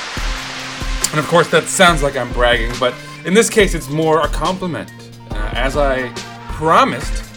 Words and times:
And 1.10 1.20
of 1.20 1.26
course, 1.28 1.50
that 1.50 1.64
sounds 1.64 2.04
like 2.04 2.16
I'm 2.16 2.32
bragging, 2.32 2.74
but 2.80 2.94
in 3.26 3.34
this 3.34 3.50
case, 3.50 3.74
it's 3.74 3.90
more 3.90 4.22
a 4.22 4.28
compliment. 4.28 4.92
Uh, 5.32 5.50
as 5.54 5.78
I 5.78 6.10
promised 6.50 7.35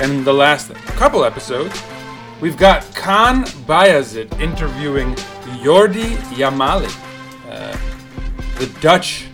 in 0.00 0.24
the 0.24 0.32
last 0.32 0.72
couple 0.96 1.24
episodes, 1.24 1.82
we've 2.40 2.56
got 2.56 2.82
Kaan 2.94 3.44
Bayazit 3.66 4.40
interviewing 4.40 5.14
Yordi 5.62 6.16
Yamali, 6.34 6.90
uh, 7.50 7.76
the 8.58 8.66
Dutch 8.80 9.24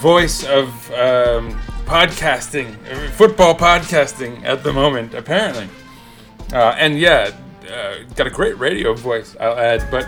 voice 0.00 0.44
of 0.44 0.68
um, 0.92 1.58
podcasting, 1.84 2.74
football 3.10 3.54
podcasting 3.54 4.42
at 4.44 4.62
the 4.62 4.72
moment, 4.72 5.14
apparently. 5.14 5.68
Uh, 6.52 6.74
and 6.78 6.98
yeah, 6.98 7.30
uh, 7.70 7.96
got 8.16 8.26
a 8.26 8.30
great 8.30 8.58
radio 8.58 8.94
voice, 8.94 9.36
I'll 9.38 9.58
add, 9.58 9.90
but 9.90 10.06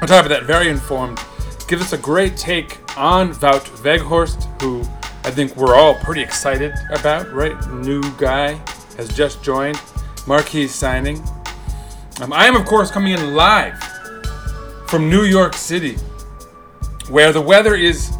on 0.00 0.08
top 0.08 0.24
of 0.24 0.30
that, 0.30 0.44
very 0.44 0.68
informed. 0.68 1.20
Gives 1.68 1.82
us 1.82 1.92
a 1.92 1.98
great 1.98 2.36
take 2.36 2.78
on 2.98 3.34
Wout 3.34 3.64
Weghorst, 3.82 4.62
who 4.62 4.80
I 5.24 5.30
think 5.30 5.54
we're 5.56 5.76
all 5.76 5.94
pretty 5.96 6.22
excited 6.22 6.72
about, 6.90 7.30
right? 7.32 7.56
New 7.70 8.02
guy 8.16 8.60
has 8.96 9.14
just 9.16 9.42
joined. 9.42 9.80
Marquis 10.26 10.68
signing. 10.68 11.22
Um, 12.20 12.32
I 12.32 12.46
am, 12.46 12.56
of 12.56 12.64
course, 12.66 12.90
coming 12.90 13.12
in 13.12 13.34
live 13.34 13.82
from 14.86 15.08
New 15.08 15.24
York 15.24 15.54
City, 15.54 15.96
where 17.08 17.32
the 17.32 17.40
weather 17.40 17.74
is 17.74 18.12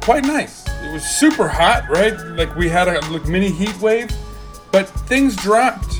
quite 0.00 0.24
nice. 0.24 0.66
It 0.68 0.92
was 0.92 1.04
super 1.04 1.48
hot, 1.48 1.88
right? 1.88 2.16
Like 2.36 2.54
we 2.56 2.68
had 2.68 2.88
a 2.88 3.00
like, 3.10 3.26
mini 3.26 3.50
heat 3.50 3.78
wave, 3.80 4.10
but 4.70 4.88
things 4.88 5.36
dropped 5.36 5.96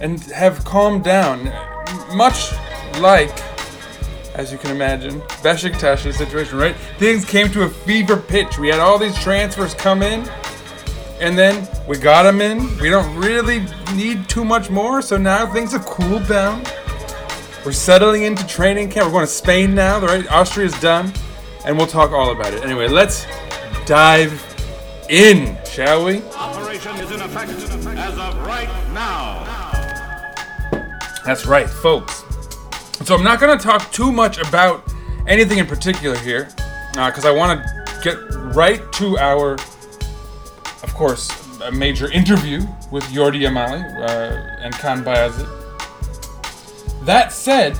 and 0.00 0.20
have 0.24 0.64
calmed 0.64 1.04
down, 1.04 1.52
much 2.14 2.52
like 3.00 3.36
as 4.36 4.52
you 4.52 4.58
can 4.58 4.70
imagine, 4.70 5.20
Besiktas's 5.42 6.16
situation, 6.16 6.58
right? 6.58 6.76
Things 6.98 7.24
came 7.24 7.50
to 7.52 7.62
a 7.62 7.70
fever 7.70 8.18
pitch. 8.18 8.58
We 8.58 8.68
had 8.68 8.80
all 8.80 8.98
these 8.98 9.18
transfers 9.22 9.72
come 9.72 10.02
in, 10.02 10.28
and 11.20 11.38
then 11.38 11.66
we 11.86 11.98
got 11.98 12.24
them 12.24 12.40
in. 12.40 12.76
We 12.78 12.90
don't 12.90 13.16
really 13.16 13.66
need 13.94 14.28
too 14.28 14.44
much 14.44 14.70
more, 14.70 15.00
so 15.02 15.16
now 15.16 15.46
things 15.52 15.72
have 15.72 15.86
cooled 15.86 16.26
down. 16.26 16.64
We're 17.64 17.72
settling 17.72 18.22
into 18.22 18.46
training 18.46 18.90
camp. 18.90 19.06
We're 19.06 19.12
going 19.12 19.26
to 19.26 19.32
Spain 19.32 19.74
now, 19.74 19.98
The 19.98 20.06
right? 20.06 20.32
Austria's 20.32 20.78
done, 20.80 21.12
and 21.64 21.76
we'll 21.76 21.86
talk 21.86 22.12
all 22.12 22.30
about 22.30 22.52
it. 22.54 22.62
Anyway, 22.64 22.88
let's 22.88 23.26
dive 23.86 24.42
in, 25.08 25.56
shall 25.64 26.04
we? 26.04 26.22
Operation 26.34 26.96
is 26.96 27.10
in 27.10 27.20
effect 27.20 27.50
as 27.50 28.18
of 28.18 28.36
right 28.46 28.68
now. 28.92 29.44
That's 31.24 31.46
right, 31.46 31.68
folks. 31.68 32.22
So 33.04 33.14
I'm 33.14 33.24
not 33.24 33.40
going 33.40 33.56
to 33.56 33.62
talk 33.62 33.90
too 33.92 34.10
much 34.10 34.38
about 34.38 34.92
anything 35.26 35.58
in 35.58 35.66
particular 35.66 36.16
here, 36.18 36.48
uh, 36.96 37.10
because 37.10 37.24
I 37.24 37.30
want 37.30 37.60
to 37.60 38.00
get 38.02 38.16
right 38.54 38.80
to 38.94 39.18
our, 39.18 39.54
of 39.54 40.94
course, 40.94 41.30
a 41.66 41.72
major 41.72 42.10
interview 42.12 42.60
with 42.92 43.02
Yordi 43.04 43.40
Yamali 43.40 43.82
uh, 43.98 44.62
and 44.62 44.72
Kaan 44.74 45.02
Bayazit. 45.02 45.46
That 47.04 47.32
said, 47.32 47.76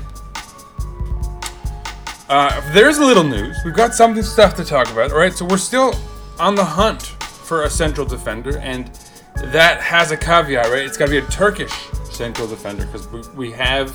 uh, 2.28 2.72
there's 2.72 2.98
a 2.98 3.04
little 3.04 3.22
news. 3.22 3.56
We've 3.64 3.74
got 3.74 3.94
something 3.94 4.22
stuff 4.24 4.56
to 4.56 4.64
talk 4.64 4.90
about, 4.90 5.12
all 5.12 5.18
right? 5.18 5.32
So 5.32 5.44
we're 5.44 5.56
still 5.56 5.94
on 6.40 6.56
the 6.56 6.64
hunt 6.64 7.02
for 7.02 7.62
a 7.62 7.70
central 7.70 8.04
defender, 8.06 8.58
and 8.58 8.88
that 9.36 9.80
has 9.80 10.10
a 10.10 10.16
caveat, 10.16 10.66
right? 10.66 10.84
It's 10.84 10.96
got 10.96 11.06
to 11.06 11.10
be 11.12 11.18
a 11.18 11.26
Turkish 11.28 11.72
central 12.10 12.48
defender 12.48 12.86
because 12.86 13.08
we 13.34 13.52
have 13.52 13.94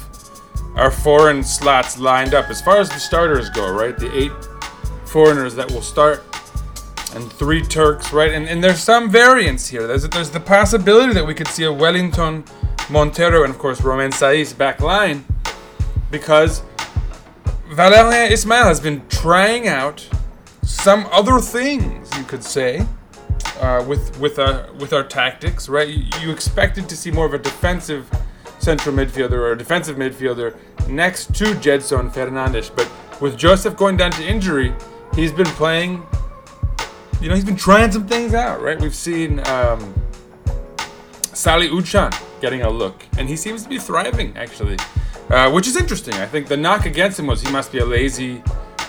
our 0.76 0.92
foreign 0.92 1.44
slots 1.44 2.00
lined 2.00 2.34
up 2.34 2.50
as 2.50 2.62
far 2.62 2.80
as 2.80 2.90
the 2.90 3.00
starters 3.00 3.50
go, 3.50 3.74
right? 3.74 3.98
The 3.98 4.16
eight 4.18 4.32
foreigners 5.06 5.54
that 5.56 5.70
will 5.70 5.82
start 5.82 6.31
and 7.16 7.32
three 7.32 7.62
Turks, 7.62 8.14
right? 8.14 8.32
And, 8.32 8.48
and 8.48 8.64
there's 8.64 8.80
some 8.80 9.10
variance 9.10 9.68
here. 9.68 9.88
There's, 9.88 10.08
there's 10.10 10.30
the 10.30 10.40
possibility 10.40 11.14
that 11.14 11.26
we 11.26 11.34
could 11.34 11.48
see 11.48 11.64
a 11.64 11.72
Welinton, 11.72 12.48
Montero, 12.90 13.44
and 13.44 13.54
of 13.54 13.60
course 13.60 13.82
Romain 13.82 14.12
Saïss 14.12 14.58
back 14.58 14.82
line 14.82 15.26
because 16.10 16.62
Valérien 17.70 18.30
Ismaël 18.30 18.66
has 18.66 18.80
been 18.80 19.08
trying 19.08 19.68
out 19.68 20.08
some 20.64 21.08
other 21.12 21.40
things, 21.40 22.10
you 22.18 22.24
could 22.24 22.44
say, 22.44 22.86
uh, 23.60 23.84
with 23.88 24.20
with 24.20 24.40
our 24.40 24.72
with 24.74 24.94
our 24.94 25.04
tactics, 25.04 25.70
right? 25.70 25.88
You, 25.88 26.04
you 26.22 26.32
expected 26.32 26.90
to 26.90 26.98
see 26.98 27.12
more 27.12 27.26
of 27.26 27.34
a 27.34 27.38
defensive 27.38 28.10
central 28.60 28.96
midfielder 28.96 29.34
or 29.34 29.54
a 29.54 29.58
defensive 29.58 29.98
midfielder 29.98 30.56
next 30.88 31.34
to 31.36 31.46
Gedson 31.56 32.12
Fernandes, 32.14 32.76
but 32.76 32.92
with 33.22 33.38
Joseph 33.38 33.78
going 33.78 33.98
down 33.98 34.12
to 34.12 34.28
injury, 34.28 34.74
he's 35.16 35.32
been 35.32 35.46
playing. 35.48 36.06
You 37.22 37.30
know, 37.30 37.36
he's 37.36 37.46
been 37.46 37.56
trying 37.56 37.92
some 37.92 38.08
things 38.08 38.34
out, 38.34 38.64
right? 38.64 38.82
We've 38.82 38.96
seen 38.96 39.46
um, 39.48 39.94
Salih 41.34 41.70
Uçan 41.70 42.12
getting 42.42 42.64
a 42.64 42.70
look, 42.70 43.06
and 43.20 43.30
he 43.30 43.36
seems 43.36 43.62
to 43.62 43.70
be 43.70 43.78
thriving 43.78 44.36
actually, 44.36 44.78
uh, 45.30 45.52
which 45.52 45.68
is 45.68 45.76
interesting. 45.76 46.16
I 46.16 46.26
think 46.26 46.48
the 46.48 46.58
knock 46.58 46.88
against 46.88 47.20
him 47.20 47.28
was 47.28 47.44
he 47.44 47.52
must 47.52 47.72
be 47.72 47.78
a 47.78 47.86
lazy 47.86 48.42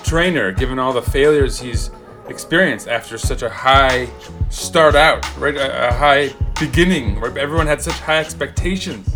trainer, 0.02 0.50
given 0.50 0.78
all 0.78 0.94
the 0.94 1.02
failures 1.02 1.60
he's 1.60 1.90
experienced 2.30 2.88
after 2.88 3.18
such 3.18 3.42
a 3.42 3.50
high 3.50 4.08
start 4.48 4.94
out, 4.94 5.22
right? 5.36 5.54
A, 5.54 5.88
a 5.88 5.92
high 5.92 6.30
beginning, 6.58 7.20
where 7.20 7.38
everyone 7.38 7.66
had 7.66 7.82
such 7.82 7.96
high 7.96 8.20
expectations 8.20 9.14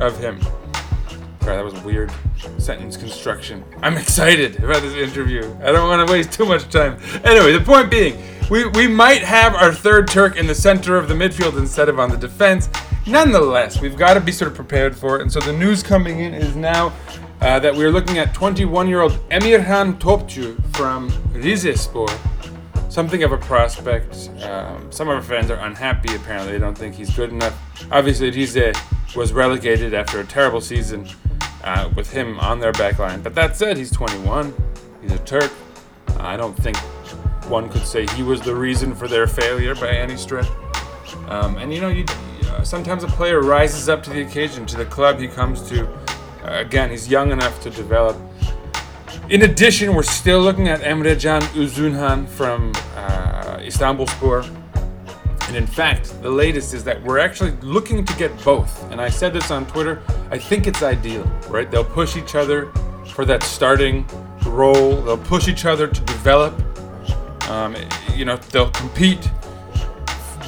of 0.00 0.18
him. 0.18 0.40
Sorry, 1.42 1.56
that 1.56 1.64
was 1.64 1.80
weird 1.84 2.12
sentence 2.58 2.96
construction. 2.96 3.62
I'm 3.80 3.96
excited 4.04 4.56
about 4.56 4.82
this 4.82 4.94
interview. 4.94 5.44
I 5.62 5.70
don't 5.70 5.88
want 5.88 6.04
to 6.04 6.12
waste 6.12 6.32
too 6.32 6.46
much 6.46 6.68
time. 6.68 6.98
Anyway, 7.22 7.52
the 7.52 7.64
point 7.64 7.92
being, 7.92 8.20
we, 8.50 8.66
we 8.66 8.88
might 8.88 9.22
have 9.22 9.54
our 9.54 9.72
third 9.72 10.08
Turk 10.08 10.36
in 10.36 10.46
the 10.48 10.54
center 10.54 10.96
of 10.96 11.08
the 11.08 11.14
midfield 11.14 11.56
instead 11.56 11.88
of 11.88 12.00
on 12.00 12.10
the 12.10 12.16
defense. 12.16 12.68
Nonetheless, 13.06 13.80
we've 13.80 13.96
got 13.96 14.14
to 14.14 14.20
be 14.20 14.32
sort 14.32 14.50
of 14.50 14.56
prepared 14.56 14.96
for 14.96 15.16
it. 15.16 15.22
And 15.22 15.32
so 15.32 15.38
the 15.38 15.52
news 15.52 15.84
coming 15.84 16.18
in 16.18 16.34
is 16.34 16.56
now 16.56 16.92
uh, 17.40 17.60
that 17.60 17.74
we're 17.74 17.92
looking 17.92 18.18
at 18.18 18.34
21-year-old 18.34 19.12
Emirhan 19.30 19.98
Topçu 20.00 20.62
from 20.76 21.10
Rizespor. 21.32 22.10
Something 22.90 23.22
of 23.22 23.30
a 23.30 23.38
prospect. 23.38 24.30
Um, 24.42 24.90
some 24.90 25.08
of 25.08 25.14
our 25.14 25.22
fans 25.22 25.48
are 25.50 25.64
unhappy. 25.64 26.14
Apparently, 26.16 26.52
they 26.52 26.58
don't 26.58 26.76
think 26.76 26.96
he's 26.96 27.14
good 27.14 27.30
enough. 27.30 27.56
Obviously, 27.92 28.30
Rize 28.30 28.74
was 29.14 29.32
relegated 29.32 29.94
after 29.94 30.18
a 30.18 30.24
terrible 30.24 30.60
season 30.60 31.08
uh, 31.62 31.88
with 31.94 32.10
him 32.10 32.40
on 32.40 32.58
their 32.58 32.72
back 32.72 32.98
line. 32.98 33.22
But 33.22 33.36
that 33.36 33.56
said, 33.56 33.76
he's 33.76 33.92
21. 33.92 34.52
He's 35.02 35.12
a 35.12 35.18
Turk. 35.18 35.52
I 36.18 36.36
don't 36.36 36.54
think 36.54 36.76
one 37.50 37.68
could 37.68 37.84
say 37.84 38.06
he 38.14 38.22
was 38.22 38.40
the 38.40 38.54
reason 38.54 38.94
for 38.94 39.08
their 39.08 39.26
failure 39.26 39.74
by 39.74 39.90
any 39.90 40.16
stretch. 40.16 40.48
Um, 41.28 41.56
and 41.58 41.74
you 41.74 41.80
know, 41.80 41.88
you, 41.88 42.04
uh, 42.46 42.62
sometimes 42.62 43.04
a 43.04 43.08
player 43.08 43.40
rises 43.40 43.88
up 43.88 44.02
to 44.04 44.10
the 44.10 44.22
occasion, 44.22 44.64
to 44.66 44.76
the 44.76 44.86
club 44.86 45.18
he 45.18 45.28
comes 45.28 45.68
to. 45.68 45.86
Uh, 45.88 46.60
again, 46.60 46.90
he's 46.90 47.08
young 47.08 47.32
enough 47.32 47.60
to 47.62 47.70
develop. 47.70 48.16
In 49.28 49.42
addition, 49.42 49.94
we're 49.94 50.02
still 50.02 50.40
looking 50.40 50.68
at 50.68 50.80
Emrecan 50.80 51.40
Uzunhan 51.52 52.28
from 52.28 52.72
uh, 52.96 53.58
Istanbulspor. 53.58 54.56
And 55.48 55.56
in 55.56 55.66
fact, 55.66 56.20
the 56.22 56.30
latest 56.30 56.74
is 56.74 56.84
that 56.84 57.02
we're 57.02 57.18
actually 57.18 57.52
looking 57.60 58.04
to 58.04 58.16
get 58.16 58.30
both. 58.44 58.90
And 58.92 59.00
I 59.00 59.08
said 59.08 59.32
this 59.32 59.50
on 59.50 59.66
Twitter. 59.66 60.00
I 60.30 60.38
think 60.38 60.66
it's 60.68 60.82
ideal, 60.82 61.24
right? 61.48 61.68
They'll 61.68 61.84
push 61.84 62.16
each 62.16 62.36
other 62.36 62.72
for 63.14 63.24
that 63.24 63.42
starting 63.42 64.06
role. 64.46 65.00
They'll 65.02 65.18
push 65.18 65.48
each 65.48 65.64
other 65.64 65.88
to 65.88 66.00
develop. 66.02 66.54
Um, 67.50 67.76
you 68.14 68.24
know, 68.24 68.36
they'll 68.36 68.70
compete 68.70 69.28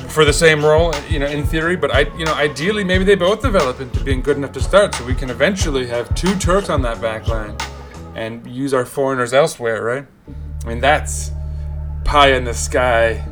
for 0.08 0.24
the 0.24 0.32
same 0.32 0.64
role, 0.64 0.94
you 1.08 1.18
know, 1.18 1.26
in 1.26 1.44
theory. 1.44 1.74
But 1.74 1.92
I, 1.92 2.00
you 2.16 2.24
know, 2.24 2.34
ideally, 2.34 2.84
maybe 2.84 3.02
they 3.02 3.16
both 3.16 3.42
develop 3.42 3.80
into 3.80 4.02
being 4.04 4.22
good 4.22 4.36
enough 4.36 4.52
to 4.52 4.60
start, 4.60 4.94
so 4.94 5.04
we 5.04 5.14
can 5.14 5.28
eventually 5.28 5.86
have 5.86 6.14
two 6.14 6.34
Turks 6.36 6.70
on 6.70 6.82
that 6.82 7.00
back 7.00 7.26
line 7.26 7.56
and 8.14 8.46
use 8.46 8.72
our 8.72 8.84
foreigners 8.84 9.32
elsewhere, 9.32 9.82
right? 9.82 10.06
I 10.64 10.68
mean, 10.68 10.80
that's 10.80 11.32
pie 12.04 12.32
in 12.32 12.44
the 12.44 12.54
sky 12.54 13.26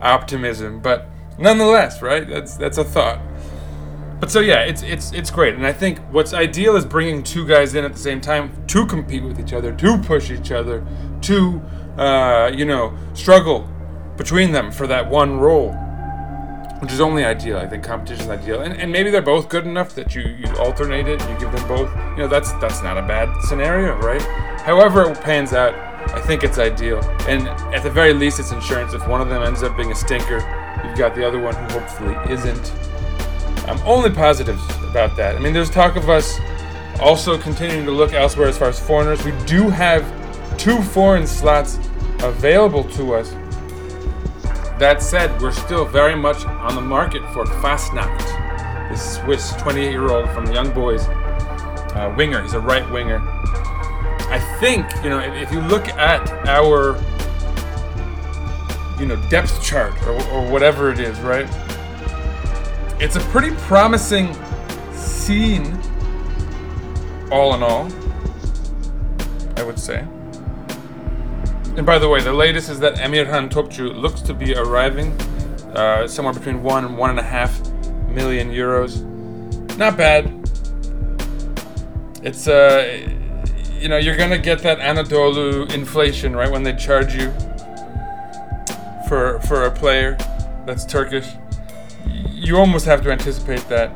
optimism, 0.00 0.80
but 0.80 1.06
nonetheless, 1.38 2.00
right? 2.00 2.26
That's 2.26 2.56
that's 2.56 2.78
a 2.78 2.84
thought. 2.84 3.20
But 4.18 4.30
so 4.30 4.40
yeah, 4.40 4.60
it's 4.60 4.82
it's 4.82 5.12
it's 5.12 5.30
great, 5.30 5.56
and 5.56 5.66
I 5.66 5.72
think 5.72 5.98
what's 6.10 6.32
ideal 6.32 6.76
is 6.76 6.86
bringing 6.86 7.22
two 7.22 7.46
guys 7.46 7.74
in 7.74 7.84
at 7.84 7.92
the 7.92 7.98
same 7.98 8.20
time 8.20 8.52
to 8.68 8.86
compete 8.86 9.24
with 9.24 9.38
each 9.40 9.52
other, 9.52 9.74
to 9.74 9.98
push 9.98 10.30
each 10.30 10.52
other, 10.52 10.86
to 11.22 11.60
uh, 11.96 12.50
you 12.54 12.64
know 12.64 12.96
struggle 13.14 13.68
between 14.16 14.52
them 14.52 14.70
for 14.70 14.86
that 14.86 15.08
one 15.08 15.38
role, 15.38 15.72
which 16.80 16.92
is 16.92 17.00
only 17.00 17.24
ideal. 17.24 17.56
I 17.56 17.66
think 17.66 17.84
competition 17.84 18.24
is 18.24 18.30
ideal, 18.30 18.60
and, 18.60 18.74
and 18.74 18.92
maybe 18.92 19.10
they're 19.10 19.22
both 19.22 19.48
good 19.48 19.66
enough 19.66 19.94
that 19.94 20.14
you 20.14 20.22
you 20.22 20.54
alternate 20.56 21.08
it, 21.08 21.20
you 21.28 21.38
give 21.38 21.52
them 21.52 21.66
both. 21.68 21.94
You 22.12 22.24
know, 22.24 22.28
that's 22.28 22.52
that's 22.54 22.82
not 22.82 22.98
a 22.98 23.02
bad 23.02 23.28
scenario, 23.42 23.96
right? 23.98 24.22
However 24.62 25.10
it 25.10 25.20
pans 25.20 25.52
out, 25.52 25.74
I 26.14 26.20
think 26.20 26.42
it's 26.44 26.58
ideal, 26.58 27.00
and 27.28 27.48
at 27.74 27.82
the 27.82 27.90
very 27.90 28.12
least, 28.12 28.40
it's 28.40 28.52
insurance. 28.52 28.94
If 28.94 29.06
one 29.06 29.20
of 29.20 29.28
them 29.28 29.42
ends 29.42 29.62
up 29.62 29.76
being 29.76 29.92
a 29.92 29.94
stinker, 29.94 30.38
you've 30.84 30.98
got 30.98 31.14
the 31.14 31.26
other 31.26 31.40
one 31.40 31.54
who 31.54 31.78
hopefully 31.78 32.16
isn't. 32.32 32.72
I'm 33.68 33.78
only 33.86 34.10
positive 34.10 34.58
about 34.82 35.16
that. 35.16 35.36
I 35.36 35.38
mean, 35.38 35.52
there's 35.52 35.70
talk 35.70 35.96
of 35.96 36.10
us 36.10 36.40
also 37.00 37.38
continuing 37.38 37.84
to 37.86 37.92
look 37.92 38.12
elsewhere 38.12 38.48
as 38.48 38.58
far 38.58 38.68
as 38.68 38.80
foreigners. 38.80 39.24
We 39.24 39.32
do 39.46 39.68
have 39.68 40.04
two 40.60 40.82
foreign 40.82 41.26
slots 41.26 41.78
available 42.22 42.84
to 42.84 43.14
us. 43.14 43.30
That 44.78 44.98
said, 45.02 45.40
we're 45.40 45.52
still 45.52 45.86
very 45.86 46.14
much 46.14 46.44
on 46.44 46.74
the 46.74 46.82
market 46.82 47.22
for 47.32 47.46
Fassnacht, 47.46 48.90
this 48.90 49.16
Swiss 49.16 49.52
28 49.52 49.90
year 49.90 50.10
old 50.10 50.28
from 50.32 50.44
the 50.44 50.52
Young 50.52 50.70
Boys 50.74 51.06
uh, 51.08 52.12
winger. 52.14 52.42
He's 52.42 52.52
a 52.52 52.60
right 52.60 52.88
winger. 52.90 53.22
I 54.28 54.38
think, 54.60 54.86
you 55.02 55.08
know, 55.08 55.18
if, 55.18 55.50
you 55.50 55.62
look 55.62 55.88
at 55.88 56.30
our, 56.46 56.98
you 59.00 59.06
know, 59.06 59.16
depth 59.30 59.62
chart 59.62 59.94
or, 60.02 60.22
or 60.30 60.50
whatever 60.50 60.92
it 60.92 61.00
is, 61.00 61.18
right? 61.20 61.48
It's 63.00 63.16
a 63.16 63.20
pretty 63.30 63.56
promising 63.62 64.36
scene, 64.92 65.80
all 67.32 67.54
in 67.54 67.62
all, 67.62 67.90
I 69.56 69.62
would 69.62 69.78
say. 69.78 70.06
And 71.76 71.86
by 71.86 71.98
the 71.98 72.08
way, 72.08 72.20
the 72.20 72.32
latest 72.32 72.68
is 72.68 72.80
that 72.80 72.96
Emirhan 72.96 73.50
Topçu 73.50 73.94
looks 73.94 74.20
to 74.22 74.34
be 74.34 74.54
arriving 74.54 75.12
uh, 75.74 76.06
somewhere 76.06 76.34
between 76.34 76.62
one 76.62 76.84
and 76.84 76.98
one 76.98 77.10
and 77.10 77.18
a 77.18 77.22
half 77.22 77.60
million 78.08 78.50
euros. 78.50 79.06
Not 79.76 79.96
bad. 79.96 80.26
It's 82.22 82.48
uh, 82.48 83.16
you 83.78 83.88
know, 83.88 83.96
you're 83.96 84.16
gonna 84.16 84.38
get 84.38 84.58
that 84.60 84.78
Anadolu 84.78 85.72
inflation 85.72 86.36
right 86.36 86.50
when 86.50 86.62
they 86.62 86.74
charge 86.74 87.14
you 87.14 87.32
for 89.08 89.40
for 89.48 89.64
a 89.64 89.70
player 89.70 90.18
that's 90.66 90.84
Turkish. 90.84 91.28
You 92.30 92.58
almost 92.58 92.84
have 92.86 93.02
to 93.02 93.10
anticipate 93.10 93.66
that. 93.68 93.90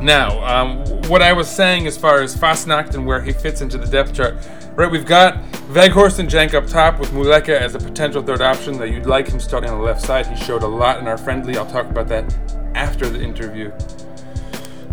Now, 0.00 0.42
um, 0.44 0.78
what 1.08 1.22
I 1.22 1.32
was 1.32 1.48
saying 1.48 1.86
as 1.86 1.96
far 1.96 2.20
as 2.20 2.36
Fassnacht 2.36 2.94
and 2.94 3.06
where 3.06 3.22
he 3.22 3.32
fits 3.32 3.60
into 3.60 3.78
the 3.78 3.86
depth 3.86 4.14
chart, 4.14 4.36
right? 4.76 4.90
We've 4.90 5.06
got 5.06 5.42
Weghorst 5.72 6.18
and 6.18 6.28
Cenk 6.28 6.54
up 6.54 6.66
top 6.66 6.98
with 6.98 7.10
Muleka 7.10 7.58
as 7.58 7.74
a 7.74 7.78
potential 7.78 8.22
third 8.22 8.40
option. 8.40 8.78
That 8.78 8.90
you'd 8.90 9.06
like 9.06 9.28
him 9.28 9.40
starting 9.40 9.70
on 9.70 9.78
the 9.78 9.84
left 9.84 10.02
side. 10.02 10.26
He 10.26 10.36
showed 10.36 10.62
a 10.62 10.68
lot 10.68 10.98
in 10.98 11.06
our 11.06 11.18
friendly. 11.18 11.56
I'll 11.56 11.66
talk 11.66 11.86
about 11.86 12.08
that 12.08 12.36
after 12.74 13.08
the 13.08 13.20
interview. 13.20 13.72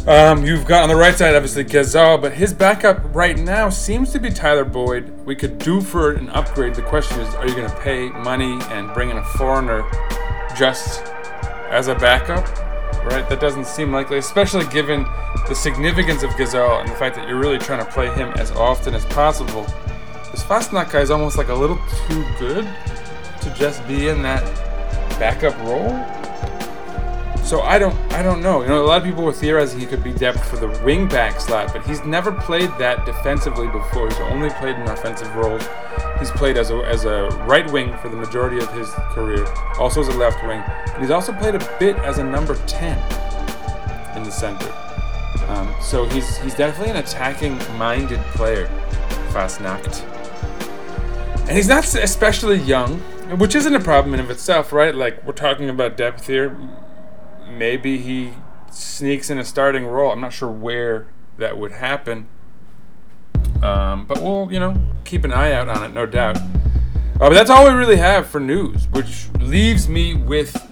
Um, 0.07 0.43
you've 0.43 0.65
got 0.65 0.81
on 0.81 0.89
the 0.89 0.95
right 0.95 1.15
side, 1.15 1.35
obviously, 1.35 1.63
Ghezzal, 1.63 2.19
but 2.19 2.33
his 2.33 2.55
backup 2.55 3.13
right 3.13 3.37
now 3.37 3.69
seems 3.69 4.11
to 4.13 4.19
be 4.19 4.31
Tyler 4.31 4.65
Boyd. 4.65 5.11
We 5.25 5.35
could 5.35 5.59
do 5.59 5.79
for 5.79 6.13
an 6.13 6.29
upgrade. 6.29 6.73
The 6.73 6.81
question 6.81 7.19
is, 7.19 7.35
are 7.35 7.47
you 7.47 7.53
going 7.53 7.69
to 7.69 7.79
pay 7.81 8.09
money 8.09 8.59
and 8.69 8.91
bring 8.95 9.11
in 9.11 9.17
a 9.17 9.23
foreigner 9.23 9.83
just 10.57 11.03
as 11.69 11.87
a 11.87 11.93
backup? 11.93 12.70
Right? 13.03 13.27
That 13.29 13.39
doesn't 13.39 13.65
seem 13.65 13.91
likely, 13.91 14.17
especially 14.17 14.65
given 14.67 15.05
the 15.47 15.55
significance 15.55 16.23
of 16.23 16.29
Ghezzal 16.31 16.81
and 16.81 16.89
the 16.89 16.95
fact 16.95 17.15
that 17.15 17.27
you're 17.27 17.39
really 17.39 17.57
trying 17.57 17.83
to 17.83 17.91
play 17.91 18.13
him 18.13 18.29
as 18.37 18.51
often 18.51 18.93
as 18.93 19.05
possible. 19.05 19.63
This 20.31 20.43
Fassnacht 20.43 20.91
guy 20.91 21.01
is 21.01 21.11
almost 21.11 21.37
like 21.37 21.49
a 21.49 21.55
little 21.55 21.79
too 22.07 22.25
good 22.39 22.67
to 23.41 23.53
just 23.55 23.85
be 23.87 24.07
in 24.07 24.21
that 24.21 24.43
backup 25.19 25.57
role. 25.59 26.20
So 27.43 27.61
I 27.61 27.79
don't, 27.79 27.95
I 28.13 28.21
don't 28.21 28.41
know. 28.41 28.61
You 28.61 28.69
know, 28.69 28.83
a 28.83 28.87
lot 28.87 28.99
of 28.99 29.03
people 29.03 29.23
were 29.23 29.33
theorizing 29.33 29.79
he 29.79 29.85
could 29.85 30.03
be 30.03 30.13
depth 30.13 30.47
for 30.47 30.55
the 30.55 30.67
wing 30.85 31.07
back 31.07 31.41
slot, 31.41 31.73
but 31.73 31.85
he's 31.85 32.03
never 32.05 32.31
played 32.31 32.69
that 32.77 33.05
defensively 33.05 33.67
before. 33.67 34.07
He's 34.07 34.19
only 34.19 34.49
played 34.51 34.75
in 34.75 34.83
offensive 34.83 35.35
roles. 35.35 35.67
He's 36.19 36.31
played 36.31 36.55
as 36.55 36.69
a 36.69 36.77
as 36.85 37.03
a 37.05 37.27
right 37.47 37.69
wing 37.71 37.97
for 37.97 38.07
the 38.09 38.15
majority 38.15 38.57
of 38.59 38.71
his 38.73 38.89
career, 39.13 39.45
also 39.79 40.01
as 40.01 40.07
a 40.07 40.17
left 40.17 40.41
wing, 40.43 40.61
and 40.93 41.01
he's 41.01 41.11
also 41.11 41.33
played 41.33 41.55
a 41.55 41.77
bit 41.79 41.97
as 41.97 42.19
a 42.19 42.23
number 42.23 42.55
ten 42.67 42.97
in 44.15 44.23
the 44.23 44.31
center. 44.31 44.71
Um, 45.47 45.73
so 45.81 46.05
he's 46.05 46.37
he's 46.37 46.55
definitely 46.55 46.91
an 46.91 46.97
attacking-minded 46.97 48.19
player, 48.35 48.67
Fassnacht. 49.31 50.03
And 51.41 51.57
he's 51.57 51.67
not 51.67 51.83
especially 51.95 52.59
young, 52.59 52.99
which 53.39 53.55
isn't 53.55 53.75
a 53.75 53.79
problem 53.79 54.13
in 54.13 54.19
of 54.19 54.29
itself, 54.29 54.71
right? 54.71 54.95
Like 54.95 55.25
we're 55.25 55.33
talking 55.33 55.69
about 55.69 55.97
depth 55.97 56.27
here 56.27 56.55
maybe 57.57 57.97
he 57.97 58.33
sneaks 58.71 59.29
in 59.29 59.37
a 59.37 59.45
starting 59.45 59.85
role. 59.85 60.11
I'm 60.11 60.21
not 60.21 60.33
sure 60.33 60.49
where 60.49 61.07
that 61.37 61.57
would 61.57 61.73
happen. 61.73 62.27
Um, 63.61 64.05
but 64.05 64.21
we'll, 64.21 64.51
you 64.51 64.59
know, 64.59 64.75
keep 65.03 65.23
an 65.23 65.31
eye 65.31 65.51
out 65.53 65.69
on 65.69 65.83
it, 65.83 65.93
no 65.93 66.05
doubt. 66.05 66.37
Uh, 66.37 67.29
but 67.29 67.33
that's 67.33 67.49
all 67.49 67.65
we 67.65 67.73
really 67.73 67.97
have 67.97 68.27
for 68.27 68.39
news, 68.39 68.87
which 68.89 69.29
leaves 69.39 69.87
me 69.87 70.15
with 70.15 70.67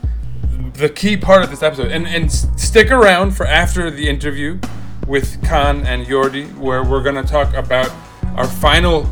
the 0.73 0.89
key 0.89 1.15
part 1.15 1.43
of 1.43 1.49
this 1.49 1.61
episode. 1.61 1.91
And, 1.91 2.07
and 2.07 2.31
stick 2.31 2.89
around 2.89 3.31
for 3.31 3.45
after 3.45 3.91
the 3.91 4.09
interview 4.09 4.59
with 5.07 5.41
Kaan 5.41 5.85
and 5.85 6.05
Yordi, 6.05 6.55
where 6.57 6.83
we're 6.83 7.03
going 7.03 7.15
to 7.15 7.23
talk 7.23 7.53
about 7.53 7.91
our 8.35 8.47
final 8.47 9.09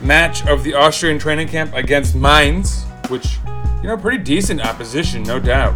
match 0.00 0.46
of 0.46 0.64
the 0.64 0.74
Austrian 0.74 1.18
training 1.18 1.48
camp 1.48 1.74
against 1.74 2.14
Mainz, 2.14 2.84
which, 3.08 3.38
you 3.82 3.88
know, 3.88 3.96
pretty 3.96 4.22
decent 4.22 4.60
opposition, 4.60 5.22
no 5.22 5.38
doubt. 5.38 5.74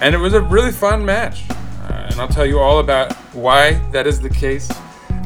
And 0.00 0.14
it 0.14 0.18
was 0.18 0.34
a 0.34 0.40
really 0.40 0.72
fun 0.72 1.04
match. 1.04 1.44
Uh, 1.50 2.08
and 2.10 2.20
I'll 2.20 2.28
tell 2.28 2.46
you 2.46 2.58
all 2.58 2.80
about 2.80 3.12
why 3.34 3.74
that 3.92 4.06
is 4.06 4.20
the 4.20 4.30
case. 4.30 4.70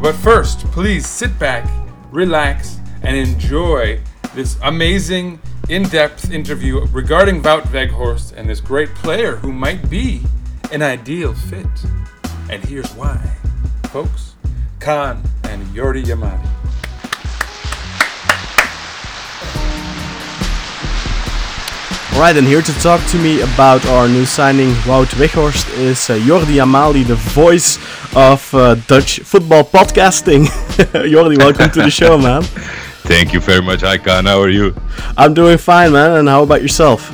But 0.00 0.14
first, 0.14 0.60
please 0.66 1.06
sit 1.06 1.38
back, 1.38 1.68
relax, 2.10 2.78
and 3.02 3.16
enjoy 3.16 4.00
this 4.34 4.56
amazing, 4.62 5.40
in 5.70 5.84
depth 5.84 6.32
interview 6.32 6.84
regarding 6.86 7.40
Wout 7.42 8.32
and 8.36 8.50
this 8.50 8.60
great 8.60 8.92
player 8.96 9.36
who 9.36 9.52
might 9.52 9.88
be 9.88 10.20
an 10.72 10.82
ideal 10.82 11.32
fit. 11.32 11.66
And 12.50 12.64
here's 12.64 12.92
why. 12.94 13.18
Folks, 13.84 14.34
Kaan 14.80 15.24
and 15.44 15.64
Yordi 15.68 16.04
Yamali. 16.04 16.59
Alright, 22.20 22.36
and 22.36 22.46
here 22.46 22.60
to 22.60 22.72
talk 22.80 23.00
to 23.12 23.16
me 23.16 23.40
about 23.40 23.86
our 23.86 24.06
new 24.06 24.26
signing, 24.26 24.72
Wout 24.84 25.06
Weghorst, 25.16 25.66
is 25.78 26.10
uh, 26.10 26.16
Yordi 26.16 26.56
Yamali, 26.60 27.02
the 27.02 27.14
voice 27.14 27.78
of 28.14 28.54
uh, 28.54 28.74
Dutch 28.74 29.20
football 29.20 29.64
podcasting. 29.64 30.44
Yordi, 31.14 31.38
welcome 31.38 31.70
to 31.70 31.80
the 31.80 31.88
show, 31.88 32.18
man. 32.28 32.42
Thank 33.08 33.32
you 33.32 33.40
very 33.40 33.62
much, 33.62 33.82
Icon. 33.84 34.26
How 34.26 34.38
are 34.38 34.50
you? 34.50 34.74
I'm 35.16 35.32
doing 35.32 35.56
fine, 35.56 35.92
man. 35.92 36.18
And 36.18 36.28
how 36.28 36.42
about 36.42 36.60
yourself? 36.60 37.10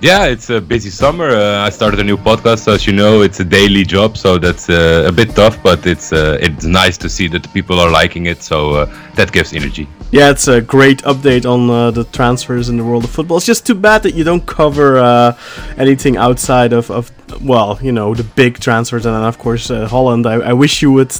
Yeah, 0.00 0.24
it's 0.24 0.50
a 0.50 0.60
busy 0.60 0.90
summer. 0.90 1.30
Uh, 1.30 1.64
I 1.64 1.70
started 1.70 2.00
a 2.00 2.04
new 2.04 2.16
podcast, 2.16 2.66
as 2.66 2.88
you 2.88 2.92
know. 2.92 3.22
It's 3.22 3.38
a 3.38 3.44
daily 3.44 3.84
job, 3.84 4.16
so 4.16 4.38
that's 4.38 4.68
uh, 4.68 5.04
a 5.06 5.12
bit 5.12 5.36
tough, 5.36 5.62
but 5.62 5.86
it's 5.86 6.12
uh, 6.12 6.36
it's 6.40 6.64
nice 6.64 6.98
to 6.98 7.08
see 7.08 7.28
that 7.28 7.44
people 7.54 7.78
are 7.78 7.92
liking 7.92 8.26
it. 8.26 8.42
So 8.42 8.72
uh, 8.72 8.98
that 9.14 9.30
gives 9.30 9.52
energy. 9.52 9.86
Yeah, 10.14 10.30
it's 10.30 10.46
a 10.46 10.60
great 10.60 11.02
update 11.02 11.44
on 11.44 11.68
uh, 11.68 11.90
the 11.90 12.04
transfers 12.04 12.68
in 12.68 12.76
the 12.76 12.84
world 12.84 13.02
of 13.02 13.10
football. 13.10 13.38
It's 13.38 13.46
just 13.46 13.66
too 13.66 13.74
bad 13.74 14.04
that 14.04 14.14
you 14.14 14.22
don't 14.22 14.46
cover 14.46 14.96
uh, 14.96 15.36
anything 15.76 16.16
outside 16.16 16.72
of, 16.72 16.88
of, 16.88 17.10
well, 17.42 17.80
you 17.82 17.90
know, 17.90 18.14
the 18.14 18.22
big 18.22 18.60
transfers, 18.60 19.06
and 19.06 19.14
then 19.16 19.24
of 19.24 19.38
course 19.40 19.72
uh, 19.72 19.88
Holland. 19.88 20.24
I, 20.24 20.34
I 20.34 20.52
wish 20.52 20.82
you 20.82 20.92
would, 20.92 21.12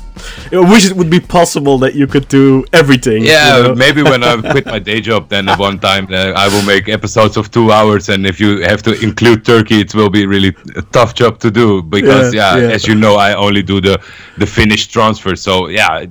I 0.53 0.61
wish 0.61 0.89
it 0.89 0.97
would 0.97 1.11
be 1.11 1.19
possible 1.19 1.77
that 1.79 1.97
you 1.97 2.07
could 2.07 2.29
do 2.29 2.65
everything. 2.73 3.25
Yeah, 3.25 3.57
you 3.57 3.63
know? 3.65 3.75
maybe 3.75 4.05
when 4.05 4.23
I 4.23 4.41
quit 4.53 4.67
my 4.67 4.79
day 4.79 5.01
job, 5.01 5.29
then 5.29 5.49
at 5.49 5.59
one 5.59 5.81
time 5.81 6.07
uh, 6.13 6.33
I 6.37 6.47
will 6.47 6.63
make 6.65 6.89
episodes 6.89 7.37
of 7.37 7.51
two 7.51 7.73
hours, 7.73 8.09
and 8.11 8.25
if 8.25 8.39
you 8.39 8.61
have 8.61 8.85
to 8.85 8.93
include 9.03 9.45
Turkey, 9.45 9.81
it 9.81 9.93
will 9.93 10.09
be 10.11 10.25
really 10.25 10.55
a 10.77 10.83
tough 10.83 11.15
job 11.15 11.41
to 11.41 11.51
do 11.51 11.83
because, 11.83 12.33
Yeah, 12.33 12.55
yeah, 12.55 12.63
yeah. 12.69 12.75
as 12.75 12.87
you 12.87 12.95
know, 12.95 13.17
I 13.17 13.35
only 13.35 13.65
do 13.65 13.81
the 13.81 14.01
the 14.39 14.47
finished 14.47 14.93
transfer. 14.93 15.35
So 15.35 15.67
yeah, 15.67 16.07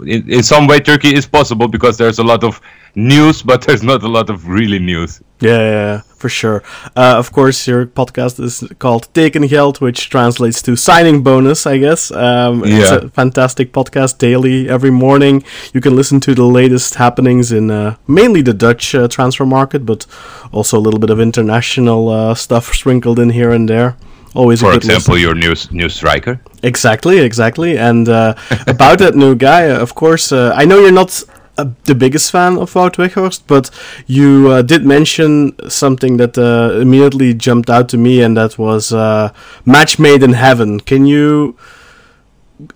in, 0.00 0.30
in 0.30 0.42
some 0.42 0.66
way 0.66 0.80
Turkey 0.80 1.14
is 1.14 1.26
possible 1.26 1.68
because 1.68 1.96
there's 1.96 2.18
a 2.18 2.24
lot 2.24 2.44
of 2.44 2.60
news, 2.94 3.42
but 3.42 3.62
there's 3.66 3.82
not 3.82 4.02
a 4.02 4.08
lot 4.08 4.30
of 4.30 4.48
really 4.48 4.78
news. 4.78 5.20
Yeah, 5.40 5.58
yeah, 5.58 5.70
yeah, 5.70 6.00
for 6.16 6.28
sure. 6.28 6.62
Uh, 6.96 7.14
of 7.16 7.30
course, 7.30 7.68
your 7.68 7.86
podcast 7.86 8.40
is 8.40 8.64
called 8.78 9.08
"Taken 9.14 9.42
Tekengeld, 9.42 9.80
which 9.80 10.10
translates 10.10 10.62
to 10.62 10.74
signing 10.76 11.22
bonus, 11.22 11.66
I 11.66 11.78
guess. 11.78 12.10
Um, 12.10 12.62
It's 12.64 12.90
a 12.90 13.08
fantastic 13.10 13.72
podcast 13.72 14.18
daily, 14.18 14.68
every 14.68 14.90
morning. 14.90 15.44
You 15.72 15.80
can 15.80 15.94
listen 15.94 16.20
to 16.20 16.34
the 16.34 16.44
latest 16.44 16.96
happenings 16.96 17.52
in 17.52 17.70
uh, 17.70 17.94
mainly 18.06 18.42
the 18.42 18.54
Dutch 18.54 18.94
uh, 18.94 19.06
transfer 19.06 19.46
market, 19.46 19.86
but 19.86 20.06
also 20.50 20.76
a 20.76 20.82
little 20.82 21.00
bit 21.00 21.10
of 21.10 21.20
international 21.20 22.08
uh, 22.08 22.34
stuff 22.34 22.74
sprinkled 22.74 23.18
in 23.18 23.30
here 23.30 23.52
and 23.52 23.68
there. 23.68 23.96
Always 24.34 24.60
a 24.62 24.66
For 24.66 24.72
good 24.72 24.84
example, 24.84 25.14
listen. 25.14 25.26
your 25.26 25.34
new 25.34 25.54
new 25.70 25.88
striker. 25.88 26.40
Exactly, 26.62 27.18
exactly. 27.18 27.78
And 27.78 28.08
uh, 28.08 28.34
about 28.66 28.98
that 28.98 29.14
new 29.14 29.34
guy, 29.34 29.68
uh, 29.70 29.80
of 29.82 29.94
course, 29.94 30.32
uh, 30.32 30.52
I 30.54 30.64
know 30.64 30.78
you're 30.80 30.92
not 30.92 31.22
uh, 31.56 31.64
the 31.84 31.94
biggest 31.94 32.30
fan 32.30 32.56
of 32.58 32.72
Wout 32.74 32.96
Weghorst, 32.96 33.42
but 33.46 33.70
you 34.06 34.48
uh, 34.48 34.62
did 34.62 34.84
mention 34.84 35.52
something 35.68 36.16
that 36.18 36.36
uh, 36.38 36.78
immediately 36.80 37.34
jumped 37.34 37.70
out 37.70 37.88
to 37.88 37.96
me, 37.96 38.22
and 38.22 38.36
that 38.36 38.58
was 38.58 38.92
uh, 38.92 39.32
match 39.64 39.98
made 39.98 40.22
in 40.22 40.34
heaven. 40.34 40.78
Can 40.80 41.06
you 41.06 41.56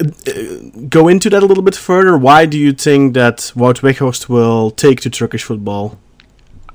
uh, 0.00 0.04
go 0.88 1.08
into 1.08 1.30
that 1.30 1.42
a 1.42 1.46
little 1.46 1.62
bit 1.62 1.76
further? 1.76 2.16
Why 2.18 2.46
do 2.46 2.58
you 2.58 2.72
think 2.72 3.14
that 3.14 3.52
Wout 3.54 3.80
Weghorst 3.82 4.28
will 4.28 4.70
take 4.70 5.00
to 5.02 5.10
Turkish 5.10 5.44
football? 5.44 5.98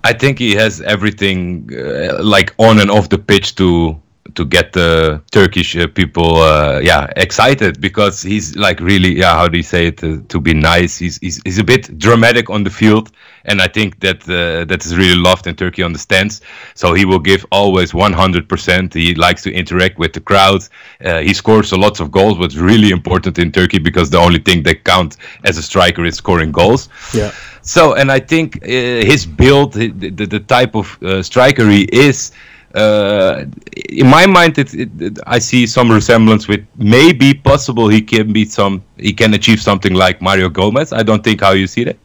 I 0.04 0.14
think 0.14 0.40
he 0.40 0.56
has 0.56 0.80
everything 0.82 1.70
uh, 1.74 2.24
like 2.24 2.54
on 2.58 2.80
and 2.80 2.90
off 2.90 3.10
the 3.10 3.18
pitch 3.18 3.56
to 3.56 4.00
to 4.36 4.46
get 4.46 4.74
the 4.74 5.22
Turkish 5.32 5.76
uh, 5.76 5.88
people 5.88 6.38
uh, 6.38 6.80
yeah 6.80 7.08
excited 7.16 7.82
because 7.82 8.22
he's 8.22 8.56
like 8.56 8.80
really 8.80 9.18
yeah 9.18 9.34
how 9.34 9.48
do 9.48 9.58
you 9.58 9.64
say 9.64 9.88
it 9.88 10.04
uh, 10.04 10.18
to 10.28 10.40
be 10.40 10.54
nice. 10.54 10.98
He's, 10.98 11.18
he's 11.18 11.42
he's 11.44 11.60
a 11.60 11.64
bit 11.64 11.98
dramatic 11.98 12.50
on 12.50 12.64
the 12.64 12.70
field 12.70 13.12
and 13.46 13.62
I 13.62 13.68
think 13.68 14.00
that 14.02 14.24
uh, 14.30 14.66
that 14.66 14.86
is 14.86 14.96
really 14.98 15.20
loved 15.20 15.48
in 15.48 15.56
Turkey 15.56 15.84
on 15.84 15.94
the 15.94 16.00
stands 16.00 16.42
so 16.76 16.94
he 16.94 17.06
will 17.06 17.20
give 17.20 17.46
always 17.52 17.92
100% 17.94 18.94
he 18.94 19.16
likes 19.16 19.44
to 19.44 19.52
interact 19.52 19.98
with 19.98 20.14
the 20.14 20.20
crowd 20.20 20.62
uh, 21.04 21.20
he 21.20 21.34
scores 21.34 21.72
a 21.72 21.78
lot 21.78 22.00
of 22.00 22.12
goals 22.12 22.38
what's 22.38 22.58
really 22.58 22.92
important 22.92 23.40
in 23.40 23.52
Turkey 23.52 23.80
because 23.80 24.10
the 24.10 24.18
only 24.18 24.40
thing 24.40 24.64
that 24.64 24.84
count 24.84 25.18
as 25.44 25.58
a 25.58 25.64
striker 25.64 26.04
is 26.06 26.16
scoring 26.16 26.52
goals. 26.52 26.90
Yeah. 27.14 27.32
so, 27.62 27.96
and 27.96 28.12
I 28.12 28.20
think 28.20 28.58
uh, 28.64 28.68
his 28.68 29.26
build, 29.26 29.74
the, 29.74 29.90
the, 29.90 30.26
the 30.26 30.40
type 30.40 30.76
of 30.76 31.02
uh, 31.04 31.24
striker 31.24 31.70
he 31.70 31.84
is, 31.92 32.32
uh, 32.76 33.46
in 33.76 34.08
my 34.08 34.26
mind, 34.26 34.58
it, 34.58 34.74
it, 34.74 34.90
it- 35.00 35.20
I 35.26 35.40
see 35.40 35.66
some 35.68 35.92
resemblance 35.92 36.48
with 36.48 36.66
maybe 36.78 37.34
possible 37.34 37.88
he 37.88 38.02
can 38.02 38.34
be 38.34 38.46
some, 38.46 38.82
he 38.98 39.14
can 39.14 39.34
achieve 39.34 39.62
something 39.62 39.94
like 39.94 40.22
Mario 40.22 40.50
Gomez. 40.50 40.92
I 40.94 41.04
don't 41.04 41.24
think 41.24 41.42
how 41.42 41.52
you 41.52 41.68
see 41.68 41.84
that. 41.86 41.98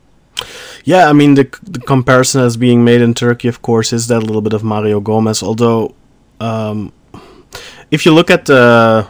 Yeah, 0.85 1.09
I 1.09 1.13
mean 1.13 1.35
the 1.35 1.45
the 1.63 1.79
comparison 1.81 2.41
as 2.43 2.57
being 2.57 2.83
made 2.85 3.03
in 3.03 3.15
Turkey, 3.15 3.49
of 3.49 3.61
course, 3.63 3.93
is 3.93 4.07
that 4.09 4.19
a 4.23 4.27
little 4.27 4.41
bit 4.43 4.53
of 4.55 4.63
Mario 4.65 5.01
Gomez. 5.01 5.43
Although, 5.43 5.95
um, 6.41 6.93
if 7.91 8.05
you 8.07 8.13
look 8.15 8.31
at 8.31 8.47
the, 8.47 9.07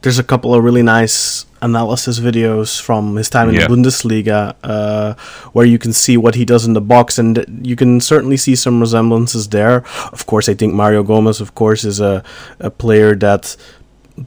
there's 0.00 0.18
a 0.18 0.22
couple 0.24 0.54
of 0.54 0.64
really 0.64 0.82
nice 0.82 1.44
analysis 1.62 2.18
videos 2.20 2.80
from 2.80 3.16
his 3.16 3.28
time 3.28 3.48
in 3.48 3.54
Yeah. 3.54 3.66
the 3.66 3.74
Bundesliga, 3.74 4.54
uh, 4.64 5.14
where 5.52 5.66
you 5.66 5.78
can 5.78 5.92
see 5.92 6.16
what 6.16 6.34
he 6.34 6.44
does 6.44 6.64
in 6.66 6.74
the 6.74 6.80
box, 6.80 7.18
and 7.18 7.44
you 7.62 7.76
can 7.76 8.00
certainly 8.00 8.36
see 8.36 8.56
some 8.56 8.80
resemblances 8.80 9.48
there. 9.48 9.82
Of 10.12 10.26
course, 10.26 10.48
I 10.48 10.54
think 10.54 10.74
Mario 10.74 11.02
Gomez, 11.02 11.40
of 11.40 11.54
course, 11.54 11.84
is 11.84 12.00
a 12.00 12.22
a 12.58 12.70
player 12.70 13.14
that 13.16 13.56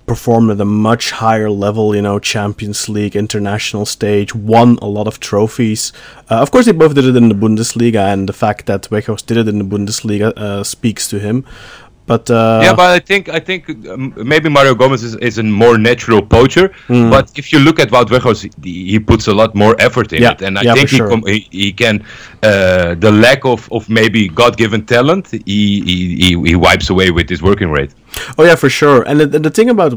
performed 0.07 0.49
at 0.49 0.59
a 0.59 0.65
much 0.65 1.11
higher 1.11 1.51
level, 1.51 1.95
you 1.95 2.01
know, 2.01 2.17
Champions 2.17 2.89
League, 2.89 3.15
international 3.15 3.85
stage, 3.85 4.33
won 4.33 4.79
a 4.81 4.87
lot 4.87 5.07
of 5.07 5.19
trophies. 5.19 5.93
Uh, 6.31 6.35
of 6.41 6.49
course, 6.49 6.65
they 6.65 6.71
both 6.71 6.95
did 6.95 7.05
it 7.05 7.15
in 7.15 7.29
the 7.29 7.35
Bundesliga, 7.35 8.11
and 8.11 8.27
the 8.27 8.33
fact 8.33 8.65
that 8.65 8.89
Weghorst 8.89 9.25
did 9.27 9.37
it 9.37 9.47
in 9.47 9.59
the 9.59 9.65
Bundesliga 9.65 10.33
uh, 10.35 10.63
speaks 10.63 11.07
to 11.09 11.19
him. 11.19 11.45
But 12.05 12.29
uh, 12.29 12.59
yeah, 12.61 12.73
but 12.75 12.89
I 12.91 12.99
think 12.99 13.29
I 13.29 13.39
think 13.39 13.69
um, 13.87 14.13
maybe 14.17 14.49
Mario 14.49 14.75
Gomez 14.75 15.03
is, 15.03 15.15
is 15.15 15.37
a 15.37 15.43
more 15.43 15.77
natural 15.77 16.21
poacher. 16.21 16.67
Hmm. 16.87 17.09
But 17.09 17.31
if 17.37 17.53
you 17.53 17.59
look 17.59 17.79
at 17.79 17.89
Wout 17.89 18.07
Weghorst, 18.07 18.41
he, 18.63 18.91
he 18.91 18.99
puts 18.99 19.27
a 19.27 19.33
lot 19.33 19.55
more 19.55 19.73
effort 19.79 20.11
in 20.11 20.21
Yeah, 20.21 20.31
it, 20.33 20.41
and 20.41 20.59
I 20.59 20.63
yeah, 20.63 20.73
think 20.73 20.89
he, 20.89 20.97
sure. 20.97 21.09
com- 21.09 21.25
he 21.25 21.47
he 21.51 21.71
can 21.71 22.03
uh, 22.43 22.95
the 22.95 23.11
lack 23.11 23.45
of, 23.45 23.71
of 23.71 23.89
maybe 23.89 24.27
God 24.27 24.57
given 24.57 24.85
talent 24.85 25.31
he, 25.31 25.39
he 25.45 26.15
he 26.23 26.29
he 26.49 26.55
wipes 26.55 26.89
away 26.89 27.09
with 27.11 27.29
his 27.29 27.41
working 27.41 27.71
rate. 27.71 27.91
Oh 28.37 28.43
yeah, 28.43 28.55
for 28.55 28.69
sure. 28.69 29.03
And 29.03 29.21
the, 29.21 29.39
the 29.39 29.49
thing 29.49 29.69
about 29.69 29.91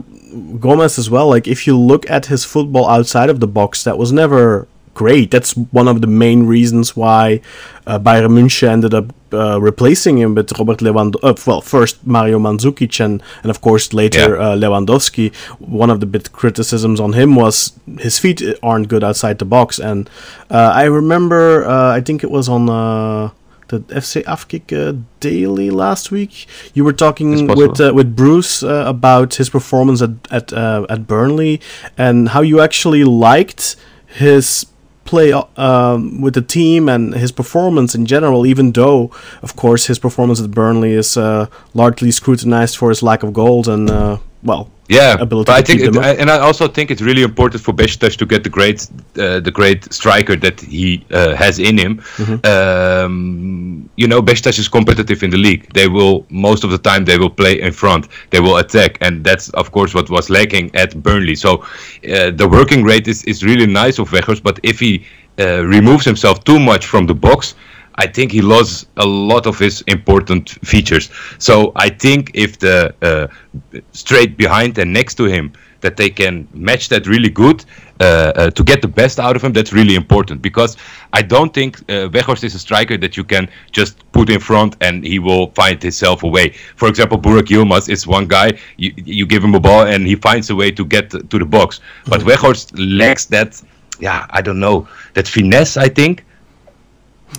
Gomez 0.60 0.98
as 0.98 1.10
well, 1.10 1.28
like 1.28 1.48
if 1.48 1.66
you 1.66 1.76
look 1.76 2.08
at 2.08 2.26
his 2.26 2.44
football 2.44 2.88
outside 2.88 3.30
of 3.30 3.40
the 3.40 3.48
box, 3.48 3.82
that 3.82 3.98
was 3.98 4.12
never 4.12 4.68
great. 4.96 5.30
That's 5.30 5.52
one 5.80 5.88
of 5.88 6.00
the 6.00 6.06
main 6.24 6.46
reasons 6.46 6.96
why 6.96 7.40
uh, 7.86 7.98
Bayern 7.98 8.32
München 8.38 8.68
ended 8.68 8.94
up 8.94 9.06
uh, 9.32 9.60
replacing 9.60 10.16
him 10.18 10.34
with 10.34 10.50
Robert 10.58 10.78
Lewandowski. 10.80 11.22
Uh, 11.30 11.34
well, 11.46 11.60
first 11.60 11.94
Mario 12.06 12.38
Mandzukic 12.38 12.98
and, 13.04 13.22
and 13.42 13.50
of 13.50 13.60
course 13.60 13.92
later 13.92 14.28
Yeah. 14.36 14.44
uh, 14.44 14.56
Lewandowski. 14.56 15.26
One 15.60 15.90
of 15.90 15.98
the 16.00 16.06
bit 16.06 16.32
criticisms 16.32 16.98
on 17.00 17.12
him 17.12 17.34
was 17.36 17.72
his 18.06 18.18
feet 18.18 18.42
aren't 18.62 18.88
good 18.88 19.04
outside 19.04 19.38
the 19.38 19.44
box. 19.44 19.78
And 19.78 20.08
uh, 20.50 20.72
I 20.82 20.84
remember, 20.84 21.64
uh, 21.66 21.98
I 21.98 22.00
think 22.00 22.24
it 22.24 22.30
was 22.30 22.48
on. 22.48 22.68
Uh, 22.68 23.30
the 23.68 23.80
FC 24.02 24.22
Afkik 24.34 24.66
uh, 24.72 24.92
Daily 25.18 25.70
last 25.70 26.12
week. 26.12 26.46
You 26.74 26.84
were 26.84 26.92
talking 26.92 27.48
with 27.48 27.80
uh, 27.80 27.92
with 27.98 28.14
Bruce 28.14 28.62
uh, 28.62 28.84
about 28.86 29.34
his 29.40 29.50
performance 29.50 30.00
at 30.06 30.10
at 30.30 30.52
uh, 30.52 30.86
at 30.88 31.00
Burnley 31.08 31.60
and 31.98 32.28
how 32.28 32.42
you 32.42 32.60
actually 32.60 33.02
liked 33.02 33.74
his 34.06 34.66
play 35.06 35.32
uh, 35.32 35.44
um, 35.56 36.20
with 36.20 36.34
the 36.34 36.42
team 36.42 36.88
and 36.88 37.14
his 37.14 37.32
performance 37.32 37.94
in 37.94 38.06
general. 38.06 38.46
Even 38.46 38.72
though, 38.72 39.10
of 39.42 39.56
course, 39.56 39.86
his 39.86 39.98
performance 39.98 40.40
at 40.40 40.50
Burnley 40.50 40.92
is 40.92 41.16
uh, 41.16 41.46
largely 41.74 42.10
scrutinized 42.10 42.76
for 42.76 42.88
his 42.90 43.02
lack 43.02 43.22
of 43.22 43.32
goals 43.32 43.68
and 43.68 43.90
uh, 43.90 44.18
well, 44.42 44.70
Yeah, 44.88 45.16
ability 45.18 45.46
but 45.46 45.56
I 45.58 45.62
think, 45.62 45.80
it, 45.80 45.96
and 45.96 46.30
I 46.30 46.38
also 46.38 46.68
think 46.68 46.90
it's 46.90 47.02
really 47.02 47.22
important 47.22 47.62
for 47.62 47.72
Besiktas 47.72 48.16
to 48.18 48.26
get 48.26 48.44
the 48.44 48.50
great, 48.50 48.86
uh, 49.18 49.40
the 49.40 49.50
great 49.50 49.92
striker 49.92 50.36
that 50.36 50.60
he 50.60 51.04
uh, 51.10 51.34
has 51.34 51.58
in 51.58 51.76
him. 51.76 51.98
Mm-hmm. 52.16 52.46
Um, 52.46 53.90
you 53.96 54.06
know, 54.06 54.22
Besiktas 54.22 54.58
is 54.58 54.68
competitive 54.68 55.22
in 55.24 55.30
the 55.30 55.36
league. 55.36 55.72
They 55.72 55.88
will 55.88 56.24
most 56.30 56.62
of 56.62 56.70
the 56.70 56.78
time 56.78 57.04
they 57.04 57.18
will 57.18 57.30
play 57.30 57.60
in 57.60 57.72
front. 57.72 58.08
They 58.30 58.40
will 58.40 58.58
attack, 58.58 58.98
and 59.00 59.24
that's 59.24 59.48
of 59.50 59.72
course 59.72 59.92
what 59.92 60.08
was 60.08 60.30
lacking 60.30 60.74
at 60.74 61.02
Burnley. 61.02 61.34
So 61.34 61.64
uh, 62.08 62.30
the 62.30 62.48
working 62.48 62.84
rate 62.84 63.08
is, 63.08 63.24
is 63.24 63.42
really 63.42 63.66
nice 63.66 63.98
of 63.98 64.10
Weghorst, 64.10 64.42
but 64.42 64.60
if 64.62 64.78
he 64.78 65.04
uh, 65.38 65.64
removes 65.64 66.04
himself 66.04 66.44
too 66.44 66.60
much 66.60 66.86
from 66.86 67.06
the 67.06 67.14
box. 67.14 67.54
I 67.98 68.06
think 68.06 68.32
he 68.32 68.42
lost 68.42 68.88
a 68.96 69.06
lot 69.06 69.46
of 69.46 69.58
his 69.58 69.82
important 69.82 70.50
features. 70.64 71.10
So 71.38 71.72
I 71.76 71.88
think 71.88 72.30
if 72.34 72.58
the 72.58 72.94
uh, 73.02 73.80
straight 73.92 74.36
behind 74.36 74.78
and 74.78 74.92
next 74.92 75.14
to 75.14 75.24
him 75.24 75.52
that 75.80 75.96
they 75.96 76.10
can 76.10 76.48
match 76.52 76.88
that 76.88 77.06
really 77.06 77.28
good 77.28 77.64
uh, 78.00 78.04
uh, 78.04 78.50
to 78.50 78.64
get 78.64 78.82
the 78.82 78.88
best 78.88 79.18
out 79.18 79.36
of 79.36 79.42
him, 79.42 79.52
that's 79.52 79.72
really 79.72 79.94
important 79.94 80.42
because 80.42 80.76
I 81.12 81.22
don't 81.22 81.52
think 81.52 81.78
uh, 81.80 82.08
Weghorst 82.08 82.44
is 82.44 82.54
a 82.54 82.58
striker 82.58 82.96
that 82.98 83.16
you 83.16 83.24
can 83.24 83.48
just 83.72 84.10
put 84.12 84.28
in 84.28 84.40
front 84.40 84.76
and 84.80 85.04
he 85.04 85.18
will 85.18 85.50
find 85.52 85.82
himself 85.82 86.22
a 86.22 86.28
way. 86.28 86.50
For 86.76 86.88
example, 86.88 87.18
Burak 87.18 87.46
Yilmaz 87.46 87.88
is 87.88 88.06
one 88.06 88.26
guy 88.26 88.58
you, 88.76 88.92
you 88.96 89.26
give 89.26 89.42
him 89.42 89.54
a 89.54 89.60
ball 89.60 89.86
and 89.86 90.06
he 90.06 90.16
finds 90.16 90.50
a 90.50 90.54
way 90.54 90.70
to 90.72 90.84
get 90.84 91.10
to 91.10 91.38
the 91.38 91.44
box, 91.46 91.80
but 92.06 92.20
Weghorst 92.22 92.72
lacks 92.76 93.26
that. 93.26 93.62
Yeah, 93.98 94.26
I 94.28 94.42
don't 94.42 94.60
know 94.60 94.86
that 95.14 95.26
finesse. 95.26 95.78
I 95.78 95.88
think. 95.88 96.24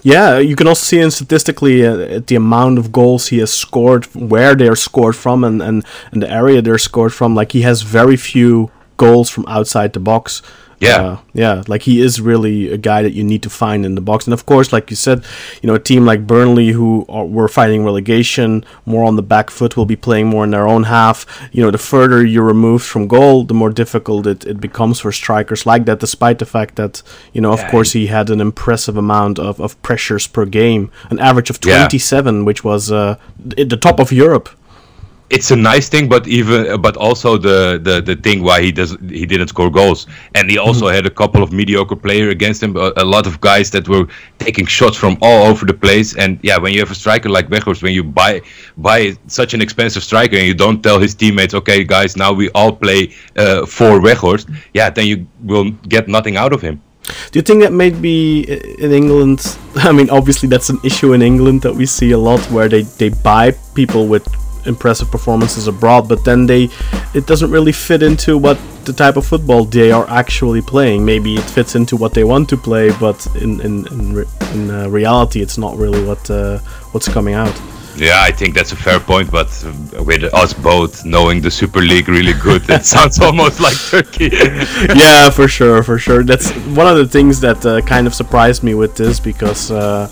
Yeah, 0.03 0.37
you 0.37 0.55
can 0.55 0.67
also 0.67 0.83
see 0.85 0.99
in 0.99 1.11
statistically 1.11 1.85
uh, 1.85 2.21
the 2.25 2.35
amount 2.35 2.77
of 2.77 2.91
goals 2.91 3.27
he 3.27 3.39
has 3.39 3.51
scored, 3.53 4.05
where 4.15 4.55
they're 4.55 4.75
scored 4.75 5.15
from, 5.15 5.43
and, 5.43 5.61
and, 5.61 5.85
and 6.11 6.21
the 6.21 6.29
area 6.31 6.61
they're 6.61 6.77
scored 6.77 7.13
from. 7.13 7.35
Like 7.35 7.51
he 7.51 7.61
has 7.61 7.81
very 7.81 8.15
few 8.17 8.71
goals 8.97 9.29
from 9.29 9.45
outside 9.47 9.93
the 9.93 9.99
box. 9.99 10.41
Yeah. 10.79 11.01
Uh, 11.01 11.17
yeah, 11.33 11.63
like 11.67 11.83
he 11.83 12.01
is 12.01 12.21
really 12.21 12.71
a 12.71 12.77
guy 12.77 13.01
that 13.01 13.13
you 13.13 13.23
need 13.23 13.41
to 13.43 13.49
find 13.49 13.83
in 13.85 13.95
the 13.95 14.01
box. 14.01 14.27
And 14.27 14.33
of 14.33 14.45
course, 14.45 14.71
like 14.71 14.89
you 14.91 14.95
said, 14.95 15.23
you 15.61 15.67
know, 15.67 15.73
a 15.75 15.79
team 15.79 16.05
like 16.05 16.27
Burnley 16.27 16.69
who 16.69 17.03
are, 17.09 17.25
were 17.25 17.47
fighting 17.47 17.83
relegation, 17.83 18.63
more 18.85 19.03
on 19.03 19.15
the 19.15 19.23
back 19.23 19.49
foot, 19.49 19.75
will 19.75 19.85
be 19.87 19.95
playing 19.95 20.27
more 20.27 20.43
in 20.43 20.51
their 20.51 20.67
own 20.67 20.83
half. 20.83 21.25
You 21.51 21.63
know, 21.63 21.71
the 21.71 21.77
further 21.79 22.23
you're 22.23 22.43
removed 22.43 22.85
from 22.85 23.07
goal, 23.07 23.43
the 23.43 23.53
more 23.55 23.71
difficult 23.71 24.27
it, 24.27 24.45
it 24.45 24.59
becomes 24.61 24.99
for 24.99 25.11
strikers 25.11 25.65
like 25.65 25.85
that, 25.85 25.99
despite 25.99 26.37
the 26.39 26.45
fact 26.45 26.75
that, 26.75 27.01
you 27.33 27.41
know, 27.41 27.53
of 27.53 27.59
Yeah, 27.59 27.71
course, 27.71 27.93
he 27.93 28.07
had 28.07 28.29
an 28.29 28.39
impressive 28.39 28.97
amount 28.97 29.39
of, 29.39 29.59
of 29.59 29.81
pressures 29.81 30.27
per 30.27 30.45
game, 30.45 30.91
an 31.09 31.17
average 31.19 31.49
of 31.49 31.57
Yeah. 31.65 31.77
27, 31.87 32.45
which 32.45 32.63
was 32.63 32.91
uh, 32.91 33.15
at 33.57 33.69
the 33.69 33.77
top 33.77 33.99
of 33.99 34.11
Europe. 34.11 34.49
It's 35.29 35.51
a 35.51 35.55
nice 35.55 35.89
thing, 35.89 36.07
but 36.07 36.25
even 36.27 36.81
but 36.81 36.95
also 36.95 37.37
the, 37.37 37.79
the, 37.83 38.01
the 38.01 38.15
thing 38.15 38.43
why 38.43 38.61
he 38.61 38.71
does 38.71 38.95
he 39.09 39.25
didn't 39.25 39.49
score 39.49 39.69
goals, 39.69 40.07
and 40.35 40.49
he 40.49 40.57
also 40.57 40.87
had 40.87 41.05
a 41.05 41.09
couple 41.09 41.43
of 41.43 41.51
mediocre 41.51 41.95
player 41.95 42.29
against 42.29 42.63
him, 42.63 42.77
a, 42.77 42.93
a 42.97 43.03
lot 43.03 43.27
of 43.27 43.41
guys 43.41 43.69
that 43.71 43.87
were 43.89 44.07
taking 44.39 44.65
shots 44.65 44.95
from 44.95 45.17
all 45.21 45.47
over 45.47 45.65
the 45.65 45.73
place, 45.73 46.15
and 46.15 46.39
yeah, 46.43 46.57
when 46.57 46.73
you 46.73 46.79
have 46.79 46.91
a 46.91 46.95
striker 46.95 47.29
like 47.29 47.49
Weghorst, 47.49 47.83
when 47.83 47.93
you 47.93 48.03
buy 48.03 48.41
buy 48.77 49.13
such 49.27 49.53
an 49.53 49.61
expensive 49.61 50.03
striker 50.03 50.37
and 50.37 50.47
you 50.47 50.53
don't 50.53 50.81
tell 50.81 50.99
his 50.99 51.13
teammates, 51.13 51.53
okay, 51.53 51.83
guys, 51.83 52.15
now 52.15 52.31
we 52.31 52.49
all 52.51 52.71
play 52.71 53.13
uh, 53.35 53.65
for 53.65 53.99
Weghorst, 53.99 54.49
yeah, 54.73 54.89
then 54.89 55.07
you 55.07 55.27
will 55.43 55.71
get 55.89 56.07
nothing 56.07 56.37
out 56.37 56.53
of 56.53 56.61
him. 56.61 56.81
Do 57.31 57.39
you 57.39 57.43
think 57.43 57.61
that 57.63 57.73
maybe 57.73 58.43
in 58.79 58.91
England? 58.91 59.57
I 59.75 59.91
mean, 59.91 60.09
obviously 60.09 60.47
that's 60.47 60.69
an 60.69 60.79
issue 60.83 61.13
in 61.13 61.21
England 61.21 61.61
that 61.61 61.73
we 61.73 61.85
see 61.85 62.11
a 62.11 62.17
lot, 62.17 62.39
where 62.49 62.69
they 62.69 62.83
they 62.83 63.09
buy 63.09 63.51
people 63.75 64.07
with 64.07 64.25
impressive 64.65 65.11
performances 65.11 65.67
abroad, 65.67 66.07
but 66.07 66.23
then 66.25 66.45
they 66.45 66.69
it 67.13 67.25
doesn't 67.25 67.51
really 67.51 67.71
fit 67.71 68.01
into 68.03 68.37
what 68.37 68.57
the 68.85 68.93
type 68.93 69.17
of 69.17 69.25
football 69.25 69.65
they 69.65 69.91
are 69.91 70.09
actually 70.09 70.61
playing. 70.61 71.05
Maybe 71.05 71.35
it 71.35 71.43
fits 71.43 71.75
into 71.75 71.95
what 71.95 72.13
they 72.13 72.23
want 72.23 72.49
to 72.49 72.57
play, 72.57 72.91
but 72.99 73.25
in 73.35 73.61
in 73.61 73.87
in, 73.87 74.13
re- 74.13 74.25
in 74.53 74.69
uh, 74.69 74.89
reality, 74.89 75.41
it's 75.41 75.57
not 75.57 75.77
really 75.77 76.03
what 76.03 76.29
uh, 76.29 76.59
what's 76.91 77.07
coming 77.07 77.33
out. 77.33 77.55
Yeah, 77.97 78.21
I 78.21 78.31
think 78.31 78.53
that's 78.53 78.71
a 78.71 78.75
fair 78.75 78.99
point, 78.99 79.31
but 79.31 79.49
with 80.05 80.23
us 80.31 80.53
both 80.53 81.03
knowing 81.03 81.41
the 81.41 81.49
Super 81.49 81.81
League 81.81 82.07
really 82.07 82.33
good, 82.33 82.69
it 82.69 82.85
sounds 82.95 83.19
almost 83.19 83.59
like 83.59 83.75
Turkey. 83.89 84.29
yeah, 84.95 85.31
for 85.31 85.47
sure, 85.47 85.81
for 85.81 85.97
sure. 85.97 86.23
That's 86.23 86.51
one 86.77 86.85
of 86.85 86.97
the 86.97 87.07
things 87.07 87.39
that 87.39 87.65
uh, 87.65 87.81
kind 87.81 88.05
of 88.05 88.13
surprised 88.13 88.61
me 88.61 88.75
with 88.75 88.95
this 88.95 89.19
because, 89.19 89.71
uh, 89.71 90.07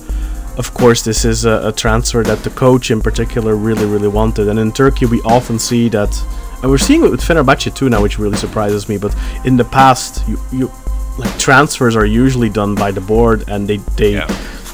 of 0.58 0.74
course, 0.74 1.04
this 1.04 1.26
is 1.26 1.46
a, 1.46 1.68
a, 1.68 1.72
transfer 1.72 2.24
that 2.24 2.44
the 2.44 2.50
coach 2.52 2.92
in 2.92 3.02
particular 3.02 3.56
really, 3.56 3.86
really 3.86 4.08
wanted. 4.08 4.48
And 4.48 4.60
in 4.60 4.72
Turkey, 4.72 5.06
we 5.06 5.22
often 5.22 5.60
see 5.60 5.90
that, 5.90 6.16
and 6.62 6.72
we're 6.72 6.78
seeing 6.78 7.04
it 7.04 7.12
with 7.12 7.22
Fenerbahce 7.22 7.74
too 7.76 7.90
now, 7.90 8.02
which 8.02 8.18
really 8.18 8.38
surprises 8.38 8.88
me. 8.88 8.98
But 8.98 9.16
in 9.44 9.58
the 9.58 9.66
past, 9.66 10.28
you, 10.28 10.40
you 10.52 10.72
like 11.18 11.38
transfers 11.38 11.96
are 11.96 12.06
usually 12.06 12.50
done 12.50 12.76
by 12.76 12.92
the 12.92 13.02
board, 13.02 13.50
and 13.50 13.68
they 13.68 13.78
they 13.98 14.14
yeah. 14.14 14.28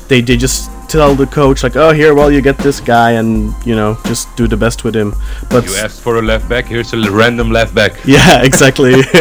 they, 0.07 0.21
they 0.21 0.37
just 0.37 0.69
tell 0.87 1.15
the 1.15 1.25
coach 1.25 1.63
like, 1.63 1.77
oh, 1.77 1.93
here, 1.93 2.13
well, 2.13 2.29
you 2.29 2.41
get 2.41 2.57
this 2.57 2.79
guy, 2.79 3.11
and 3.11 3.53
you 3.65 3.75
know, 3.75 3.97
just 4.05 4.35
do 4.35 4.47
the 4.47 4.57
best 4.57 4.83
with 4.83 4.95
him. 4.95 5.15
But 5.49 5.65
you 5.65 5.75
asked 5.75 6.01
for 6.01 6.17
a 6.17 6.21
left 6.21 6.49
back. 6.49 6.65
Here's 6.65 6.93
a 6.93 7.11
random 7.11 7.51
left 7.51 7.73
back. 7.73 7.93
Yeah, 8.05 8.43
exactly. 8.43 8.91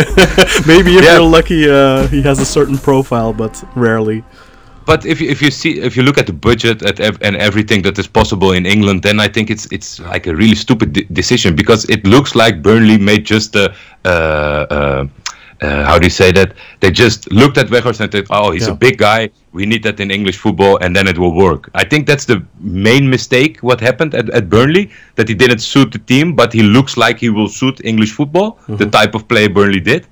Maybe 0.66 0.96
if 0.96 1.04
yeah. 1.04 1.14
you're 1.14 1.22
lucky, 1.22 1.70
uh, 1.70 2.08
he 2.08 2.22
has 2.22 2.40
a 2.40 2.44
certain 2.44 2.76
profile, 2.76 3.32
but 3.32 3.62
rarely. 3.76 4.24
But 4.90 5.06
if 5.06 5.20
you, 5.20 5.30
if 5.30 5.40
you 5.40 5.52
see 5.52 5.78
if 5.88 5.96
you 5.96 6.02
look 6.02 6.18
at 6.18 6.26
the 6.26 6.32
budget 6.32 6.82
at 6.82 6.98
ev- 6.98 7.22
and 7.22 7.36
everything 7.36 7.80
that 7.82 7.96
is 7.96 8.08
possible 8.08 8.50
in 8.58 8.66
England, 8.66 9.04
then 9.04 9.20
I 9.20 9.28
think 9.28 9.48
it's 9.48 9.66
it's 9.70 10.00
like 10.00 10.26
a 10.26 10.34
really 10.34 10.56
stupid 10.56 10.88
de- 10.92 11.06
decision 11.20 11.54
because 11.54 11.84
it 11.94 12.04
looks 12.04 12.34
like 12.34 12.60
Burnley 12.60 12.98
made 12.98 13.24
just 13.24 13.54
a. 13.54 13.72
Uh, 14.04 14.08
uh, 14.08 15.06
uh, 15.62 15.84
how 15.84 15.96
do 16.00 16.06
you 16.06 16.16
say 16.22 16.32
that? 16.32 16.54
They 16.80 16.90
just 16.90 17.30
looked 17.30 17.56
at 17.62 17.66
Weghorst 17.68 18.00
and 18.00 18.10
said, 18.10 18.26
"Oh, 18.30 18.50
he's 18.50 18.66
yeah. 18.66 18.72
a 18.72 18.86
big 18.86 18.98
guy. 18.98 19.30
We 19.52 19.64
need 19.64 19.82
that 19.84 20.00
in 20.00 20.10
English 20.10 20.38
football, 20.38 20.74
and 20.82 20.90
then 20.96 21.06
it 21.06 21.16
will 21.22 21.36
work." 21.46 21.70
I 21.82 21.84
think 21.84 22.08
that's 22.08 22.24
the 22.24 22.42
main 22.58 23.08
mistake. 23.08 23.62
What 23.68 23.78
happened 23.80 24.12
at, 24.20 24.26
at 24.30 24.48
Burnley 24.48 24.90
that 25.14 25.28
he 25.28 25.36
didn't 25.42 25.60
suit 25.60 25.92
the 25.92 26.02
team, 26.12 26.34
but 26.34 26.52
he 26.52 26.62
looks 26.76 26.96
like 26.96 27.16
he 27.20 27.30
will 27.30 27.50
suit 27.60 27.80
English 27.84 28.12
football, 28.18 28.50
mm-hmm. 28.52 28.76
the 28.82 28.90
type 28.98 29.14
of 29.14 29.28
play 29.28 29.46
Burnley 29.46 29.82
did. 29.92 30.08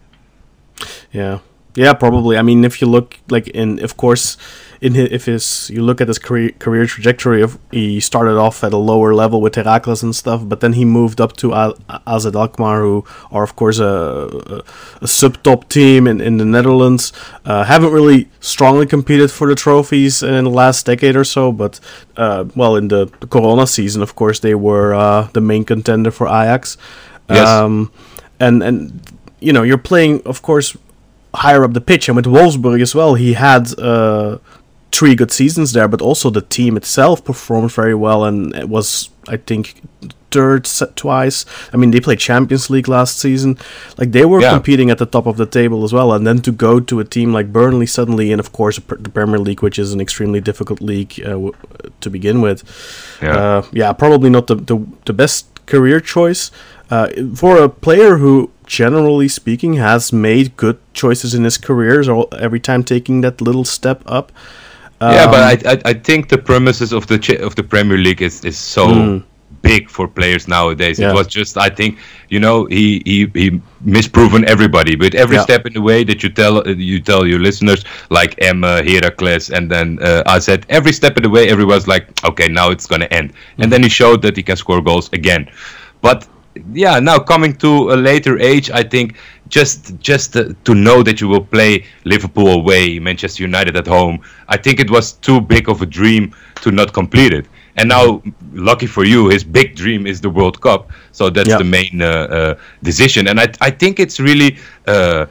Yeah, 1.10 1.38
yeah, 1.78 1.94
probably. 1.94 2.36
I 2.36 2.42
mean, 2.42 2.64
if 2.64 2.80
you 2.80 2.88
look 2.88 3.18
like 3.28 3.48
in, 3.48 3.82
of 3.82 3.96
course 3.96 4.36
in 4.80 4.94
his, 4.94 5.08
if 5.10 5.24
his 5.24 5.70
you 5.70 5.82
look 5.82 6.00
at 6.00 6.08
his 6.08 6.18
career, 6.18 6.50
career 6.58 6.86
trajectory 6.86 7.42
of 7.42 7.58
he 7.70 8.00
started 8.00 8.36
off 8.36 8.62
at 8.62 8.72
a 8.72 8.76
lower 8.76 9.14
level 9.14 9.40
with 9.40 9.54
Heracles 9.56 10.02
and 10.02 10.14
stuff, 10.14 10.42
but 10.44 10.60
then 10.60 10.74
he 10.74 10.84
moved 10.84 11.20
up 11.20 11.36
to 11.38 11.54
Al- 11.54 11.78
AZ 12.06 12.26
Alkmaar, 12.26 12.80
who 12.80 13.04
are 13.30 13.42
of 13.42 13.56
course 13.56 13.78
a, 13.78 13.84
a, 13.84 14.62
a 15.02 15.08
sub 15.08 15.42
top 15.42 15.68
team 15.68 16.06
in, 16.06 16.20
in 16.20 16.36
the 16.36 16.44
Netherlands. 16.44 17.12
Uh, 17.44 17.64
haven't 17.64 17.92
really 17.92 18.28
strongly 18.40 18.86
competed 18.86 19.30
for 19.30 19.48
the 19.48 19.54
trophies 19.54 20.22
in 20.22 20.44
the 20.44 20.50
last 20.50 20.86
decade 20.86 21.16
or 21.16 21.24
so, 21.24 21.50
but 21.50 21.80
uh, 22.16 22.44
well, 22.54 22.76
in 22.76 22.88
the, 22.88 23.06
the, 23.20 23.26
Corona 23.26 23.66
season, 23.66 24.02
of 24.02 24.14
course, 24.14 24.40
they 24.40 24.54
were 24.54 24.94
uh, 24.94 25.28
the 25.32 25.40
main 25.40 25.64
contender 25.64 26.10
for 26.10 26.26
Ajax. 26.26 26.76
Yes. 27.28 27.46
Um, 27.46 27.92
and 28.40 28.62
and 28.62 29.02
you 29.40 29.52
know 29.52 29.62
you're 29.62 29.76
playing, 29.76 30.22
of 30.24 30.42
course, 30.42 30.76
higher 31.34 31.64
up 31.64 31.72
the 31.72 31.80
pitch, 31.80 32.08
and 32.08 32.16
with 32.16 32.26
Wolfsburg 32.26 32.80
as 32.80 32.94
well, 32.94 33.14
he 33.14 33.34
had 33.34 33.78
uh, 33.78 34.38
three 34.92 35.14
good 35.14 35.30
seasons 35.30 35.72
there, 35.72 35.88
but 35.88 36.00
also 36.00 36.30
the 36.30 36.40
team 36.40 36.76
itself 36.76 37.24
performed 37.24 37.72
very 37.72 37.94
well, 37.94 38.24
and 38.24 38.54
it 38.54 38.68
was, 38.68 39.10
I 39.28 39.36
think, 39.36 39.80
third 40.30 40.66
set 40.66 40.96
twice. 40.96 41.44
I 41.72 41.76
mean, 41.76 41.90
they 41.90 42.00
played 42.00 42.18
Champions 42.18 42.68
League 42.70 42.88
last 42.88 43.18
season. 43.18 43.58
Like 43.96 44.12
they 44.12 44.24
were 44.24 44.40
yeah. 44.40 44.50
competing 44.50 44.90
at 44.90 44.98
the 44.98 45.06
top 45.06 45.26
of 45.26 45.36
the 45.36 45.46
table 45.46 45.84
as 45.84 45.92
well, 45.92 46.12
and 46.12 46.26
then 46.26 46.40
to 46.42 46.52
go 46.52 46.80
to 46.80 47.00
a 47.00 47.04
team 47.04 47.32
like 47.32 47.52
Burnley 47.52 47.86
suddenly, 47.86 48.32
and 48.32 48.40
of 48.40 48.52
course 48.52 48.78
the 48.78 49.10
Premier 49.10 49.38
League, 49.38 49.62
which 49.62 49.78
is 49.78 49.92
an 49.92 50.00
extremely 50.00 50.40
difficult 50.40 50.80
league 50.80 51.20
uh, 51.24 51.30
w- 51.30 51.54
to 52.00 52.10
begin 52.10 52.40
with. 52.40 52.64
Yeah, 53.22 53.36
uh, 53.36 53.62
yeah, 53.72 53.92
probably 53.92 54.30
not 54.30 54.46
the, 54.46 54.56
the 54.56 54.86
the 55.04 55.12
best 55.12 55.46
career 55.66 56.00
choice 56.00 56.50
uh, 56.90 57.08
for 57.34 57.62
a 57.62 57.68
player 57.68 58.16
who 58.16 58.50
generally 58.68 59.26
speaking 59.26 59.74
has 59.74 60.12
made 60.12 60.56
good 60.56 60.78
choices 60.92 61.34
in 61.34 61.42
his 61.42 61.58
career 61.58 62.04
so 62.04 62.24
every 62.38 62.60
time 62.60 62.84
taking 62.84 63.22
that 63.22 63.40
little 63.40 63.64
step 63.64 64.02
up 64.06 64.30
um, 65.00 65.12
yeah, 65.12 65.30
but 65.30 65.66
I, 65.66 65.72
I, 65.72 65.82
I 65.84 65.92
think 65.94 66.28
the 66.28 66.38
premises 66.38 66.92
of 66.92 67.06
the 67.06 67.38
of 67.40 67.54
the 67.54 67.62
Premier 67.62 67.98
League 67.98 68.20
is 68.20 68.44
is 68.44 68.58
so 68.58 68.88
mm. 68.88 69.24
big 69.62 69.88
for 69.88 70.08
players 70.08 70.48
nowadays. 70.48 70.98
Yeah. 70.98 71.10
It 71.10 71.14
was 71.14 71.28
just 71.28 71.56
I 71.56 71.68
think 71.68 71.98
you 72.30 72.40
know 72.40 72.64
he 72.64 73.02
he 73.04 73.26
he 73.34 73.60
misproven 73.84 74.44
everybody 74.46 74.96
with 74.96 75.14
every 75.14 75.36
yeah. 75.36 75.44
step 75.44 75.66
in 75.66 75.72
the 75.72 75.82
way 75.82 76.02
that 76.02 76.24
you 76.24 76.30
tell 76.30 76.66
you 76.66 77.00
tell 77.00 77.26
your 77.26 77.38
listeners 77.38 77.84
like 78.10 78.34
Emmen, 78.42 78.84
Heracles, 78.84 79.50
and 79.50 79.70
then 79.70 80.02
uh, 80.02 80.24
I 80.26 80.40
said 80.40 80.66
every 80.68 80.92
step 80.92 81.16
of 81.16 81.22
the 81.22 81.30
way 81.30 81.48
everyone's 81.48 81.86
like 81.86 82.04
okay 82.24 82.48
now 82.48 82.70
it's 82.70 82.86
gonna 82.86 83.08
end, 83.12 83.32
mm. 83.32 83.62
and 83.62 83.72
then 83.72 83.84
he 83.84 83.88
showed 83.88 84.20
that 84.22 84.36
he 84.36 84.42
can 84.42 84.56
score 84.56 84.80
goals 84.80 85.08
again, 85.12 85.48
but 86.00 86.26
yeah, 86.72 86.98
now 86.98 87.18
coming 87.18 87.54
to 87.56 87.92
a 87.92 87.96
later 87.96 88.38
age, 88.38 88.70
I 88.70 88.82
think 88.82 89.16
just 89.48 89.98
just 90.00 90.36
uh, 90.36 90.52
to 90.64 90.74
know 90.74 91.02
that 91.02 91.20
you 91.20 91.28
will 91.28 91.44
play 91.44 91.84
Liverpool 92.04 92.48
away, 92.48 92.98
Manchester 92.98 93.42
United 93.42 93.76
at 93.76 93.86
home, 93.86 94.20
I 94.48 94.56
think 94.56 94.80
it 94.80 94.90
was 94.90 95.12
too 95.12 95.40
big 95.40 95.68
of 95.68 95.82
a 95.82 95.86
dream 95.86 96.34
to 96.62 96.70
not 96.70 96.92
complete 96.92 97.32
it. 97.32 97.46
And 97.76 97.88
now, 97.88 98.22
lucky 98.52 98.86
for 98.86 99.04
you, 99.04 99.28
his 99.28 99.44
big 99.44 99.76
dream 99.76 100.06
is 100.06 100.20
the 100.20 100.28
World 100.30 100.60
Cup. 100.60 100.90
So 101.12 101.30
that's 101.30 101.54
the 101.54 101.64
main 101.64 102.02
uh, 102.02 102.06
uh, 102.06 102.54
decision. 102.82 103.28
And 103.28 103.38
I 103.40 103.46
I 103.60 103.70
think 103.70 104.00
it's 104.00 104.18
really 104.18 104.58
uh, 104.86 105.26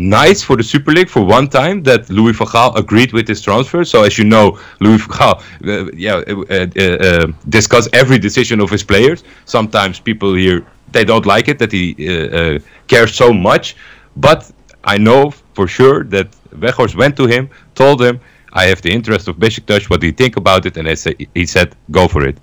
nice 0.00 0.42
for 0.42 0.56
the 0.56 0.62
Super 0.62 0.92
League 0.92 1.10
for 1.10 1.22
one 1.22 1.46
time 1.48 1.82
that 1.82 2.08
Louis 2.08 2.32
van 2.32 2.72
agreed 2.74 3.12
with 3.12 3.26
this 3.26 3.42
transfer. 3.42 3.84
So 3.84 4.02
as 4.04 4.16
you 4.18 4.24
know, 4.24 4.58
Louis 4.80 4.98
van 4.98 5.34
uh, 5.36 5.90
yeah, 5.94 6.22
uh, 6.26 6.44
uh, 6.50 6.80
uh, 6.80 7.26
discuss 7.48 7.88
every 7.92 8.18
decision 8.18 8.60
of 8.60 8.70
his 8.70 8.82
players. 8.82 9.22
Sometimes 9.44 10.00
people 10.00 10.34
here 10.34 10.64
they 10.92 11.04
don't 11.04 11.26
like 11.26 11.48
it 11.48 11.58
that 11.58 11.70
he 11.70 11.94
uh, 12.00 12.12
uh, 12.12 12.58
cares 12.88 13.14
so 13.14 13.32
much, 13.32 13.76
but 14.16 14.50
I 14.84 14.98
know 14.98 15.30
for 15.54 15.68
sure 15.68 16.02
that 16.04 16.28
Weghorst 16.58 16.96
went 16.96 17.16
to 17.18 17.26
him, 17.26 17.48
told 17.74 18.02
him, 18.02 18.20
"I 18.52 18.64
have 18.66 18.80
the 18.80 18.90
interest 18.90 19.28
of 19.28 19.36
Besiktas. 19.36 19.88
What 19.90 20.00
do 20.00 20.06
you 20.06 20.16
think 20.22 20.36
about 20.36 20.66
it?" 20.66 20.76
And 20.76 20.88
he 21.34 21.46
said, 21.46 21.76
"Go 21.90 22.08
for 22.08 22.26
it." 22.26 22.36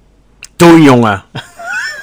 Doe 0.58 0.78
jongen. 0.78 1.24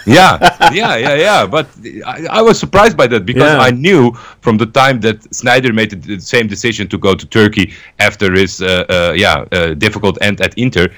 Yeah, 0.07 0.71
yeah, 0.73 0.97
yeah, 0.97 1.15
yeah. 1.15 1.47
But 1.47 1.69
I, 2.07 2.27
I 2.31 2.43
was 2.43 2.59
surprised 2.59 2.97
by 2.97 3.07
that 3.09 3.27
because 3.27 3.55
yeah. 3.55 3.59
I 3.59 3.71
knew 3.71 4.13
from 4.41 4.57
the 4.57 4.67
time 4.67 5.01
that 5.01 5.21
Sneijder 5.31 5.75
made 5.75 5.91
the 5.91 6.21
same 6.21 6.47
decision 6.47 6.89
to 6.89 6.99
go 6.99 7.15
to 7.15 7.27
Turkey 7.27 7.73
after 7.99 8.33
his 8.33 8.63
uh, 8.63 8.85
uh, 8.89 9.13
yeah 9.17 9.45
uh, 9.53 9.75
difficult 9.75 10.19
end 10.21 10.41
at 10.41 10.57
Inter. 10.59 10.89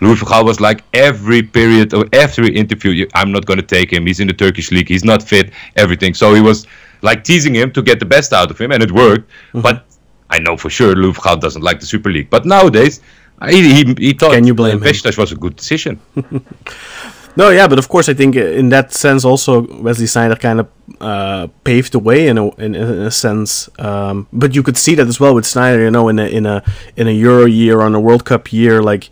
Louis 0.00 0.18
van 0.18 0.28
Gaal 0.28 0.44
was 0.44 0.60
like 0.60 0.82
every 0.94 1.42
period 1.42 1.92
or 1.92 2.06
every 2.12 2.56
interview, 2.56 3.06
I'm 3.14 3.32
not 3.32 3.44
going 3.44 3.58
to 3.58 3.66
take 3.66 3.92
him. 3.92 4.06
He's 4.06 4.20
in 4.20 4.28
the 4.28 4.32
Turkish 4.32 4.70
league. 4.70 4.88
He's 4.88 5.04
not 5.04 5.22
fit. 5.22 5.52
Everything. 5.76 6.14
So 6.14 6.32
he 6.34 6.40
was 6.40 6.66
like 7.02 7.22
teasing 7.22 7.54
him 7.54 7.70
to 7.72 7.82
get 7.82 7.98
the 8.00 8.06
best 8.06 8.32
out 8.32 8.50
of 8.50 8.58
him, 8.58 8.72
and 8.72 8.82
it 8.82 8.92
worked. 8.92 9.28
Mm-hmm. 9.28 9.60
But 9.60 9.84
I 10.30 10.38
know 10.38 10.56
for 10.56 10.70
sure 10.70 10.94
Louis 10.94 11.12
van 11.12 11.22
Gaal 11.22 11.40
doesn't 11.40 11.62
like 11.62 11.80
the 11.80 11.86
Super 11.86 12.10
League. 12.10 12.30
But 12.30 12.46
nowadays, 12.46 13.00
he, 13.48 13.74
he, 13.74 13.94
he 13.98 14.12
thought 14.12 14.32
Can 14.32 14.46
you 14.46 14.54
blame 14.54 14.80
Besiktas 14.80 15.16
was 15.16 15.32
a 15.32 15.36
good 15.36 15.56
decision. 15.56 16.00
No, 17.36 17.50
yeah, 17.50 17.68
but 17.68 17.78
of 17.78 17.88
course, 17.88 18.08
I 18.08 18.14
think 18.14 18.36
in 18.36 18.70
that 18.70 18.92
sense, 18.92 19.24
also 19.24 19.62
Wesley 19.80 20.06
Sneijder 20.06 20.38
kind 20.38 20.60
of 20.60 20.68
uh, 21.00 21.46
paved 21.64 21.92
the 21.92 21.98
way 21.98 22.26
in 22.26 22.38
a 22.38 22.48
in, 22.56 22.74
in 22.74 22.82
a 22.82 23.10
sense. 23.10 23.68
Um, 23.78 24.26
but 24.32 24.54
you 24.54 24.62
could 24.62 24.76
see 24.76 24.94
that 24.96 25.06
as 25.06 25.20
well 25.20 25.34
with 25.34 25.44
Sneijder, 25.44 25.84
you 25.84 25.90
know, 25.90 26.08
in 26.08 26.18
a 26.18 26.26
in 26.26 26.46
a 26.46 26.62
in 26.96 27.06
a 27.06 27.12
Euro 27.12 27.44
year 27.44 27.80
or 27.80 27.86
in 27.86 27.94
a 27.94 28.00
World 28.00 28.24
Cup 28.24 28.52
year, 28.52 28.82
like 28.82 29.08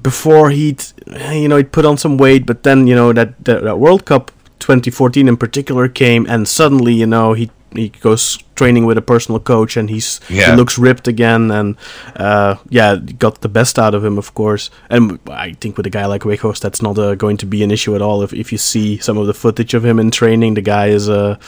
before 0.00 0.50
he'd 0.50 0.84
you 1.32 1.48
know 1.48 1.56
he'd 1.56 1.72
put 1.72 1.84
on 1.84 1.98
some 1.98 2.16
weight, 2.16 2.46
but 2.46 2.62
then 2.62 2.86
you 2.86 2.94
know 2.94 3.12
that 3.12 3.44
that, 3.44 3.64
that 3.64 3.78
World 3.78 4.04
Cup 4.04 4.30
2014 4.60 5.28
in 5.28 5.36
particular 5.36 5.88
came, 5.88 6.26
and 6.26 6.46
suddenly 6.46 6.94
you 6.94 7.06
know 7.06 7.32
he 7.32 7.50
he 7.74 7.88
goes 7.88 8.38
training 8.54 8.86
with 8.86 8.96
a 8.98 9.02
personal 9.02 9.40
coach, 9.40 9.76
and 9.76 9.90
he's 9.90 10.20
Yeah. 10.30 10.50
he 10.50 10.56
looks 10.56 10.78
ripped 10.78 11.08
again, 11.08 11.50
and 11.50 11.76
uh, 12.16 12.54
yeah, 12.70 12.96
got 13.18 13.40
the 13.40 13.48
best 13.48 13.78
out 13.78 13.94
of 13.94 14.04
him, 14.04 14.18
of 14.18 14.32
course. 14.34 14.70
And 14.88 15.18
I 15.28 15.52
think 15.60 15.76
with 15.76 15.86
a 15.86 15.90
guy 15.90 16.06
like 16.06 16.22
Weghorst, 16.24 16.60
that's 16.60 16.80
not 16.82 16.98
uh, 16.98 17.14
going 17.16 17.36
to 17.38 17.46
be 17.46 17.62
an 17.62 17.70
issue 17.70 17.94
at 17.94 18.02
all. 18.02 18.22
If 18.22 18.32
if 18.32 18.52
you 18.52 18.58
see 18.58 18.98
some 18.98 19.18
of 19.18 19.26
the 19.26 19.34
footage 19.34 19.74
of 19.74 19.84
him 19.84 19.98
in 19.98 20.10
training, 20.10 20.54
the 20.54 20.62
guy 20.62 20.86
is 20.88 21.08
a 21.08 21.38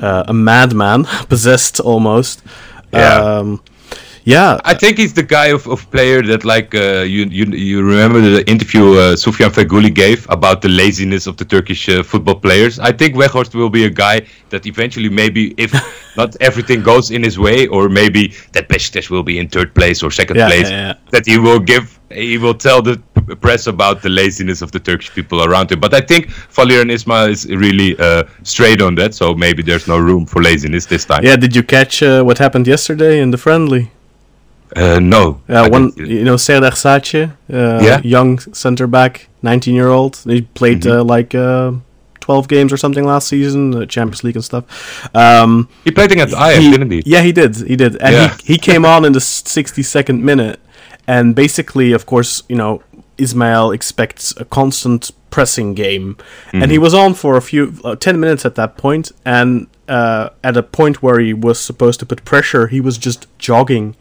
uh, 0.00 0.24
a 0.28 0.32
madman, 0.32 1.04
possessed 1.28 1.80
almost. 1.80 2.42
Yeah. 2.92 3.38
Um, 3.38 3.60
yeah, 4.36 4.60
I 4.72 4.74
think 4.80 4.92
he's 5.02 5.14
the 5.20 5.26
guy 5.36 5.48
of, 5.56 5.62
of 5.74 5.78
player 5.90 6.18
that 6.30 6.42
like 6.54 6.70
uh, 6.74 7.02
you 7.14 7.22
you 7.38 7.44
you 7.68 7.76
remember 7.94 8.18
the 8.36 8.42
interview 8.54 8.84
uh, 9.02 9.16
Sofiane 9.24 9.52
Feghouli 9.56 9.92
gave 10.04 10.20
about 10.36 10.58
the 10.64 10.68
laziness 10.82 11.24
of 11.30 11.34
the 11.40 11.44
Turkish 11.54 11.82
uh, 11.88 12.02
football 12.10 12.38
players. 12.46 12.78
I 12.90 12.92
think 13.00 13.10
Weghorst 13.20 13.52
will 13.60 13.70
be 13.80 13.84
a 13.92 13.94
guy 14.06 14.16
that 14.52 14.62
eventually 14.72 15.08
maybe 15.22 15.42
if 15.64 15.70
not 16.20 16.30
everything 16.40 16.80
goes 16.82 17.10
in 17.10 17.22
his 17.28 17.36
way 17.46 17.66
or 17.74 17.88
maybe 17.88 18.22
that 18.54 18.64
Besiktas 18.68 19.06
will 19.10 19.22
be 19.30 19.36
in 19.40 19.48
third 19.48 19.70
place 19.78 19.98
or 20.04 20.10
second 20.10 20.36
Yeah, 20.36 20.48
place 20.48 20.68
yeah, 20.70 20.86
yeah. 20.88 20.94
that 21.14 21.24
he 21.26 21.36
will 21.38 21.60
give 21.72 21.86
he 22.10 22.38
will 22.38 22.58
tell 22.68 22.80
the 22.82 22.96
press 23.40 23.66
about 23.66 23.96
the 24.02 24.08
laziness 24.08 24.62
of 24.62 24.70
the 24.72 24.80
Turkish 24.80 25.10
people 25.14 25.38
around 25.44 25.70
him. 25.72 25.78
But 25.80 25.92
I 25.94 26.00
think 26.10 26.22
Valérien 26.56 26.90
Ismaël 26.90 27.28
is 27.30 27.46
really 27.46 27.90
uh, 27.98 28.24
straight 28.42 28.80
on 28.82 28.94
that, 28.96 29.14
so 29.14 29.34
maybe 29.34 29.62
there's 29.62 29.86
no 29.86 29.98
room 29.98 30.26
for 30.26 30.42
laziness 30.42 30.86
this 30.86 31.04
time. 31.04 31.22
yeah. 31.24 31.36
Did 31.36 31.54
you 31.54 31.62
catch 31.62 32.02
uh, 32.02 32.22
what 32.28 32.38
happened 32.38 32.66
yesterday 32.66 33.20
in 33.20 33.30
the 33.30 33.38
friendly? 33.38 33.90
Uh, 34.76 34.98
no. 35.00 35.40
Uh, 35.48 35.64
I 35.64 35.68
one, 35.68 35.92
you 35.96 36.24
know, 36.24 36.36
Serdar 36.36 36.72
Saatçı, 36.72 37.30
uh, 37.52 37.56
Yeah. 37.84 38.00
young 38.04 38.38
center 38.54 38.86
back, 38.86 39.28
19 39.42 39.74
year 39.74 39.88
old. 39.88 40.16
He 40.24 40.42
played 40.54 40.82
Mm-hmm. 40.82 41.10
uh, 41.10 41.16
like 41.16 41.34
uh, 41.38 41.72
12 42.20 42.48
games 42.48 42.72
or 42.72 42.76
something 42.76 43.04
last 43.06 43.28
season, 43.28 43.74
uh, 43.74 43.86
Champions 43.86 44.22
League 44.24 44.36
and 44.36 44.44
stuff. 44.44 44.64
Um, 45.14 45.68
He 45.84 45.90
played 45.90 46.12
against 46.12 46.34
Ajax, 46.34 46.64
didn't 46.70 46.90
he? 46.92 47.02
Yeah, 47.06 47.22
he 47.22 47.32
did. 47.32 47.56
He 47.56 47.76
did, 47.76 47.96
and 48.00 48.14
Yeah. 48.14 48.36
he 48.44 48.52
he 48.54 48.58
came 48.58 48.84
on 48.96 49.04
in 49.04 49.12
the 49.12 49.20
62nd 49.20 50.20
minute, 50.22 50.56
and 51.08 51.34
basically, 51.34 51.92
of 51.94 52.04
course, 52.06 52.42
you 52.48 52.56
know, 52.56 52.80
Ismaël 53.18 53.74
expects 53.74 54.34
a 54.40 54.44
constant 54.44 55.10
pressing 55.30 55.74
game, 55.76 56.14
and 56.52 56.70
he 56.70 56.76
Mm-hmm. 56.76 56.82
was 56.84 56.94
on 56.94 57.14
for 57.14 57.36
a 57.36 57.40
few 57.40 57.72
uh, 57.84 57.96
10 57.96 58.18
minutes 58.20 58.46
at 58.46 58.54
that 58.54 58.76
point, 58.76 59.12
and 59.24 59.66
uh, 59.88 60.28
at 60.44 60.56
a 60.56 60.62
point 60.62 61.02
where 61.02 61.18
he 61.20 61.34
was 61.34 61.58
supposed 61.58 61.98
to 62.00 62.06
put 62.06 62.24
pressure, 62.24 62.68
he 62.68 62.80
was 62.80 62.98
just 62.98 63.26
jogging. 63.38 63.94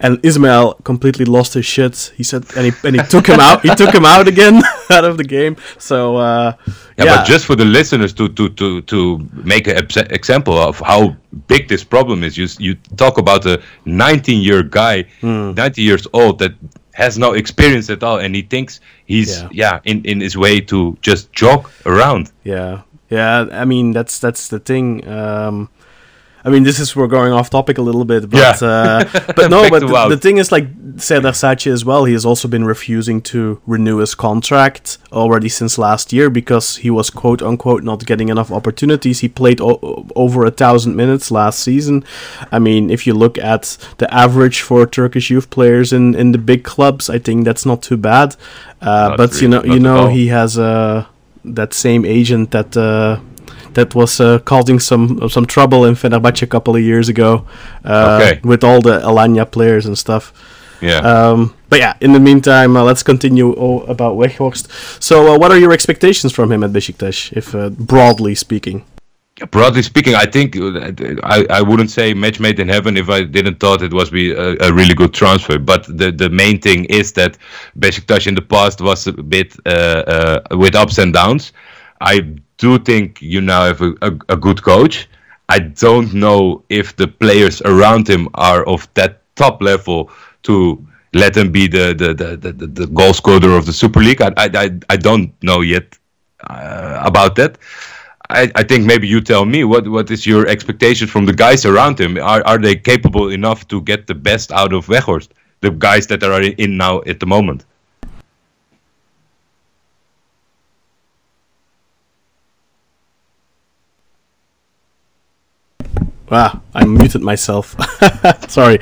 And 0.00 0.18
Ismaël 0.22 0.82
completely 0.84 1.24
lost 1.24 1.54
his 1.54 1.64
shit. 1.66 2.12
He 2.16 2.24
said, 2.24 2.44
and 2.56 2.66
he 2.66 2.72
and 2.86 2.96
he 2.96 3.02
took 3.08 3.26
him 3.26 3.40
out. 3.40 3.62
He 3.62 3.74
took 3.74 3.94
him 3.94 4.04
out 4.04 4.26
again 4.28 4.62
out 4.90 5.04
of 5.04 5.16
the 5.16 5.24
game. 5.24 5.56
So 5.78 6.16
uh, 6.16 6.52
Yeah, 6.98 7.16
but 7.16 7.26
just 7.26 7.44
for 7.46 7.56
the 7.56 7.64
listeners 7.64 8.12
to 8.14 8.28
to 8.28 8.48
to 8.50 8.80
to 8.82 9.18
make 9.44 9.66
an 9.68 9.76
example 10.10 10.58
of 10.58 10.80
how 10.80 11.16
big 11.46 11.68
this 11.68 11.84
problem 11.84 12.22
is, 12.24 12.36
you 12.36 12.48
you 12.58 12.74
talk 12.96 13.18
about 13.18 13.46
a 13.46 13.60
19 13.84 14.42
year 14.42 14.62
guy, 14.62 15.04
Hmm. 15.20 15.54
90 15.54 15.82
years 15.82 16.06
old 16.12 16.38
that 16.38 16.52
has 16.92 17.16
no 17.18 17.32
experience 17.34 17.92
at 17.92 18.02
all, 18.02 18.18
and 18.18 18.34
he 18.36 18.42
thinks 18.42 18.80
he's 19.06 19.42
Yeah. 19.42 19.48
yeah, 19.52 19.78
in 19.84 20.02
in 20.04 20.20
his 20.20 20.36
way 20.36 20.60
to 20.60 20.96
just 21.02 21.32
jog 21.32 21.68
around. 21.84 22.30
Yeah, 22.44 22.78
yeah. 23.10 23.46
I 23.62 23.64
mean, 23.64 23.92
that's 23.94 24.18
that's 24.20 24.48
the 24.48 24.58
thing. 24.58 25.02
Um, 25.08 25.68
I 26.46 26.50
mean, 26.50 26.62
this 26.64 26.78
is 26.78 26.94
we're 26.96 27.06
going 27.08 27.32
off 27.32 27.48
topic 27.48 27.78
a 27.78 27.82
little 27.82 28.04
bit, 28.04 28.28
but 28.30 28.38
Yeah. 28.40 28.68
uh, 28.68 29.04
but 29.36 29.50
no. 29.50 29.68
But 29.70 29.80
the, 29.80 30.08
the 30.10 30.16
thing 30.20 30.36
is, 30.38 30.52
like 30.52 30.66
Serdar 30.96 31.32
Saatçı 31.32 31.72
as 31.72 31.84
well, 31.84 32.04
he 32.04 32.12
has 32.12 32.24
also 32.26 32.48
been 32.48 32.64
refusing 32.66 33.22
to 33.22 33.60
renew 33.66 33.98
his 34.00 34.14
contract 34.14 34.98
already 35.10 35.48
since 35.48 35.78
last 35.80 36.12
year 36.12 36.30
because 36.30 36.76
he 36.82 36.90
was 36.90 37.10
quote 37.10 37.42
unquote 37.42 37.82
not 37.82 38.04
getting 38.06 38.28
enough 38.28 38.52
opportunities. 38.52 39.20
He 39.20 39.28
played 39.28 39.60
o- 39.60 40.04
over 40.14 40.44
a 40.44 40.50
thousand 40.50 40.96
minutes 40.96 41.30
last 41.30 41.60
season. 41.60 42.04
I 42.52 42.58
mean, 42.58 42.90
if 42.90 43.06
you 43.06 43.14
look 43.18 43.38
at 43.38 43.78
the 43.98 44.06
average 44.12 44.60
for 44.60 44.86
Turkish 44.86 45.30
youth 45.30 45.48
players 45.48 45.92
in 45.92 46.14
in 46.14 46.32
the 46.32 46.38
big 46.38 46.62
clubs, 46.62 47.08
I 47.08 47.18
think 47.20 47.44
that's 47.46 47.64
not 47.66 47.80
too 47.82 47.96
bad. 47.96 48.36
Uh, 48.82 49.08
Not 49.08 49.16
but 49.16 49.40
you 49.42 49.48
know, 49.48 49.64
you 49.64 49.80
know, 49.80 50.08
he 50.08 50.28
has 50.28 50.58
uh, 50.58 51.04
that 51.54 51.72
same 51.74 52.04
agent 52.04 52.50
that 52.50 52.76
uh, 52.76 53.16
that 53.74 53.94
was 53.94 54.20
uh, 54.20 54.38
causing 54.44 54.80
some 54.80 55.28
some 55.28 55.46
trouble 55.46 55.84
in 55.88 55.94
Fenerbahce 55.94 56.42
a 56.42 56.46
couple 56.46 56.74
of 56.76 56.82
years 56.82 57.08
ago 57.08 57.44
uh, 57.84 58.18
Okay. 58.20 58.40
with 58.42 58.64
all 58.64 58.80
the 58.80 59.00
Alanya 59.00 59.44
players 59.50 59.86
and 59.86 59.96
stuff. 59.98 60.32
Yeah. 60.80 60.98
Um, 60.98 61.54
but 61.68 61.78
yeah, 61.78 61.94
in 62.00 62.12
the 62.12 62.20
meantime, 62.20 62.76
uh, 62.76 62.82
let's 62.84 63.02
continue 63.02 63.52
about 63.88 64.16
Weghorst. 64.16 64.68
So, 65.02 65.34
uh, 65.34 65.38
what 65.38 65.50
are 65.50 65.58
your 65.58 65.72
expectations 65.72 66.32
from 66.32 66.52
him 66.52 66.62
at 66.64 66.72
Besiktas, 66.72 67.32
if 67.32 67.54
uh, 67.54 67.70
broadly 67.70 68.34
speaking? 68.34 68.84
Broadly 69.50 69.82
speaking, 69.82 70.14
I 70.14 70.26
think 70.26 70.56
I, 71.24 71.44
I 71.50 71.60
wouldn't 71.62 71.90
say 71.90 72.14
match 72.14 72.38
made 72.38 72.60
in 72.60 72.68
heaven 72.68 72.96
if 72.96 73.08
I 73.08 73.24
didn't 73.24 73.58
thought 73.58 73.82
it 73.82 73.92
was 73.92 74.10
be 74.10 74.30
a, 74.32 74.56
a 74.60 74.72
really 74.72 74.94
good 74.94 75.12
transfer. 75.12 75.58
But 75.58 75.84
the, 75.98 76.12
the 76.12 76.30
main 76.30 76.60
thing 76.60 76.84
is 76.84 77.12
that 77.14 77.36
Besiktas 77.76 78.26
in 78.26 78.34
the 78.36 78.42
past 78.42 78.80
was 78.80 79.08
a 79.08 79.12
bit 79.12 79.56
uh, 79.66 79.70
uh, 79.70 80.56
with 80.56 80.76
ups 80.76 80.98
and 80.98 81.12
downs. 81.12 81.52
I 82.00 82.36
do 82.58 82.78
think 82.78 83.20
you 83.20 83.40
now 83.40 83.64
have 83.64 83.80
a, 83.80 83.94
a, 84.02 84.12
a 84.30 84.36
good 84.36 84.62
coach. 84.62 85.08
I 85.48 85.58
don't 85.58 86.14
know 86.14 86.62
if 86.68 86.96
the 86.96 87.08
players 87.08 87.60
around 87.62 88.08
him 88.08 88.28
are 88.34 88.66
of 88.66 88.88
that 88.94 89.20
top 89.36 89.62
level 89.62 90.10
to 90.44 90.84
let 91.12 91.36
him 91.36 91.52
be 91.52 91.66
the 91.68 91.94
the, 91.94 92.14
the, 92.14 92.36
the, 92.52 92.66
the, 92.66 92.86
goal 92.86 93.12
scorer 93.12 93.56
of 93.56 93.66
the 93.66 93.72
Super 93.72 94.00
League. 94.00 94.22
I 94.22 94.32
I, 94.36 94.70
I, 94.90 94.96
don't 94.96 95.32
know 95.42 95.60
yet 95.60 95.98
uh, 96.48 97.00
about 97.04 97.36
that. 97.36 97.58
I, 98.30 98.50
I 98.54 98.62
think 98.62 98.86
maybe 98.86 99.06
you 99.06 99.20
tell 99.20 99.44
me 99.44 99.64
what 99.64 99.86
what 99.88 100.10
is 100.10 100.26
your 100.26 100.46
expectation 100.48 101.06
from 101.06 101.26
the 101.26 101.32
guys 101.32 101.64
around 101.64 102.00
him? 102.00 102.18
Are 102.18 102.42
are 102.46 102.58
they 102.58 102.76
capable 102.76 103.28
enough 103.28 103.68
to 103.68 103.80
get 103.82 104.06
the 104.06 104.14
best 104.14 104.50
out 104.52 104.72
of 104.72 104.86
Weghorst? 104.86 105.28
The 105.60 105.70
guys 105.70 106.06
that 106.08 106.22
are 106.22 106.42
in 106.42 106.76
now 106.76 107.02
at 107.06 107.20
the 107.20 107.26
moment. 107.26 107.64
Ah, 116.34 116.60
I 116.74 116.84
muted 116.84 117.22
myself. 117.22 117.76
Sorry. 118.48 118.78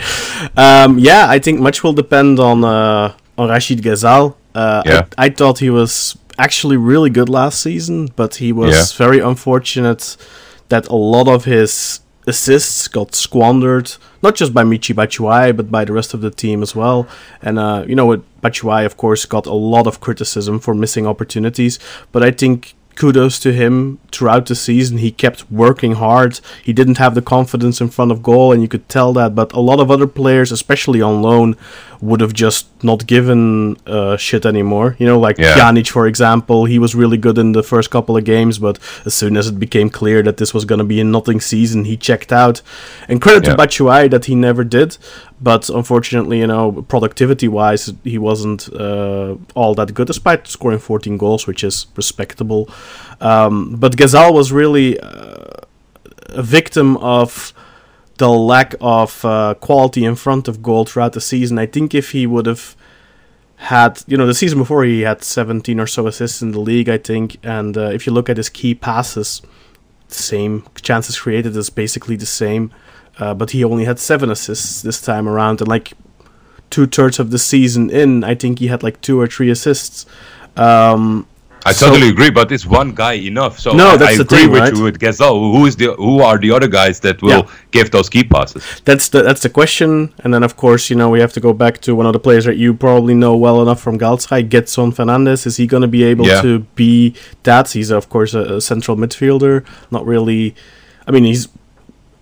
Um, 0.57 0.99
yeah, 0.99 1.27
I 1.29 1.39
think 1.39 1.61
much 1.61 1.83
will 1.85 1.93
depend 1.93 2.39
on 2.39 2.65
uh, 2.65 3.13
on 3.39 3.49
Rachid 3.49 3.81
Ghezzal. 3.81 4.35
Uh, 4.55 4.83
Yeah. 4.87 5.03
I, 5.19 5.27
I 5.27 5.31
thought 5.31 5.59
he 5.61 5.71
was 5.71 6.17
actually 6.39 6.77
really 6.77 7.11
good 7.11 7.29
last 7.29 7.61
season, 7.63 8.09
but 8.17 8.37
he 8.37 8.53
was 8.53 8.71
Yeah. 8.73 9.07
very 9.07 9.21
unfortunate 9.21 10.17
that 10.69 10.89
a 10.89 10.97
lot 10.97 11.29
of 11.29 11.45
his 11.45 12.01
assists 12.27 12.89
got 12.89 13.15
squandered, 13.15 13.97
not 14.23 14.35
just 14.37 14.55
by 14.55 14.63
Michi 14.63 14.95
Batshuayi, 14.95 15.53
but 15.57 15.71
by 15.71 15.85
the 15.85 15.93
rest 15.93 16.15
of 16.15 16.21
the 16.21 16.31
team 16.31 16.63
as 16.63 16.75
well. 16.77 17.07
And 17.43 17.59
uh, 17.59 17.85
you 17.89 17.95
know, 17.97 18.07
what 18.07 18.21
Batshuayi, 18.41 18.87
of 18.87 18.97
course, 18.97 19.27
got 19.27 19.47
a 19.47 19.53
lot 19.55 19.87
of 19.87 20.01
criticism 20.01 20.59
for 20.61 20.75
missing 20.75 21.07
opportunities, 21.07 21.79
but 22.13 22.23
I 22.23 22.31
think 22.31 22.75
kudos 22.95 23.39
to 23.41 23.53
him 23.53 23.99
throughout 24.11 24.47
the 24.47 24.55
season. 24.55 24.99
He 24.99 25.11
kept 25.11 25.51
working 25.51 25.93
hard. 25.95 26.41
He 26.63 26.73
didn't 26.73 26.99
have 26.99 27.15
the 27.15 27.23
confidence 27.23 27.81
in 27.81 27.89
front 27.89 28.13
of 28.13 28.23
goal, 28.23 28.53
and 28.53 28.61
you 28.63 28.69
could 28.69 28.89
tell 28.89 29.13
that. 29.15 29.35
But 29.35 29.53
a 29.53 29.61
lot 29.61 29.81
of 29.81 29.91
other 29.91 30.07
players, 30.07 30.53
especially 30.53 31.01
on 31.03 31.23
loan, 31.23 31.57
would 32.01 32.21
have 32.21 32.33
just 32.33 32.67
not 32.83 33.07
given 33.07 33.77
uh, 33.87 34.17
shit 34.17 34.45
anymore. 34.45 34.97
You 34.99 35.07
know, 35.07 35.19
like 35.19 35.39
Yeah. 35.39 35.55
Pjanic, 35.55 35.89
for 35.89 36.07
example. 36.07 36.65
He 36.65 36.79
was 36.79 36.95
really 36.95 37.17
good 37.17 37.39
in 37.39 37.53
the 37.53 37.63
first 37.63 37.91
couple 37.91 38.17
of 38.17 38.25
games, 38.25 38.59
but 38.59 38.79
as 39.05 39.15
soon 39.15 39.37
as 39.37 39.47
it 39.49 39.59
became 39.59 39.89
clear 39.89 40.23
that 40.23 40.37
this 40.37 40.53
was 40.53 40.65
going 40.65 40.81
to 40.81 40.85
be 40.85 41.01
a 41.01 41.05
nothing 41.05 41.41
season, 41.41 41.85
he 41.85 41.97
checked 41.97 42.33
out. 42.33 42.61
And 43.09 43.21
credit 43.23 43.45
Yeah. 43.47 43.55
to 43.55 43.63
Batshuayi 43.63 44.11
that 44.11 44.25
he 44.27 44.35
never 44.35 44.65
did. 44.65 44.97
But 45.43 45.69
unfortunately, 45.69 46.39
you 46.39 46.47
know, 46.47 46.83
productivity 46.83 47.49
wise, 47.49 47.93
he 48.05 48.17
wasn't 48.17 48.73
uh, 48.73 49.37
all 49.55 49.75
that 49.75 49.93
good, 49.93 50.07
despite 50.07 50.47
scoring 50.47 50.79
14 50.79 51.17
goals, 51.17 51.49
which 51.49 51.65
is 51.65 51.87
respectable. 51.97 52.69
Um, 53.21 53.75
but 53.77 53.97
Ghezzal 53.97 54.33
was 54.33 54.53
really 54.53 55.01
uh, 55.01 55.45
a 56.29 56.43
victim 56.43 56.97
of 56.99 57.53
the 58.19 58.29
lack 58.29 58.77
of 58.81 59.25
uh, 59.25 59.55
quality 59.61 60.05
in 60.05 60.15
front 60.15 60.47
of 60.47 60.63
goal 60.63 60.85
throughout 60.85 61.13
the 61.13 61.21
season. 61.21 61.59
I 61.59 61.67
think 61.67 61.93
if 61.93 62.13
he 62.13 62.25
would 62.25 62.47
have 62.47 62.77
had, 63.57 64.03
you 64.07 64.17
know, 64.17 64.27
the 64.27 64.35
season 64.35 64.59
before 64.59 64.85
he 64.85 65.01
had 65.01 65.25
17 65.25 65.81
or 65.81 65.87
so 65.87 66.07
assists 66.07 66.43
in 66.43 66.53
the 66.53 66.61
league, 66.61 66.89
I 66.89 66.99
think. 66.99 67.39
And 67.43 67.77
uh, 67.77 67.91
if 67.91 68.07
you 68.07 68.13
look 68.13 68.29
at 68.29 68.37
his 68.37 68.49
key 68.49 68.75
passes, 68.75 69.43
the 70.09 70.15
same 70.15 70.65
chances 70.83 71.19
created 71.19 71.57
is 71.57 71.71
basically 71.71 72.17
the 72.17 72.27
same. 72.27 72.73
Uh, 73.19 73.35
but 73.35 73.51
he 73.51 73.63
only 73.65 73.85
had 73.85 73.99
seven 73.99 74.31
assists 74.31 74.83
this 74.83 75.01
time 75.01 75.29
around, 75.29 75.61
and 75.61 75.69
like 75.69 75.93
two 76.71 76.87
thirds 76.87 77.19
of 77.19 77.31
the 77.31 77.39
season 77.39 77.91
in, 77.91 78.25
I 78.25 78.35
think 78.35 78.59
he 78.59 78.69
had 78.69 78.83
like 78.83 79.01
two 79.03 79.21
or 79.21 79.27
three 79.27 79.51
assists. 79.51 80.07
Um, 80.57 81.27
I 81.65 81.73
So- 81.73 81.87
totally 81.87 82.09
agree, 82.09 82.31
but 82.31 82.51
it's 82.51 82.67
one 82.67 82.91
guy 82.93 83.13
enough? 83.13 83.61
So 83.61 83.73
No, 83.73 83.91
I, 83.91 83.97
that's 83.97 84.15
I 84.15 84.17
the 84.17 84.23
agree 84.23 84.39
thing, 84.39 84.51
with 84.51 84.61
right? 84.63 84.75
you 84.77 84.83
with 84.83 84.99
Ghezzal. 84.99 85.53
Who 85.57 85.65
is 85.67 85.77
the 85.77 85.93
who 85.95 86.21
are 86.21 86.37
the 86.37 86.51
other 86.51 86.67
guys 86.67 86.99
that 87.01 87.23
will 87.23 87.31
Yeah. 87.45 87.71
give 87.71 87.91
those 87.93 88.09
key 88.09 88.25
passes? 88.25 88.65
that's 88.85 89.11
the 89.11 89.23
that's 89.23 89.43
the 89.43 89.49
question. 89.49 90.13
And 90.25 90.35
then 90.35 90.43
of 90.43 90.57
course, 90.57 90.91
you 90.91 90.97
know, 90.97 91.09
we 91.09 91.21
have 91.21 91.33
to 91.35 91.41
go 91.41 91.53
back 91.53 91.81
to 91.83 91.95
one 91.95 92.07
of 92.07 92.15
the 92.15 92.19
players 92.19 92.45
that 92.47 92.57
you 92.57 92.75
probably 92.75 93.15
know 93.15 93.37
well 93.37 93.63
enough 93.63 93.81
from 93.81 93.97
Galatasaray, 93.97 94.49
Gedson 94.49 94.93
Fernandes. 94.93 95.47
Is 95.47 95.57
he 95.59 95.67
going 95.69 95.83
to 95.83 95.89
be 95.99 96.03
able 96.03 96.27
Yeah. 96.27 96.43
to 96.43 96.61
be 96.75 97.15
that? 97.45 97.71
He's 97.71 97.91
of 97.93 98.09
course 98.09 98.35
a, 98.35 98.57
a 98.57 98.61
central 98.61 98.97
midfielder, 98.97 99.63
not 99.93 100.05
really. 100.05 100.57
I 101.07 101.13
mean, 101.13 101.25
he's 101.25 101.47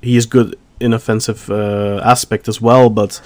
he 0.02 0.16
is 0.18 0.26
good 0.26 0.54
in 0.80 0.92
offensive 0.92 1.50
uh, 1.50 2.00
aspect 2.04 2.48
as 2.48 2.60
well. 2.60 2.90
But 2.90 3.20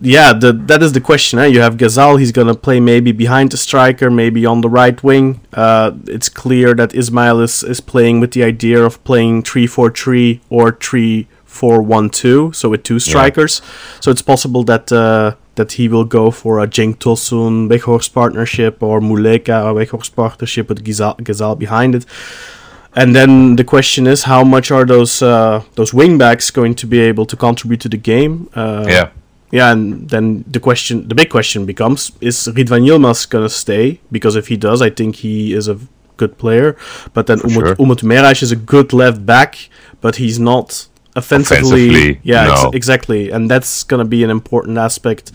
yeah, 0.00 0.32
the, 0.32 0.52
that 0.52 0.82
is 0.82 0.92
the 0.92 1.00
question. 1.00 1.38
Eh? 1.38 1.46
You 1.46 1.60
have 1.60 1.76
Ghezzal. 1.76 2.18
He's 2.18 2.32
gonna 2.32 2.54
play 2.54 2.80
maybe 2.80 3.12
behind 3.12 3.52
the 3.52 3.56
striker, 3.56 4.10
maybe 4.10 4.46
on 4.46 4.62
the 4.62 4.68
right 4.68 5.02
wing. 5.02 5.40
Uh, 5.52 5.92
it's 6.06 6.28
clear 6.28 6.74
that 6.74 6.90
Ismaël 6.90 7.42
is, 7.42 7.62
is 7.62 7.80
playing 7.80 8.20
with 8.20 8.32
the 8.32 8.42
idea 8.42 8.82
of 8.82 9.02
playing 9.04 9.42
3-4-3 9.42 10.40
or 10.48 10.72
3-4-1-2, 10.72 12.54
so 12.54 12.70
with 12.70 12.82
two 12.82 12.98
strikers. 12.98 13.60
So 14.00 14.10
it's 14.10 14.22
possible 14.22 14.64
that 14.64 14.90
uh, 14.90 15.34
that 15.56 15.72
he 15.72 15.88
will 15.88 16.04
go 16.04 16.30
for 16.30 16.60
a 16.60 16.66
Cenk 16.66 16.96
Tosun 16.96 17.68
Weghorst 17.68 18.14
partnership 18.14 18.82
or 18.82 19.00
Muleka 19.00 19.74
Weghorst 19.74 20.14
partnership 20.14 20.68
with 20.70 20.82
Ghezzal, 20.82 21.20
Ghezzal 21.20 21.58
behind 21.58 21.94
it. 21.94 22.06
And 22.96 23.14
then 23.14 23.56
the 23.56 23.64
question 23.64 24.06
is, 24.06 24.24
how 24.24 24.42
much 24.44 24.70
are 24.70 24.84
those 24.84 25.22
uh, 25.22 25.62
those 25.76 25.92
wingbacks 25.92 26.52
going 26.52 26.74
to 26.76 26.86
be 26.86 26.98
able 27.00 27.24
to 27.26 27.36
contribute 27.36 27.80
to 27.82 27.88
the 27.88 27.96
game? 27.96 28.48
Uh, 28.54 28.84
Yeah. 28.88 29.08
yeah, 29.52 29.72
and 29.72 30.08
then 30.10 30.44
the 30.52 30.58
question, 30.60 31.06
the 31.08 31.14
big 31.14 31.28
question 31.30 31.66
becomes: 31.66 32.12
Is 32.20 32.48
Ridvan 32.48 32.84
Yilmaz 32.86 33.28
gonna 33.28 33.48
stay? 33.48 34.00
Because 34.10 34.34
if 34.38 34.48
he 34.48 34.56
does, 34.56 34.82
I 34.82 34.90
think 34.90 35.16
he 35.16 35.54
is 35.54 35.68
a 35.68 35.76
good 36.16 36.36
player. 36.38 36.76
But 37.14 37.26
then 37.26 37.38
Umut, 37.40 37.52
sure. 37.66 37.74
Umut 37.76 38.02
Meraş 38.02 38.42
is 38.42 38.52
a 38.52 38.56
good 38.56 38.92
left 38.92 39.24
back, 39.24 39.68
but 40.00 40.16
he's 40.16 40.38
not 40.38 40.86
offensively. 41.14 41.88
Offensively, 41.88 42.20
yeah, 42.24 42.50
ex- 42.52 42.74
exactly, 42.74 43.30
and 43.30 43.48
that's 43.50 43.84
gonna 43.84 44.04
be 44.04 44.24
an 44.24 44.30
important 44.30 44.78
aspect. 44.78 45.30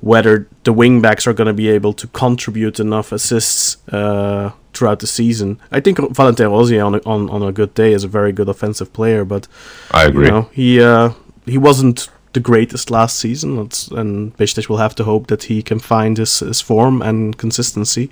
Whether 0.00 0.46
the 0.64 0.72
wingbacks 0.72 1.26
are 1.26 1.32
gonna 1.34 1.54
be 1.54 1.68
able 1.70 1.92
to 1.94 2.06
contribute 2.08 2.78
enough 2.78 3.12
assists 3.12 3.78
uh, 3.92 4.50
throughout 4.78 5.00
the 5.00 5.06
season. 5.06 5.58
I 5.72 5.80
think 5.80 5.98
Valentin 6.14 6.50
Rosier 6.50 6.84
on 6.84 6.94
a, 6.94 6.98
on 7.04 7.28
on 7.30 7.42
a 7.42 7.52
good 7.52 7.74
day 7.74 7.92
is 7.92 8.04
a 8.04 8.08
very 8.08 8.32
good 8.32 8.48
offensive 8.48 8.92
player, 8.92 9.24
but 9.24 9.48
I 9.90 10.04
agree. 10.04 10.26
you 10.26 10.30
know, 10.30 10.42
he 10.52 10.80
uh, 10.80 11.10
he 11.44 11.58
wasn't 11.58 12.08
the 12.32 12.40
greatest 12.40 12.90
last 12.90 13.18
season, 13.18 13.56
That's, 13.56 13.88
and 13.88 14.36
Besiktas 14.36 14.68
will 14.68 14.76
have 14.76 14.94
to 14.96 15.04
hope 15.04 15.26
that 15.26 15.44
he 15.44 15.62
can 15.62 15.78
find 15.78 16.18
his, 16.18 16.40
his 16.40 16.60
form 16.60 17.02
and 17.02 17.36
consistency. 17.36 18.10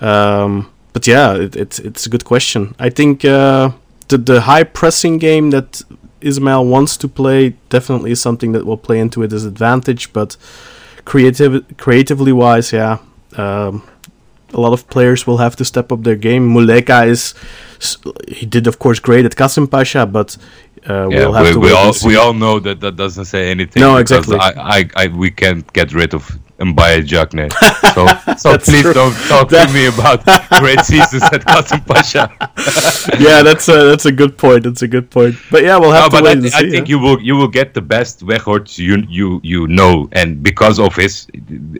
Um, 0.00 0.70
but 0.92 1.06
yeah, 1.06 1.34
it, 1.34 1.56
it's 1.56 1.78
it's 1.78 2.06
a 2.06 2.08
good 2.08 2.24
question. 2.24 2.74
I 2.78 2.90
think 2.90 3.24
uh, 3.24 3.70
the 4.08 4.18
the 4.18 4.40
high 4.42 4.64
pressing 4.64 5.18
game 5.18 5.50
that 5.50 5.82
Ismaël 6.20 6.68
wants 6.68 6.96
to 6.98 7.08
play 7.08 7.54
definitely 7.68 8.12
is 8.12 8.20
something 8.20 8.52
that 8.52 8.64
will 8.64 8.76
play 8.78 8.98
into 8.98 9.20
his 9.20 9.44
advantage. 9.44 10.12
But 10.12 10.36
creative 11.04 11.76
creatively 11.76 12.32
wise, 12.32 12.72
yeah. 12.72 12.98
Um, 13.36 13.82
a 14.54 14.60
lot 14.60 14.72
of 14.72 14.88
players 14.88 15.26
will 15.26 15.38
have 15.38 15.56
to 15.56 15.64
step 15.64 15.92
up 15.92 16.02
their 16.02 16.16
game. 16.16 16.48
Muleka 16.54 17.06
is 17.06 17.34
he 18.28 18.46
did 18.46 18.66
of 18.66 18.78
course 18.78 18.98
great 18.98 19.24
at 19.24 19.36
Kasim 19.36 19.66
Pasha, 19.66 20.06
but 20.06 20.36
uh, 20.88 21.08
Yeah, 21.10 21.18
we'll 21.18 21.32
have 21.32 21.46
we, 21.46 21.52
to 21.52 21.58
we 21.58 21.72
all 21.72 21.92
we 22.04 22.16
all 22.16 22.32
know 22.32 22.58
that 22.60 22.80
that 22.80 22.96
doesn't 22.96 23.26
say 23.26 23.50
anything. 23.50 23.80
No, 23.80 23.96
exactly. 23.96 24.38
I, 24.38 24.78
I, 24.78 24.90
I 24.96 25.06
we 25.08 25.30
can't 25.30 25.70
get 25.72 25.92
rid 25.92 26.14
of 26.14 26.30
Mbaye 26.64 27.06
Diagne. 27.08 27.48
So, 27.94 28.06
so 28.38 28.58
please 28.58 28.82
true. 28.82 28.92
don't 28.94 29.14
talk 29.28 29.48
That- 29.50 29.68
to 29.68 29.74
me 29.74 29.86
about 29.86 30.24
great 30.60 30.80
seasons 30.92 31.22
at 31.24 31.44
Kasim 31.44 31.80
Pasha. 31.82 32.30
yeah, 33.18 33.42
that's 33.42 33.68
a 33.68 33.84
that's 33.90 34.06
a 34.06 34.12
good 34.12 34.36
point. 34.38 34.64
That's 34.64 34.82
a 34.82 34.88
good 34.88 35.10
point. 35.10 35.36
But 35.50 35.62
yeah, 35.62 35.78
we'll 35.78 35.92
have 35.92 36.10
No, 36.12 36.18
to 36.18 36.22
but 36.22 36.30
I, 36.30 36.34
wait 36.34 36.38
and 36.38 36.46
I 36.46 36.60
see. 36.62 36.70
think 36.70 36.86
huh? 36.86 36.90
you 36.90 36.98
will 36.98 37.20
you 37.20 37.36
will 37.36 37.48
get 37.48 37.74
the 37.74 37.82
best 37.82 38.24
Weghorst 38.26 38.78
you 38.78 39.04
you 39.08 39.40
you 39.42 39.66
know, 39.68 40.08
and 40.12 40.42
because 40.42 40.78
of 40.78 40.94
his 40.96 41.26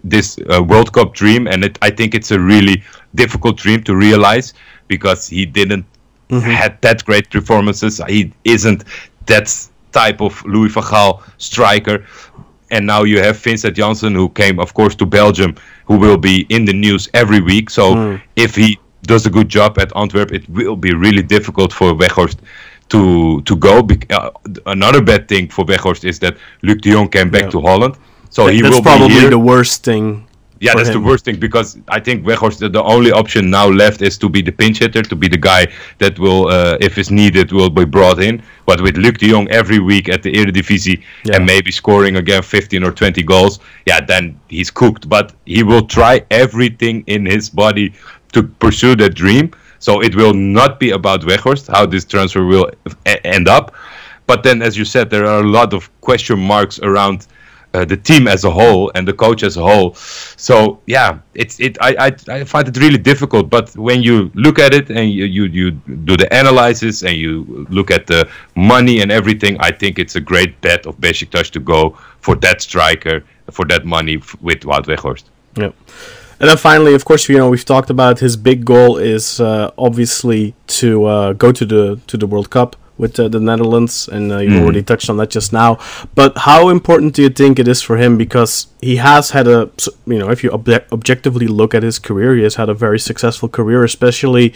this 0.04 0.38
uh, 0.50 0.62
World 0.62 0.92
Cup 0.92 1.14
dream, 1.14 1.46
and 1.46 1.64
it, 1.64 1.78
I 1.82 1.90
think 1.90 2.14
it's 2.14 2.30
a 2.30 2.38
really 2.40 2.82
difficult 3.14 3.56
dream 3.56 3.82
to 3.84 3.94
realize 3.96 4.54
because 4.88 5.28
he 5.28 5.46
didn't 5.46 5.84
Mm-hmm. 6.30 6.50
had 6.50 6.80
that 6.80 7.04
great 7.04 7.28
performances. 7.30 8.00
He 8.08 8.32
isn't 8.44 8.84
that 9.26 9.46
type 9.92 10.22
of 10.22 10.42
Louis 10.46 10.70
van 10.72 10.82
Gaal 10.82 11.20
striker. 11.36 12.02
And 12.74 12.86
now 12.86 13.04
you 13.04 13.18
have 13.26 13.36
Vincent 13.44 13.74
Janssen, 13.76 14.14
who 14.20 14.28
came, 14.42 14.56
of 14.64 14.70
course, 14.74 14.94
to 14.96 15.06
Belgium, 15.06 15.54
who 15.88 15.96
will 16.04 16.16
be 16.30 16.36
in 16.48 16.64
the 16.64 16.72
news 16.86 17.08
every 17.12 17.40
week. 17.40 17.70
So 17.70 17.84
Hmm. 17.94 18.16
if 18.36 18.50
he 18.56 18.68
does 19.12 19.26
a 19.26 19.30
good 19.30 19.48
job 19.56 19.78
at 19.78 19.88
Antwerp, 20.02 20.30
it 20.32 20.44
will 20.48 20.76
be 20.76 20.92
really 21.06 21.22
difficult 21.36 21.70
for 21.72 21.88
Weghorst 22.02 22.38
to 22.88 23.40
to 23.48 23.54
go. 23.56 23.82
Bec- 23.82 24.06
uh, 24.16 24.30
another 24.66 25.02
bad 25.10 25.22
thing 25.28 25.44
for 25.54 25.64
Weghorst 25.70 26.04
is 26.04 26.18
that 26.18 26.34
Luuk 26.62 26.80
de 26.84 26.90
Jong 26.94 27.08
came 27.16 27.30
back 27.30 27.42
Yeah. 27.44 27.54
to 27.54 27.60
Holland, 27.68 27.94
so 28.30 28.40
he 28.46 28.60
that's 28.62 28.74
will 28.74 28.82
probably 28.82 29.20
be 29.20 29.28
the 29.38 29.44
worst 29.52 29.84
thing. 29.84 30.06
Yeah, 30.60 30.74
that's 30.74 30.88
him. 30.88 30.94
the 30.94 31.00
worst 31.08 31.24
thing 31.24 31.36
because 31.38 31.76
I 31.88 32.00
think 32.00 32.24
Weghorst 32.24 32.58
the, 32.60 32.68
the 32.68 32.82
only 32.82 33.10
option 33.12 33.50
now 33.50 33.66
left 33.68 34.00
is 34.02 34.16
to 34.18 34.28
be 34.28 34.40
the 34.40 34.52
pinch 34.52 34.78
hitter, 34.78 35.02
to 35.02 35.16
be 35.16 35.28
the 35.28 35.36
guy 35.36 35.66
that 35.98 36.18
will, 36.18 36.48
uh, 36.48 36.78
if 36.80 36.96
it's 36.96 37.10
needed, 37.10 37.52
will 37.52 37.68
be 37.70 37.84
brought 37.84 38.20
in. 38.22 38.42
But 38.64 38.80
with 38.80 38.94
Luuk 38.96 39.18
de 39.18 39.28
Jong 39.30 39.48
every 39.50 39.78
week 39.80 40.08
at 40.08 40.22
the 40.22 40.32
Eredivisie 40.32 41.02
Yeah. 41.24 41.36
and 41.36 41.44
maybe 41.46 41.70
scoring 41.70 42.16
again 42.16 42.42
15 42.42 42.82
or 42.84 42.92
20 42.92 43.22
goals, 43.24 43.58
yeah, 43.86 44.00
then 44.00 44.38
he's 44.48 44.70
cooked. 44.70 45.08
But 45.08 45.32
he 45.44 45.62
will 45.62 45.86
try 45.86 46.24
everything 46.30 47.04
in 47.08 47.26
his 47.26 47.50
body 47.50 47.92
to 48.32 48.42
pursue 48.44 48.94
that 48.96 49.14
dream. 49.14 49.50
So 49.80 50.00
it 50.02 50.14
will 50.14 50.32
not 50.34 50.80
be 50.80 50.90
about 50.92 51.22
Weghorst 51.22 51.68
how 51.70 51.84
this 51.84 52.04
transfer 52.06 52.44
will 52.44 52.70
e- 53.06 53.16
end 53.24 53.48
up. 53.48 53.74
But 54.26 54.42
then, 54.42 54.62
as 54.62 54.78
you 54.78 54.86
said, 54.86 55.10
there 55.10 55.26
are 55.26 55.40
a 55.40 55.46
lot 55.46 55.74
of 55.74 55.90
question 56.00 56.38
marks 56.38 56.78
around 56.80 57.26
uh, 57.74 57.84
the 57.84 57.96
team 57.96 58.28
as 58.28 58.44
a 58.44 58.50
whole 58.50 58.90
and 58.94 59.06
the 59.06 59.12
coach 59.12 59.42
as 59.42 59.56
a 59.56 59.62
whole. 59.62 59.94
So 59.94 60.80
yeah, 60.86 61.18
it's 61.34 61.60
it. 61.60 61.76
I, 61.80 61.90
I 62.06 62.36
I 62.36 62.44
find 62.44 62.68
it 62.68 62.76
really 62.76 62.98
difficult. 62.98 63.50
But 63.50 63.76
when 63.76 64.02
you 64.02 64.30
look 64.34 64.58
at 64.58 64.72
it 64.72 64.90
and 64.90 65.10
you 65.10 65.24
you, 65.24 65.44
you 65.46 65.70
do 66.10 66.16
the 66.16 66.28
analysis 66.32 67.02
and 67.02 67.16
you 67.16 67.66
look 67.68 67.90
at 67.90 68.06
the 68.06 68.28
money 68.54 69.00
and 69.02 69.10
everything, 69.10 69.56
I 69.60 69.72
think 69.72 69.98
it's 69.98 70.16
a 70.16 70.20
great 70.20 70.60
bet 70.60 70.86
of 70.86 70.96
Besiktas 70.98 71.50
to 71.50 71.60
go 71.60 71.98
for 72.20 72.36
that 72.36 72.62
striker 72.62 73.24
for 73.50 73.64
that 73.66 73.84
money 73.84 74.16
with 74.40 74.60
Wout 74.60 74.86
Weghorst. 74.86 75.24
Yeah. 75.56 75.72
And 76.40 76.48
then 76.50 76.56
finally, 76.56 76.94
of 76.94 77.04
course, 77.04 77.28
you 77.28 77.38
know 77.38 77.48
we've 77.48 77.64
talked 77.64 77.90
about 77.90 78.18
his 78.20 78.36
big 78.36 78.64
goal 78.64 78.96
is 78.98 79.40
uh, 79.40 79.70
obviously 79.78 80.54
to 80.66 81.04
uh, 81.04 81.32
go 81.32 81.52
to 81.52 81.64
the 81.64 82.00
to 82.06 82.16
the 82.16 82.26
World 82.26 82.50
Cup 82.50 82.76
with 82.96 83.18
uh, 83.18 83.28
the 83.28 83.40
Netherlands, 83.40 84.08
and 84.08 84.32
uh, 84.32 84.38
you 84.38 84.62
already 84.62 84.82
touched 84.82 85.10
on 85.10 85.16
that 85.16 85.30
just 85.30 85.52
now. 85.52 85.78
But 86.14 86.38
how 86.38 86.68
important 86.68 87.14
do 87.14 87.22
you 87.22 87.28
think 87.28 87.58
it 87.58 87.66
is 87.66 87.82
for 87.82 87.96
him? 87.96 88.16
Because 88.16 88.68
he 88.80 88.96
has 88.96 89.30
had 89.30 89.48
a, 89.48 89.70
you 90.06 90.18
know, 90.18 90.30
if 90.30 90.44
you 90.44 90.50
obje- 90.50 90.90
objectively 90.92 91.46
look 91.46 91.74
at 91.74 91.82
his 91.82 91.98
career, 91.98 92.36
he 92.36 92.42
has 92.42 92.54
had 92.54 92.68
a 92.68 92.74
very 92.74 92.98
successful 92.98 93.48
career, 93.48 93.84
especially. 93.84 94.54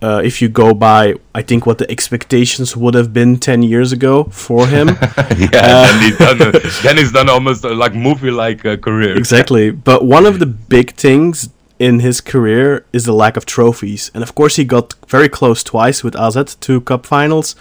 Uh, 0.00 0.22
if 0.24 0.40
you 0.40 0.48
go 0.48 0.72
by, 0.72 1.12
I 1.34 1.42
think 1.42 1.66
what 1.66 1.78
the 1.78 1.90
expectations 1.90 2.76
would 2.76 2.94
have 2.94 3.12
been 3.12 3.36
ten 3.36 3.64
years 3.64 3.90
ago 3.90 4.24
for 4.30 4.64
him, 4.68 4.86
yeah, 5.16 5.48
then 5.50 6.02
he's 6.02 6.16
done. 6.16 6.38
Then 6.84 6.96
he's 6.96 7.10
done 7.10 7.28
almost 7.28 7.64
a, 7.64 7.70
like 7.70 7.94
movie 7.94 8.30
like 8.30 8.64
uh, 8.64 8.76
career. 8.76 9.16
Exactly. 9.18 9.72
But 9.72 10.04
one 10.04 10.24
of 10.24 10.38
the 10.38 10.46
big 10.46 10.92
things 10.92 11.48
in 11.78 12.00
his 12.00 12.20
career 12.20 12.84
is 12.92 13.04
the 13.04 13.12
lack 13.12 13.36
of 13.36 13.44
trophies. 13.46 14.10
And 14.14 14.22
of 14.22 14.34
course, 14.34 14.56
he 14.56 14.64
got 14.64 14.94
very 15.08 15.28
close 15.28 15.62
twice 15.62 16.02
with 16.04 16.16
AZ, 16.16 16.56
two 16.56 16.80
cup 16.80 17.06
finals, 17.06 17.54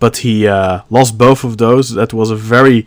but 0.00 0.18
he 0.18 0.46
uh, 0.46 0.80
lost 0.90 1.16
both 1.18 1.44
of 1.44 1.56
those. 1.58 1.90
That 1.94 2.12
was 2.12 2.30
a 2.30 2.36
very 2.36 2.86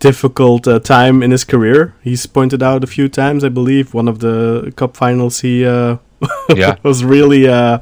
difficult 0.00 0.68
uh, 0.68 0.78
time 0.80 1.22
in 1.22 1.30
his 1.30 1.44
career. 1.44 1.94
He's 2.02 2.26
pointed 2.26 2.62
out 2.62 2.84
a 2.84 2.86
few 2.86 3.08
times, 3.08 3.42
I 3.44 3.48
believe. 3.48 3.94
One 3.94 4.06
of 4.08 4.18
the 4.18 4.72
cup 4.76 4.96
finals, 4.96 5.40
he 5.40 5.64
uh, 5.66 5.96
Yeah. 6.54 6.76
was 6.82 7.02
really 7.04 7.48
uh, 7.48 7.78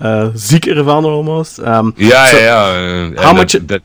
uh, 0.00 0.30
ziek 0.34 0.66
ervan 0.72 1.04
almost. 1.04 1.58
Um, 1.60 1.94
Yeah, 1.96 2.26
So, 2.26 2.38
yeah. 2.38 2.44
yeah. 2.44 3.22
how 3.22 3.32
that- 3.32 3.36
much- 3.36 3.52
That, 3.66 3.82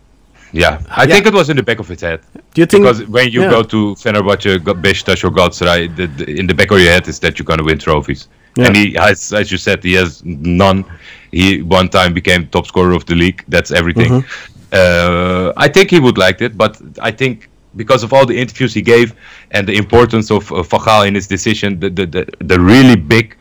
yeah, 0.54 0.80
I 0.90 1.04
Yeah. 1.04 1.14
think 1.16 1.26
it 1.28 1.34
was 1.34 1.50
in 1.50 1.58
the 1.58 1.64
back 1.64 1.80
of 1.80 1.88
his 1.88 2.02
head. 2.02 2.20
do 2.54 2.62
you 2.62 2.68
think? 2.68 2.84
Because 2.84 3.04
when 3.08 3.30
you 3.32 3.42
yeah. 3.42 3.50
go 3.50 3.64
to 3.64 3.96
Fenerbahce, 3.96 4.60
Beşiktaş, 4.60 5.24
or 5.26 5.32
Galatasaray, 5.32 5.96
the, 5.96 6.08
the, 6.08 6.40
in 6.40 6.48
the 6.48 6.54
back 6.54 6.72
of 6.72 6.80
your 6.80 6.92
head 6.92 7.08
is 7.08 7.20
that 7.20 7.40
you're 7.40 7.46
gonna 7.46 7.64
win 7.64 7.80
trophies. 7.80 8.28
Yeah. 8.56 8.68
And 8.68 8.78
he 8.78 8.94
has, 8.94 9.34
as 9.34 9.52
you 9.52 9.58
said, 9.58 9.84
he 9.84 9.94
has 9.94 10.22
none. 10.24 10.86
He 11.32 11.62
one 11.64 11.90
time 11.90 12.14
became 12.14 12.48
top 12.48 12.68
scorer 12.68 12.94
of 12.94 13.06
the 13.06 13.16
league. 13.16 13.44
That's 13.48 13.72
everything. 13.72 14.12
Mm-hmm. 14.12 14.54
Uh, 14.72 15.54
I 15.58 15.68
think 15.68 15.90
he 15.90 16.00
would 16.00 16.18
like 16.18 16.42
it, 16.42 16.56
but 16.56 16.80
I 17.02 17.12
think 17.12 17.50
because 17.76 18.04
of 18.04 18.14
all 18.14 18.26
the 18.26 18.38
interviews 18.38 18.74
he 18.74 18.82
gave 18.82 19.16
and 19.52 19.68
the 19.68 19.76
importance 19.76 20.30
of 20.30 20.52
uh, 20.52 20.62
Van 20.62 21.08
in 21.08 21.16
his 21.16 21.28
decision, 21.28 21.80
the 21.80 21.90
the, 21.90 22.06
the, 22.06 22.26
the 22.40 22.60
really 22.60 22.96
big 22.96 23.36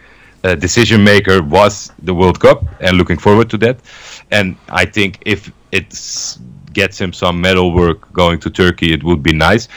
uh, 0.44 0.54
decision 0.54 1.04
maker 1.04 1.42
was 1.42 1.92
the 2.02 2.14
World 2.14 2.40
Cup, 2.40 2.64
and 2.80 2.96
looking 2.96 3.18
forward 3.18 3.50
to 3.50 3.58
that. 3.58 3.76
And 4.30 4.56
I 4.70 4.86
think 4.86 5.18
if 5.26 5.52
it 5.72 5.92
gets 6.72 7.00
him 7.00 7.12
some 7.12 7.40
medal 7.40 7.72
work 7.72 8.12
going 8.12 8.38
to 8.40 8.50
Turkey, 8.50 8.92
it 8.92 9.02
would 9.04 9.22
be 9.22 9.32
nice. 9.32 9.68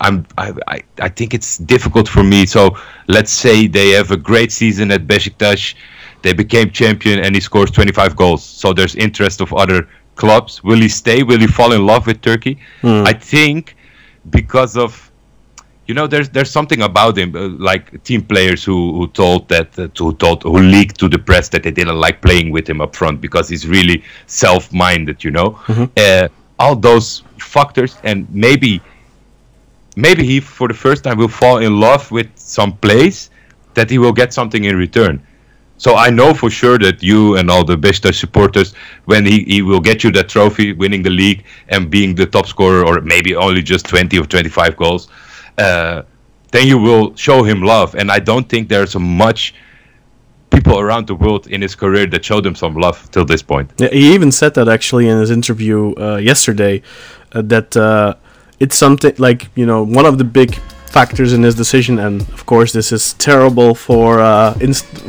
I'm, 0.00 0.26
I, 0.38 0.52
I, 0.68 0.82
I 1.00 1.08
think 1.08 1.34
it's 1.34 1.58
difficult 1.58 2.08
for 2.08 2.22
me. 2.22 2.46
So 2.46 2.76
let's 3.08 3.32
say 3.32 3.66
they 3.66 3.90
have 3.90 4.10
a 4.10 4.16
great 4.16 4.52
season 4.52 4.90
at 4.90 5.06
Besiktas, 5.06 5.74
they 6.22 6.32
became 6.32 6.70
champion, 6.70 7.20
and 7.20 7.34
he 7.34 7.40
scores 7.40 7.70
25 7.70 8.16
goals. 8.16 8.42
So 8.44 8.72
there's 8.72 8.94
interest 8.96 9.40
of 9.40 9.52
other 9.52 9.88
clubs. 10.16 10.62
Will 10.64 10.78
he 10.80 10.88
stay? 10.88 11.22
Will 11.22 11.38
he 11.40 11.46
fall 11.46 11.72
in 11.72 11.86
love 11.86 12.06
with 12.06 12.20
Turkey? 12.22 12.58
I 13.04 13.12
think 13.12 13.76
because 14.30 14.76
of 14.76 15.10
you 15.86 15.94
know 15.94 16.06
there's 16.06 16.30
there's 16.30 16.50
something 16.50 16.82
about 16.82 17.18
him 17.18 17.34
uh, 17.36 17.48
like 17.58 18.02
team 18.04 18.22
players 18.22 18.64
who 18.64 18.94
who 18.94 19.06
told 19.08 19.48
that 19.48 19.78
uh, 19.78 19.88
who 19.98 20.14
told 20.14 20.42
who 20.42 20.58
leaked 20.58 20.98
to 20.98 21.08
the 21.08 21.18
press 21.18 21.48
that 21.50 21.62
they 21.62 21.70
didn't 21.70 21.96
like 22.00 22.22
playing 22.22 22.50
with 22.50 22.68
him 22.68 22.80
up 22.80 22.96
front 22.96 23.20
because 23.20 23.48
he's 23.50 23.66
really 23.68 24.02
self-minded 24.26 25.22
you 25.22 25.30
know 25.30 25.58
uh, 25.98 26.28
all 26.58 26.76
those 26.76 27.22
factors, 27.38 27.96
and 28.04 28.26
maybe 28.32 28.80
maybe 29.96 30.24
he 30.24 30.40
for 30.40 30.68
the 30.68 30.74
first 30.74 31.04
time 31.04 31.18
will 31.18 31.28
fall 31.28 31.58
in 31.58 31.80
love 31.80 32.10
with 32.10 32.26
some 32.36 32.72
place 32.78 33.30
that 33.74 33.90
he 33.90 33.98
will 33.98 34.12
get 34.12 34.32
something 34.32 34.64
in 34.64 34.76
return. 34.76 35.20
So 35.76 35.96
I 35.96 36.08
know 36.10 36.32
for 36.34 36.50
sure 36.50 36.78
that 36.78 37.02
you 37.02 37.36
and 37.36 37.50
all 37.50 37.64
the 37.64 37.76
Beşiktaş 37.76 38.14
supporters, 38.14 38.74
when 39.06 39.26
he, 39.26 39.44
he 39.44 39.62
will 39.62 39.80
get 39.80 40.04
you 40.04 40.12
that 40.12 40.28
trophy, 40.28 40.72
winning 40.72 41.02
the 41.02 41.10
league 41.10 41.44
and 41.68 41.90
being 41.90 42.14
the 42.14 42.26
top 42.26 42.46
scorer, 42.46 42.86
or 42.86 43.00
maybe 43.00 43.34
only 43.34 43.62
just 43.62 43.86
20 43.86 44.18
or 44.18 44.24
25 44.24 44.76
goals, 44.76 45.08
uh, 45.58 46.02
then 46.52 46.68
you 46.68 46.78
will 46.78 47.14
show 47.16 47.42
him 47.42 47.62
love. 47.62 47.94
And 47.96 48.10
I 48.10 48.20
don't 48.20 48.48
think 48.48 48.68
there's 48.68 48.94
a 48.94 49.00
much 49.00 49.54
people 50.50 50.78
around 50.78 51.06
the 51.06 51.14
world 51.14 51.46
in 51.46 51.62
his 51.62 51.74
career 51.74 52.06
that 52.06 52.24
showed 52.24 52.46
him 52.46 52.54
some 52.54 52.74
love 52.74 53.10
till 53.10 53.24
this 53.24 53.42
point. 53.42 53.72
Yeah, 53.78 53.88
he 53.88 54.14
even 54.14 54.32
said 54.32 54.54
that 54.54 54.68
actually 54.68 55.08
in 55.08 55.18
his 55.18 55.30
interview 55.30 55.94
uh, 55.96 56.16
yesterday 56.16 56.82
uh, 57.32 57.42
that 57.42 57.76
uh, 57.76 58.14
it's 58.60 58.76
something 58.76 59.14
like 59.18 59.48
you 59.54 59.66
know 59.66 59.82
one 59.82 60.06
of 60.06 60.18
the 60.18 60.24
big 60.24 60.54
factors 60.94 61.32
in 61.32 61.42
his 61.42 61.56
decision, 61.56 61.98
and 61.98 62.22
of 62.32 62.46
course 62.46 62.72
this 62.72 62.92
is 62.92 63.14
terrible 63.14 63.74
for 63.74 64.20
uh, 64.20 64.54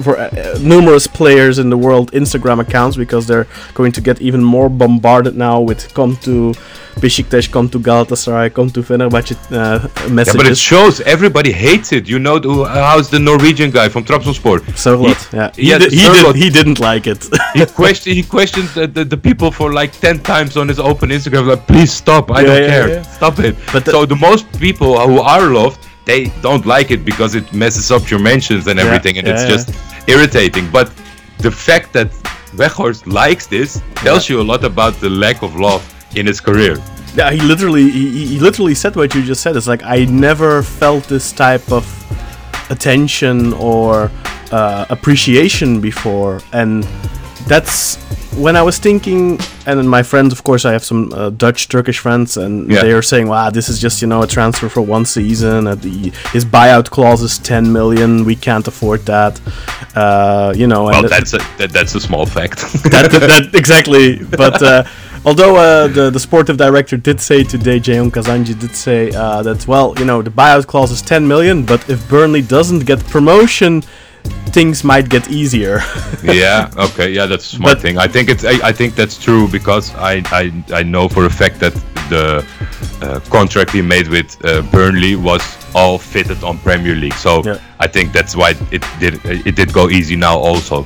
for 0.02 0.17
uh, 0.17 0.58
numerous 0.60 1.08
players 1.08 1.60
in 1.60 1.69
the 1.69 1.78
world 1.78 2.12
Instagram 2.12 2.60
accounts 2.60 2.98
because 2.98 3.28
they're 3.28 3.48
going 3.76 3.91
to 3.91 4.02
get 4.02 4.19
even 4.21 4.43
more 4.43 4.69
bombarded 4.69 5.36
now 5.38 5.62
with 5.62 5.93
come 5.93 6.17
to 6.17 6.54
Besiktas, 6.99 7.51
come 7.51 7.67
to 7.69 7.79
Galatasaray, 7.79 8.53
come 8.53 8.69
to 8.71 8.81
Fenerbahce 8.81 9.34
uh, 9.51 9.55
Yeah, 9.55 10.08
messages. 10.10 10.38
but 10.38 10.47
it 10.47 10.58
shows 10.58 11.01
everybody 11.01 11.51
hates 11.51 11.91
it. 11.91 12.08
You 12.08 12.19
know 12.19 12.39
who- 12.39 12.63
how's 12.65 13.10
the 13.10 13.19
Norwegian 13.19 13.69
guy 13.71 13.89
from 13.89 14.03
Trabzonspor? 14.05 14.60
Sørloth, 14.84 15.23
yeah, 15.34 15.51
he, 15.55 15.69
yeah, 15.69 15.77
did, 15.79 15.91
he, 15.91 16.08
did, 16.08 16.36
he 16.36 16.49
didn't 16.49 16.79
like 16.79 17.05
it. 17.05 17.21
he 17.53 17.65
questioned 17.65 18.15
he 18.15 18.23
questioned 18.23 18.69
the, 18.69 18.88
the, 18.88 19.03
the 19.03 19.17
people 19.17 19.51
for 19.51 19.73
like 19.73 19.91
10 19.99 20.19
times 20.19 20.55
on 20.58 20.67
his 20.69 20.79
open 20.79 21.10
instagram 21.10 21.47
like 21.47 21.65
please 21.67 21.91
stop 21.91 22.31
i 22.31 22.39
Yeah, 22.41 22.47
don't 22.47 22.62
yeah, 22.63 22.69
care 22.75 22.89
yeah. 22.89 23.01
stop 23.17 23.39
it 23.39 23.55
But 23.73 23.84
the- 23.86 23.91
so 23.91 24.05
the 24.05 24.15
most 24.29 24.45
people 24.60 24.89
who 25.10 25.19
are 25.19 25.45
loved 25.62 25.79
they 26.05 26.21
don't 26.41 26.65
like 26.65 26.91
it 26.91 27.03
because 27.03 27.36
it 27.36 27.51
messes 27.53 27.91
up 27.91 28.10
your 28.12 28.19
mentions 28.21 28.67
and 28.67 28.75
Yeah, 28.79 28.86
everything 28.86 29.17
and 29.17 29.27
yeah, 29.27 29.34
it's 29.34 29.43
yeah. 29.43 29.55
just 29.55 29.67
irritating 30.08 30.65
but 30.71 30.88
the 31.39 31.51
fact 31.51 31.88
that 31.93 32.10
Weghorst 32.55 33.05
likes 33.21 33.47
this 33.47 33.81
tells 33.95 34.29
you 34.29 34.39
a 34.39 34.45
lot 34.51 34.63
about 34.63 34.93
the 35.01 35.10
lack 35.10 35.41
of 35.43 35.55
love 35.67 35.84
in 36.15 36.25
his 36.25 36.39
career 36.41 36.75
Yeah, 37.15 37.32
he 37.32 37.39
literally 37.39 37.89
he, 37.89 38.25
he- 38.28 38.39
literally 38.39 38.75
said 38.75 38.95
what 38.95 39.15
you 39.15 39.21
just 39.23 39.41
said. 39.41 39.56
It's 39.56 39.67
like 39.67 39.84
I 39.84 40.06
never 40.06 40.63
felt 40.63 41.04
this 41.08 41.32
type 41.32 41.71
of 41.71 41.86
attention 42.69 43.54
or 43.54 44.12
uh, 44.51 44.86
appreciation 44.89 45.80
before, 45.82 46.41
and 46.51 46.84
that's 47.47 47.97
when 48.38 48.55
I 48.55 48.62
was 48.62 48.77
thinking. 48.79 49.39
And 49.67 49.89
my 49.89 50.03
friends, 50.03 50.31
of 50.34 50.43
course, 50.43 50.65
I 50.65 50.71
have 50.73 50.84
some 50.84 51.12
uh, 51.13 51.29
Dutch, 51.31 51.67
Turkish 51.69 51.99
friends, 51.99 52.38
and 52.38 52.69
Yeah. 52.69 52.81
they 52.84 52.91
are 52.91 53.01
saying, 53.01 53.27
"Wow, 53.27 53.49
this 53.49 53.69
is 53.69 53.79
just 53.79 54.01
you 54.01 54.08
know 54.08 54.21
a 54.23 54.27
transfer 54.27 54.69
for 54.69 54.81
one 54.81 55.05
season. 55.05 55.67
Uh, 55.67 55.75
the, 55.75 56.12
his 56.34 56.45
buyout 56.45 56.89
clause 56.89 57.21
is 57.23 57.39
10 57.39 57.71
million. 57.71 58.25
We 58.25 58.36
can't 58.36 58.67
afford 58.67 59.05
that." 59.05 59.39
Uh, 59.95 60.53
you 60.55 60.67
know, 60.67 60.84
well 60.86 60.99
and 60.99 61.10
that's 61.10 61.34
a 61.34 61.39
that, 61.58 61.71
that's 61.71 61.95
a 61.95 61.99
small 61.99 62.25
fact 62.25 62.58
that, 62.91 63.10
that, 63.12 63.49
exactly. 63.62 64.19
But 64.23 64.62
uh, 64.62 64.84
although 65.23 65.55
uh, 65.55 65.88
the 65.88 66.10
the 66.12 66.19
sportive 66.19 66.58
director 66.58 66.97
did 66.97 67.19
say 67.21 67.43
today, 67.43 67.79
Ceyhun 67.79 68.12
Kazancı 68.12 68.60
did 68.60 68.75
say 68.75 69.12
uh, 69.12 69.41
that 69.43 69.65
well, 69.67 69.93
you 69.99 70.05
know, 70.05 70.21
the 70.21 70.31
buyout 70.31 70.67
clause 70.67 70.91
is 70.91 71.01
10 71.01 71.27
million, 71.27 71.63
but 71.65 71.89
if 71.89 72.08
Burnley 72.10 72.41
doesn't 72.41 72.86
get 72.86 72.99
promotion, 73.08 73.84
things 74.52 74.84
might 74.84 75.10
get 75.10 75.30
easier. 75.30 75.82
yeah 76.24 76.70
okay 76.78 77.10
yeah 77.12 77.26
that's 77.26 77.46
a 77.54 77.56
smart 77.58 77.76
But- 77.76 77.82
thing 77.82 77.98
i 77.98 78.08
think 78.08 78.30
it's 78.30 78.44
I, 78.46 78.70
I 78.70 78.72
think 78.72 78.96
that's 78.96 79.18
true 79.18 79.48
because 79.48 79.94
I, 79.96 80.24
I 80.32 80.52
i 80.80 80.84
know 80.84 81.10
for 81.10 81.26
a 81.26 81.30
fact 81.30 81.60
that 81.60 81.74
the 82.10 82.46
uh, 83.02 83.20
contract 83.30 83.72
he 83.72 83.82
made 83.82 84.08
with 84.08 84.30
uh, 84.46 84.62
burnley 84.72 85.16
was 85.16 85.42
all 85.76 85.98
fitted 85.98 86.44
on 86.44 86.58
premier 86.60 86.96
league 86.96 87.14
so 87.28 87.42
Yeah. 87.44 87.60
i 87.80 87.88
think 87.88 88.14
that's 88.14 88.36
why 88.36 88.50
it 88.72 88.84
did 89.00 89.14
it 89.48 89.56
did 89.56 89.74
go 89.74 89.90
easy 89.90 90.16
now 90.16 90.38
also 90.38 90.86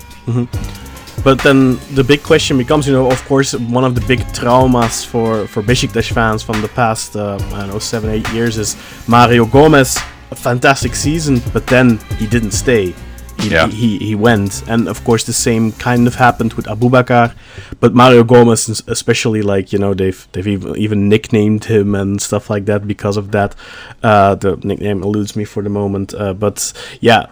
But 1.23 1.39
then 1.43 1.77
the 1.95 2.03
big 2.03 2.23
question 2.23 2.57
becomes, 2.57 2.87
you 2.87 2.93
know, 2.93 3.11
of 3.11 3.21
course, 3.27 3.51
one 3.53 3.83
of 3.83 3.93
the 3.93 4.01
big 4.07 4.19
traumas 4.33 5.05
for 5.05 5.47
for 5.47 5.61
Besiktas 5.63 6.07
fans 6.13 6.43
from 6.43 6.61
the 6.61 6.69
past, 6.69 7.15
uh, 7.15 7.21
I 7.55 7.59
don't 7.59 7.69
know, 7.71 7.79
seven, 7.79 8.09
eight 8.09 8.27
years 8.33 8.57
is 8.57 8.75
Mario 9.07 9.45
Gomez. 9.45 9.97
A 10.31 10.35
fantastic 10.35 10.95
season, 10.95 11.41
but 11.53 11.65
then 11.67 11.99
he 12.19 12.25
didn't 12.27 12.51
stay. 12.53 12.93
He, 13.39 13.49
Yeah. 13.51 13.67
he, 13.67 13.97
he 13.99 14.15
went, 14.15 14.63
and 14.67 14.87
of 14.89 15.03
course 15.05 15.23
the 15.23 15.33
same 15.33 15.71
kind 15.71 16.07
of 16.07 16.15
happened 16.15 16.53
with 16.53 16.65
Aboubakar, 16.65 17.33
but 17.79 17.93
Mario 17.95 18.23
Gomez, 18.23 18.83
especially 18.87 19.41
like 19.41 19.71
you 19.73 19.79
know 19.79 19.93
they've 19.93 20.27
they've 20.33 20.47
even, 20.47 20.75
even 20.75 21.07
nicknamed 21.09 21.65
him 21.65 21.95
and 21.95 22.21
stuff 22.21 22.49
like 22.49 22.65
that 22.65 22.85
because 22.87 23.15
of 23.17 23.31
that. 23.31 23.55
Uh, 24.03 24.35
the 24.35 24.57
nickname 24.57 25.03
eludes 25.03 25.35
me 25.37 25.45
for 25.45 25.63
the 25.63 25.69
moment, 25.69 26.13
uh, 26.13 26.33
but 26.33 26.73
yeah, 26.99 27.27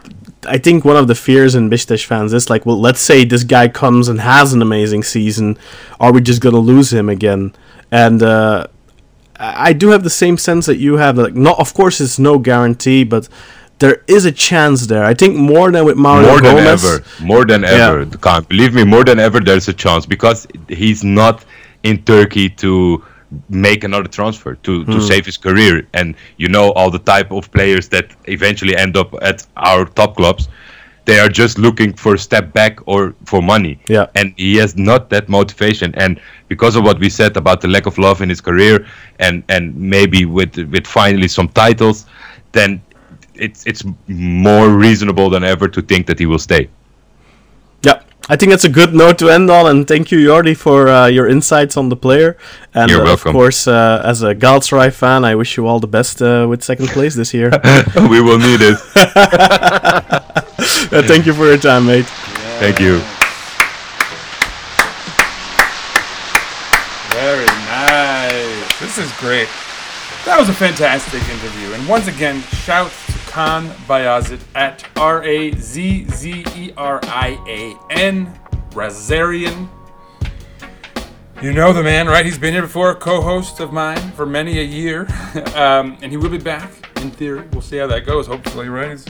I 0.47 0.57
think 0.57 0.85
one 0.85 0.95
of 0.95 1.07
the 1.07 1.15
fears 1.15 1.55
in 1.55 1.69
Besiktas 1.69 2.05
fans 2.05 2.31
is 2.33 2.49
like, 2.49 2.65
well, 2.65 2.79
let's 2.79 3.01
say 3.01 3.25
this 3.25 3.43
guy 3.43 3.67
comes 3.67 4.07
and 4.07 4.21
has 4.21 4.53
an 4.53 4.61
amazing 4.61 5.03
season, 5.03 5.57
are 5.99 6.13
we 6.13 6.21
just 6.21 6.41
gonna 6.41 6.57
lose 6.59 6.93
him 6.93 7.09
again? 7.09 7.53
And 7.91 8.23
uh, 8.23 8.67
I 9.39 9.69
I 9.69 9.73
do 9.73 9.89
have 9.89 10.03
the 10.03 10.09
same 10.09 10.37
sense 10.37 10.65
that 10.67 10.77
you 10.77 10.97
have. 10.97 11.17
Like, 11.17 11.35
not 11.35 11.59
of 11.59 11.73
course, 11.73 11.99
it's 12.01 12.17
no 12.17 12.39
guarantee, 12.39 13.03
but 13.03 13.27
there 13.79 14.03
is 14.07 14.25
a 14.25 14.31
chance 14.31 14.87
there. 14.87 15.03
I 15.03 15.13
think 15.13 15.35
more 15.35 15.71
than 15.71 15.85
with 15.85 15.97
Mario 15.97 16.27
more 16.27 16.41
than 16.41 16.55
Gomez. 16.55 16.83
ever 16.83 17.03
more 17.21 17.45
than 17.45 17.61
Yeah. 17.63 17.89
ever 17.89 18.05
can't 18.17 18.47
believe 18.47 18.73
me 18.73 18.83
more 18.83 19.03
than 19.03 19.19
ever 19.19 19.39
there's 19.39 19.67
a 19.67 19.73
chance 19.73 20.05
because 20.05 20.47
he's 20.67 21.03
not 21.03 21.45
in 21.83 22.01
turkey 22.03 22.49
to 22.63 23.03
make 23.49 23.83
another 23.83 24.07
transfer 24.07 24.55
to, 24.55 24.85
to 24.85 24.93
hmm. 24.93 24.99
save 25.01 25.25
his 25.25 25.37
career 25.37 25.85
and 25.93 26.15
you 26.37 26.47
know 26.47 26.71
all 26.71 26.89
the 26.89 26.99
type 26.99 27.29
of 27.31 27.51
players 27.51 27.89
that 27.89 28.05
eventually 28.25 28.75
end 28.75 28.95
up 28.95 29.13
at 29.21 29.45
our 29.57 29.85
top 29.85 30.15
clubs 30.15 30.47
they 31.05 31.19
are 31.19 31.29
just 31.29 31.57
looking 31.57 31.93
for 31.93 32.15
a 32.15 32.19
step 32.19 32.53
back 32.53 32.79
or 32.85 33.13
for 33.25 33.41
money 33.41 33.79
Yeah. 33.89 34.07
and 34.15 34.33
he 34.37 34.55
has 34.57 34.77
not 34.77 35.09
that 35.09 35.27
motivation 35.29 35.93
and 35.95 36.19
because 36.47 36.75
of 36.77 36.83
what 36.83 36.99
we 36.99 37.09
said 37.09 37.35
about 37.35 37.59
the 37.61 37.67
lack 37.67 37.85
of 37.85 37.97
love 37.97 38.21
in 38.21 38.29
his 38.29 38.41
career 38.41 38.85
and 39.19 39.43
and 39.49 39.75
maybe 39.75 40.25
with 40.25 40.55
with 40.57 40.87
finally 40.87 41.27
some 41.27 41.49
titles 41.49 42.05
then 42.53 42.81
it's 43.39 43.65
it's 43.65 43.83
more 44.07 44.69
reasonable 44.69 45.29
than 45.29 45.43
ever 45.43 45.67
to 45.67 45.81
think 45.81 46.07
that 46.07 46.19
he 46.19 46.25
will 46.25 46.39
stay 46.39 46.69
Yeah, 47.83 48.01
I 48.29 48.35
think 48.35 48.51
that's 48.51 48.65
a 48.65 48.69
good 48.69 48.93
note 48.93 49.17
to 49.19 49.29
end 49.29 49.49
on, 49.49 49.67
and 49.67 49.87
thank 49.87 50.11
you, 50.11 50.19
Yordi, 50.19 50.55
for 50.55 50.87
uh, 50.87 51.07
your 51.07 51.29
insights 51.29 51.77
on 51.77 51.89
the 51.89 51.95
player. 51.95 52.35
And 52.73 52.89
You're 52.89 53.01
uh, 53.01 53.11
welcome. 53.11 53.29
of 53.29 53.33
course, 53.33 53.67
uh, 53.67 54.01
as 54.03 54.23
a 54.23 54.33
Galatasaray 54.33 54.91
fan, 54.91 55.23
I 55.23 55.35
wish 55.35 55.57
you 55.57 55.67
all 55.67 55.79
the 55.79 55.87
best 55.87 56.21
uh, 56.21 56.47
with 56.49 56.63
second 56.63 56.89
place 56.89 57.15
this 57.15 57.33
year. 57.33 57.49
we 58.09 58.19
will 58.19 58.39
need 58.39 58.61
it 58.61 58.77
thank 61.07 61.25
you 61.25 61.33
for 61.33 61.45
your 61.45 61.57
time, 61.57 61.85
mate. 61.85 62.05
thank 62.59 62.79
you 62.79 63.01
Very 67.17 67.45
nice. 67.45 68.79
This 68.79 68.99
is 68.99 69.11
great. 69.19 69.49
That 70.27 70.37
was 70.41 70.49
a 70.49 70.53
fantastic 70.53 71.23
interview. 71.29 71.71
And 71.71 71.87
once 71.87 72.07
again, 72.07 72.41
shout 72.41 72.91
to 72.91 73.11
Kaan 73.31 73.69
Bayazit 73.87 74.41
at 74.55 74.85
R 74.97 75.23
A 75.23 75.51
Z 75.53 76.05
Z 76.09 76.43
E 76.53 76.73
R 76.75 76.99
I 77.03 77.39
A 77.47 77.93
N, 77.97 78.37
Razzerian. 78.71 79.69
You 81.41 81.53
know 81.53 81.71
the 81.71 81.81
man, 81.81 82.07
right? 82.07 82.25
He's 82.25 82.37
been 82.37 82.53
here 82.53 82.63
before, 82.63 82.93
co 82.93 83.21
host 83.21 83.61
of 83.61 83.71
mine 83.71 84.11
for 84.11 84.25
many 84.25 84.59
a 84.59 84.63
year. 84.63 85.07
um, 85.55 85.97
and 86.01 86.11
he 86.11 86.17
will 86.17 86.29
be 86.29 86.37
back, 86.37 86.73
in 86.97 87.09
theory. 87.09 87.47
We'll 87.53 87.61
see 87.61 87.77
how 87.77 87.87
that 87.87 88.05
goes, 88.05 88.27
hopefully, 88.27 88.67
right? 88.67 88.91
He's 88.91 89.05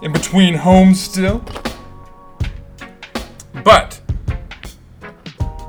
in 0.00 0.12
between 0.12 0.54
homes 0.54 1.00
still. 1.00 1.44
But 3.64 4.00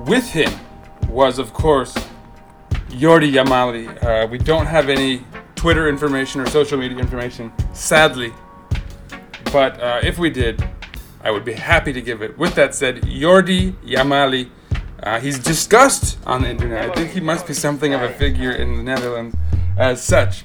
with 0.05 0.29
him 0.29 0.53
was, 1.09 1.39
of 1.39 1.51
course, 1.51 1.97
Yordi 2.89 3.31
Yamali. 3.31 4.03
Uh, 4.03 4.27
we 4.27 4.37
don't 4.37 4.65
have 4.65 4.89
any 4.89 5.23
Twitter 5.55 5.89
information 5.89 6.41
or 6.41 6.47
social 6.47 6.77
media 6.77 6.97
information, 6.97 7.51
sadly. 7.73 8.33
But 9.51 9.81
uh, 9.81 9.99
if 10.03 10.17
we 10.17 10.29
did, 10.29 10.67
I 11.21 11.31
would 11.31 11.45
be 11.45 11.53
happy 11.53 11.93
to 11.93 12.01
give 12.01 12.21
it. 12.21 12.37
With 12.37 12.55
that 12.55 12.75
said, 12.75 13.01
Yordi 13.03 13.73
Yamali, 13.83 14.49
uh, 15.03 15.19
he's 15.19 15.39
discussed 15.39 16.17
on 16.25 16.41
the 16.43 16.49
internet. 16.49 16.89
I 16.89 16.93
think 16.93 17.11
he 17.11 17.19
must 17.19 17.47
be 17.47 17.53
something 17.53 17.93
of 17.93 18.01
a 18.01 18.13
figure 18.13 18.51
in 18.51 18.77
the 18.77 18.83
Netherlands 18.83 19.35
as 19.77 20.03
such. 20.03 20.43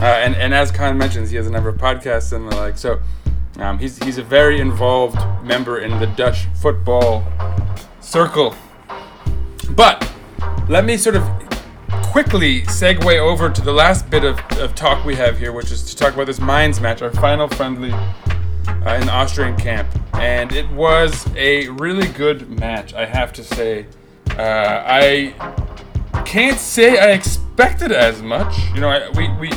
Uh, 0.00 0.04
and, 0.04 0.34
and 0.36 0.54
as 0.54 0.72
Kaan 0.72 0.96
mentions, 0.96 1.30
he 1.30 1.36
has 1.36 1.46
a 1.46 1.50
number 1.50 1.68
of 1.68 1.76
podcasts 1.76 2.32
and 2.32 2.50
the 2.50 2.56
like. 2.56 2.78
So 2.78 3.00
um, 3.58 3.78
he's, 3.78 3.98
he's 4.02 4.18
a 4.18 4.22
very 4.22 4.60
involved 4.60 5.16
member 5.44 5.78
in 5.78 5.98
the 5.98 6.06
Dutch 6.06 6.46
football 6.60 7.24
circle. 8.00 8.54
But 9.70 10.10
let 10.68 10.84
me 10.84 10.96
sort 10.96 11.16
of 11.16 11.51
quickly 12.12 12.60
segue 12.64 13.18
over 13.18 13.48
to 13.48 13.62
the 13.62 13.72
last 13.72 14.10
bit 14.10 14.22
of, 14.22 14.38
of 14.58 14.74
talk 14.74 15.02
we 15.02 15.14
have 15.14 15.38
here, 15.38 15.50
which 15.50 15.72
is 15.72 15.82
to 15.82 15.96
talk 15.96 16.12
about 16.12 16.26
this 16.26 16.42
Mainz 16.42 16.78
match, 16.78 17.00
our 17.00 17.10
final 17.10 17.48
friendly 17.48 17.90
uh, 17.90 18.98
in 19.00 19.08
Austrian 19.08 19.56
camp. 19.56 19.88
And 20.12 20.52
it 20.52 20.68
was 20.72 21.26
a 21.34 21.68
really 21.68 22.06
good 22.08 22.50
match, 22.50 22.92
I 22.92 23.06
have 23.06 23.32
to 23.32 23.42
say. 23.42 23.86
Uh, 24.36 24.82
I 24.84 25.34
can't 26.26 26.58
say 26.58 26.98
I 26.98 27.12
expected 27.12 27.92
as 27.92 28.20
much. 28.20 28.58
You 28.74 28.82
know, 28.82 28.90
I, 28.90 29.08
we 29.16 29.30
we 29.40 29.50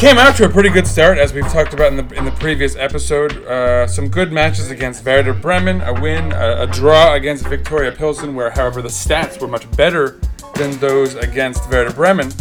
came 0.00 0.16
out 0.16 0.34
to 0.34 0.46
a 0.46 0.48
pretty 0.48 0.70
good 0.70 0.86
start, 0.86 1.18
as 1.18 1.34
we've 1.34 1.46
talked 1.48 1.74
about 1.74 1.92
in 1.92 2.08
the 2.08 2.14
in 2.16 2.24
the 2.24 2.30
previous 2.30 2.74
episode. 2.74 3.36
Uh, 3.44 3.86
some 3.86 4.08
good 4.08 4.32
matches 4.32 4.70
against 4.70 5.04
Werder 5.04 5.34
Bremen, 5.34 5.82
a 5.82 5.92
win, 5.92 6.32
a, 6.32 6.62
a 6.62 6.66
draw 6.66 7.12
against 7.12 7.44
Viktoria 7.44 7.94
Pilsen, 7.94 8.34
where 8.34 8.48
however 8.48 8.80
the 8.80 8.88
stats 8.88 9.38
were 9.38 9.46
much 9.46 9.70
better 9.72 10.18
than 10.54 10.70
those 10.78 11.16
against 11.16 11.68
Werder 11.68 11.92
Bremen. 11.92 12.32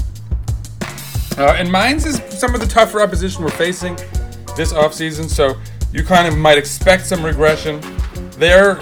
Uh, 1.38 1.55
and 1.57 1.70
Mainz 1.70 2.05
is 2.05 2.22
some 2.30 2.55
of 2.55 2.62
the 2.62 2.68
tougher 2.68 3.01
opposition 3.01 3.43
we're 3.43 3.49
facing 3.49 3.97
this 4.55 4.72
offseason, 4.72 5.28
so 5.28 5.57
you 5.91 6.05
kind 6.05 6.30
of 6.30 6.38
might 6.38 6.57
expect 6.57 7.05
some 7.05 7.26
regression. 7.26 7.82
They're 8.38 8.80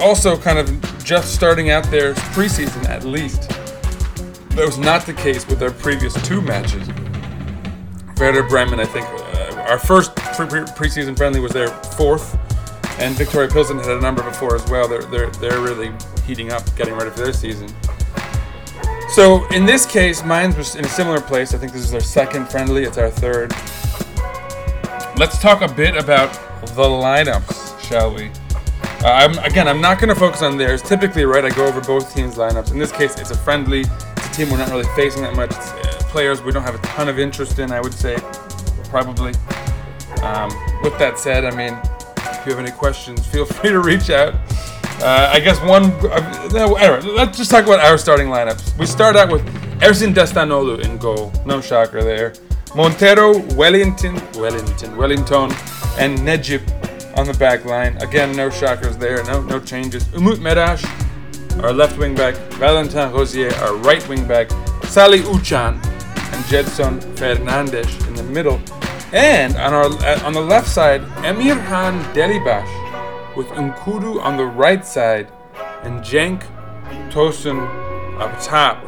also 0.00 0.36
kind 0.36 0.58
of 0.58 1.02
just 1.02 1.34
starting 1.34 1.70
out 1.70 1.84
their 1.84 2.12
preseason 2.12 2.86
at 2.90 3.04
least. 3.04 3.48
That 4.50 4.66
was 4.66 4.76
not 4.76 5.06
the 5.06 5.14
case 5.14 5.48
with 5.48 5.58
their 5.58 5.70
previous 5.70 6.12
two 6.28 6.42
matches. 6.42 6.86
Werder 8.18 8.42
Bremen, 8.42 8.80
I 8.80 8.84
think, 8.84 9.06
uh, 9.06 9.64
our 9.68 9.78
first 9.78 10.14
pre- 10.16 10.46
pre- 10.46 10.60
preseason 10.60 11.16
friendly 11.16 11.40
was 11.40 11.52
their 11.52 11.68
fourth, 11.68 12.34
and 13.00 13.14
Viktoria 13.16 13.50
Pilsen 13.50 13.78
had 13.78 13.88
a 13.88 14.00
number 14.00 14.22
before 14.22 14.56
as 14.56 14.68
well. 14.68 14.88
They're, 14.88 15.02
they're, 15.02 15.30
they're 15.30 15.60
really 15.60 15.92
heating 16.26 16.50
up, 16.50 16.62
getting 16.76 16.94
ready 16.94 17.10
for 17.10 17.20
their 17.20 17.32
season. 17.32 17.68
So 19.10 19.46
in 19.48 19.64
this 19.64 19.86
case, 19.86 20.24
mine 20.24 20.54
was 20.56 20.76
in 20.76 20.84
a 20.84 20.88
similar 20.88 21.20
place. 21.20 21.54
I 21.54 21.58
think 21.58 21.72
this 21.72 21.84
is 21.84 21.94
our 21.94 22.00
second 22.00 22.50
friendly. 22.50 22.84
It's 22.84 22.98
our 22.98 23.10
third. 23.10 23.52
Let's 25.16 25.40
talk 25.40 25.62
a 25.62 25.72
bit 25.72 25.96
about 25.96 26.32
the 26.60 26.84
lineups, 26.84 27.80
shall 27.80 28.14
we? 28.14 28.30
Uh, 29.00 29.12
I'm, 29.12 29.38
again, 29.38 29.68
I'm 29.68 29.80
not 29.80 30.00
going 30.00 30.08
to 30.08 30.14
focus 30.14 30.42
on 30.42 30.58
theirs. 30.58 30.82
Typically, 30.82 31.24
right, 31.24 31.44
I 31.44 31.50
go 31.50 31.66
over 31.66 31.80
both 31.80 32.14
teams' 32.14 32.34
lineups. 32.34 32.72
In 32.72 32.78
this 32.78 32.92
case, 32.92 33.18
it's 33.18 33.30
a 33.30 33.36
friendly. 33.36 33.80
It's 33.80 34.26
a 34.26 34.32
team 34.32 34.50
we're 34.50 34.58
not 34.58 34.70
really 34.70 34.88
facing 34.96 35.22
that 35.22 35.34
much. 35.34 35.50
It's, 35.52 35.87
players 36.08 36.42
we 36.42 36.52
don't 36.52 36.62
have 36.62 36.74
a 36.74 36.86
ton 36.86 37.08
of 37.08 37.18
interest 37.18 37.58
in, 37.58 37.72
I 37.72 37.80
would 37.80 37.94
say, 37.94 38.16
probably. 38.84 39.32
Um, 40.22 40.50
with 40.82 40.98
that 40.98 41.18
said, 41.18 41.44
I 41.44 41.54
mean, 41.54 41.78
if 42.16 42.46
you 42.46 42.54
have 42.54 42.58
any 42.58 42.72
questions, 42.72 43.26
feel 43.26 43.46
free 43.56 43.70
to 43.70 43.80
reach 43.80 44.10
out. 44.10 44.34
Uh, 45.00 45.30
I 45.32 45.38
guess 45.38 45.60
one. 45.60 45.84
Uh, 46.04 46.74
anyway, 46.80 47.00
let's 47.12 47.38
just 47.38 47.50
talk 47.50 47.64
about 47.64 47.80
our 47.80 47.96
starting 47.96 48.28
lineups. 48.28 48.76
We 48.78 48.86
start 48.86 49.14
out 49.14 49.30
with 49.30 49.44
Ersin 49.80 50.12
Destanoğlu 50.12 50.84
in 50.84 50.98
goal. 50.98 51.32
No 51.46 51.60
shocker 51.60 52.02
there. 52.02 52.32
Montero, 52.74 53.34
Welinton, 53.54 54.18
Welinton, 54.34 54.96
Welinton, 54.96 55.52
and 55.98 56.18
Necip 56.18 56.62
on 57.16 57.26
the 57.26 57.34
back 57.34 57.64
line. 57.64 57.96
Again, 58.02 58.34
no 58.36 58.50
shockers 58.50 58.96
there. 58.96 59.22
No, 59.24 59.40
no 59.42 59.60
changes. 59.60 60.04
Umut 60.14 60.40
Meraş, 60.40 60.82
our 61.62 61.72
left 61.72 61.96
wing 61.96 62.14
back. 62.16 62.34
Valentin 62.58 63.12
Rosier, 63.12 63.54
our 63.62 63.76
right 63.76 64.06
wing 64.08 64.26
back. 64.26 64.50
Salih 64.84 65.22
Uçan 65.22 65.78
and 66.32 66.44
Gedson 66.44 67.00
Fernandes 67.16 68.06
in 68.08 68.14
the 68.14 68.22
middle. 68.22 68.60
And 69.12 69.56
on 69.56 69.72
our 69.72 69.84
uh, 69.84 70.26
on 70.26 70.32
the 70.32 70.40
left 70.40 70.68
side, 70.68 71.02
Emirhan 71.24 72.02
Delibaş 72.14 73.36
with 73.36 73.48
N'Koudou 73.48 74.20
on 74.22 74.36
the 74.36 74.44
right 74.44 74.84
side 74.84 75.30
and 75.82 76.00
Cenk 76.00 76.42
Tosun 77.10 77.58
up 78.20 78.38
top. 78.42 78.84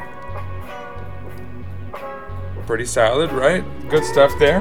Pretty 2.66 2.84
solid, 2.84 3.32
right? 3.32 3.64
Good 3.88 4.04
stuff 4.04 4.32
there. 4.38 4.60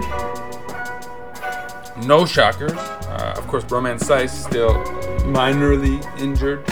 No 2.07 2.25
shockers. 2.25 2.71
Uh, 2.71 3.36
of 3.38 3.45
course, 3.47 3.63
Romain 3.65 3.97
Saïss 3.97 4.30
still 4.30 4.73
minorly 5.25 6.03
injured. 6.19 6.65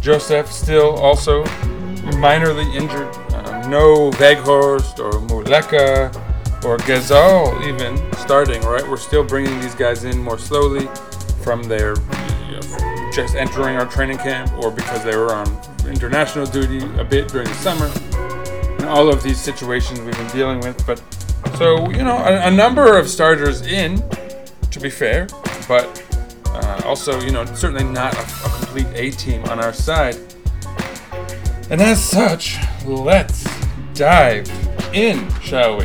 Josef 0.00 0.50
still 0.50 0.94
also 0.96 1.44
minorly 2.20 2.74
injured. 2.74 3.08
No 3.70 4.10
Weghorst 4.10 4.98
or 4.98 5.12
Muleka 5.28 6.12
or 6.64 6.76
Ghezzal 6.78 7.64
even 7.68 7.96
starting, 8.14 8.60
right? 8.62 8.86
We're 8.86 8.96
still 8.96 9.22
bringing 9.22 9.60
these 9.60 9.76
guys 9.76 10.02
in 10.02 10.18
more 10.18 10.38
slowly 10.38 10.88
from 11.44 11.62
their 11.62 11.94
you 11.94 12.56
know, 12.56 13.10
just 13.12 13.36
entering 13.36 13.76
our 13.76 13.86
training 13.86 14.18
camp 14.18 14.52
or 14.54 14.72
because 14.72 15.04
they 15.04 15.16
were 15.16 15.32
on 15.32 15.46
international 15.86 16.46
duty 16.46 16.84
a 16.98 17.04
bit 17.04 17.28
during 17.28 17.46
the 17.46 17.54
summer. 17.54 17.88
And 18.78 18.86
all 18.86 19.08
of 19.08 19.22
these 19.22 19.40
situations 19.40 20.00
we've 20.00 20.16
been 20.16 20.30
dealing 20.30 20.58
with. 20.58 20.84
But 20.84 21.00
so, 21.56 21.88
you 21.90 22.02
know, 22.02 22.16
a, 22.16 22.48
a 22.48 22.50
number 22.50 22.98
of 22.98 23.08
starters 23.08 23.62
in, 23.62 24.02
to 24.72 24.80
be 24.80 24.90
fair, 24.90 25.28
but 25.68 26.04
uh, 26.46 26.82
also, 26.84 27.20
you 27.20 27.30
know, 27.30 27.44
certainly 27.44 27.84
not 27.84 28.14
a, 28.16 28.22
a 28.22 28.56
complete 28.58 28.88
A 28.94 29.10
team 29.12 29.44
on 29.44 29.60
our 29.60 29.72
side. 29.72 30.16
And 31.70 31.80
as 31.80 32.02
such, 32.02 32.56
let's 32.84 33.49
dive 34.00 34.48
in, 34.94 35.28
shall 35.42 35.76
we? 35.76 35.84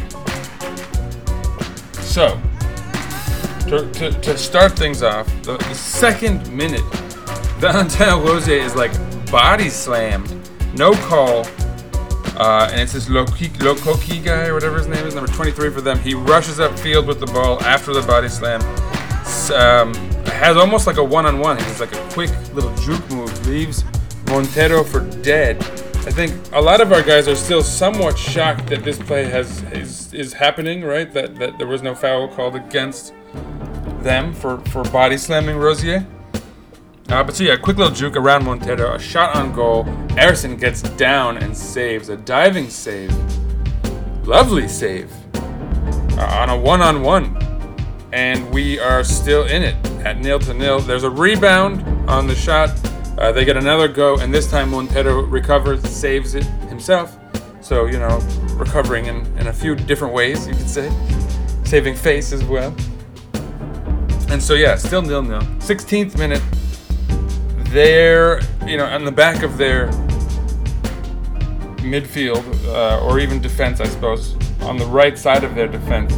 So, 1.99 2.41
to, 3.67 3.91
to, 3.91 4.09
to 4.21 4.37
start 4.37 4.71
things 4.71 5.03
off, 5.03 5.27
the, 5.43 5.57
the 5.57 5.75
second 5.75 6.49
minute, 6.49 6.79
Valentin 7.59 8.23
Rosier 8.23 8.55
is 8.55 8.73
like 8.73 8.93
body 9.29 9.67
slammed, 9.67 10.33
no 10.77 10.93
call, 10.93 11.45
uh, 12.37 12.69
and 12.71 12.79
it's 12.79 12.93
this 12.93 13.09
Loki, 13.09 13.49
Lokoki 13.49 14.23
guy 14.23 14.47
or 14.47 14.53
whatever 14.53 14.77
his 14.77 14.87
name 14.87 15.05
is, 15.05 15.13
number 15.13 15.29
23 15.29 15.69
for 15.71 15.81
them. 15.81 15.99
He 15.99 16.13
rushes 16.13 16.59
upfield 16.59 17.07
with 17.07 17.19
the 17.19 17.27
ball 17.27 17.61
after 17.63 17.93
the 17.93 18.01
body 18.03 18.29
slam. 18.29 18.61
Um, 19.53 19.93
has 20.31 20.55
almost 20.55 20.87
like 20.87 20.97
a 20.97 21.03
one-on-one. 21.03 21.57
He's 21.57 21.81
like 21.81 21.93
a 21.93 22.09
quick 22.11 22.31
little 22.53 22.73
juke 22.77 23.09
move, 23.09 23.45
leaves 23.45 23.83
Montero 24.27 24.85
for 24.85 25.01
dead. 25.21 25.84
I 26.05 26.11
think 26.11 26.33
a 26.53 26.61
lot 26.61 26.81
of 26.81 26.91
our 26.91 27.01
guys 27.01 27.27
are 27.27 27.35
still 27.35 27.63
somewhat 27.63 28.17
shocked 28.17 28.67
that 28.67 28.83
this 28.83 28.99
play 28.99 29.25
has 29.25 29.63
is, 29.71 30.13
is 30.13 30.33
happening, 30.33 30.83
right? 30.83 31.11
That 31.11 31.35
that 31.37 31.57
there 31.57 31.65
was 31.65 31.81
no 31.81 31.95
foul 31.95 32.27
called 32.27 32.55
against 32.55 33.13
them 34.01 34.31
for, 34.31 34.59
for 34.65 34.83
body 34.83 35.17
slamming 35.17 35.57
Rosier. 35.57 36.05
Uh, 37.09 37.23
but 37.23 37.35
so 37.35 37.43
yeah, 37.43 37.55
quick 37.55 37.77
little 37.77 37.93
juke 37.93 38.15
around 38.15 38.45
Montero, 38.45 38.93
a 38.93 38.99
shot 38.99 39.35
on 39.35 39.51
goal. 39.51 39.83
Ersin 40.15 40.59
gets 40.59 40.83
down 40.83 41.37
and 41.37 41.57
saves 41.57 42.09
a 42.09 42.17
diving 42.17 42.69
save. 42.69 43.11
Lovely 44.27 44.67
save 44.67 45.11
uh, 45.35 46.39
on 46.39 46.49
a 46.49 46.57
one-on-one, 46.57 47.35
and 48.13 48.47
we 48.51 48.79
are 48.79 49.03
still 49.03 49.45
in 49.45 49.63
it 49.63 49.75
at 50.05 50.19
nil 50.19 50.37
to 50.39 50.53
nil. 50.53 50.79
There's 50.79 51.03
a 51.03 51.09
rebound 51.09 51.83
on 52.07 52.27
the 52.27 52.35
shot. 52.35 52.69
Uh, 53.17 53.31
they 53.31 53.45
get 53.45 53.57
another 53.57 53.87
go, 53.87 54.17
and 54.19 54.33
this 54.33 54.49
time 54.49 54.71
Montero 54.71 55.21
recovers, 55.23 55.81
saves 55.87 56.35
it 56.35 56.43
himself. 56.69 57.17
So 57.61 57.85
you 57.85 57.97
know, 57.97 58.19
recovering 58.53 59.05
in, 59.05 59.25
in 59.37 59.47
a 59.47 59.53
few 59.53 59.75
different 59.75 60.13
ways, 60.13 60.47
you 60.47 60.53
could 60.53 60.69
say, 60.69 60.91
saving 61.63 61.95
face 61.95 62.31
as 62.31 62.43
well. 62.43 62.75
And 64.29 64.41
so 64.41 64.53
yeah, 64.53 64.75
still 64.75 65.01
nil 65.01 65.21
nil. 65.21 65.41
16th 65.59 66.17
minute. 66.17 66.41
They're 67.69 68.41
you 68.65 68.77
know 68.77 68.85
on 68.85 69.05
the 69.05 69.11
back 69.11 69.43
of 69.43 69.57
their 69.57 69.87
midfield 71.85 72.43
uh, 72.67 73.05
or 73.05 73.19
even 73.19 73.41
defense, 73.41 73.79
I 73.79 73.87
suppose, 73.87 74.35
on 74.61 74.77
the 74.77 74.85
right 74.85 75.17
side 75.17 75.43
of 75.43 75.55
their 75.55 75.67
defense. 75.67 76.13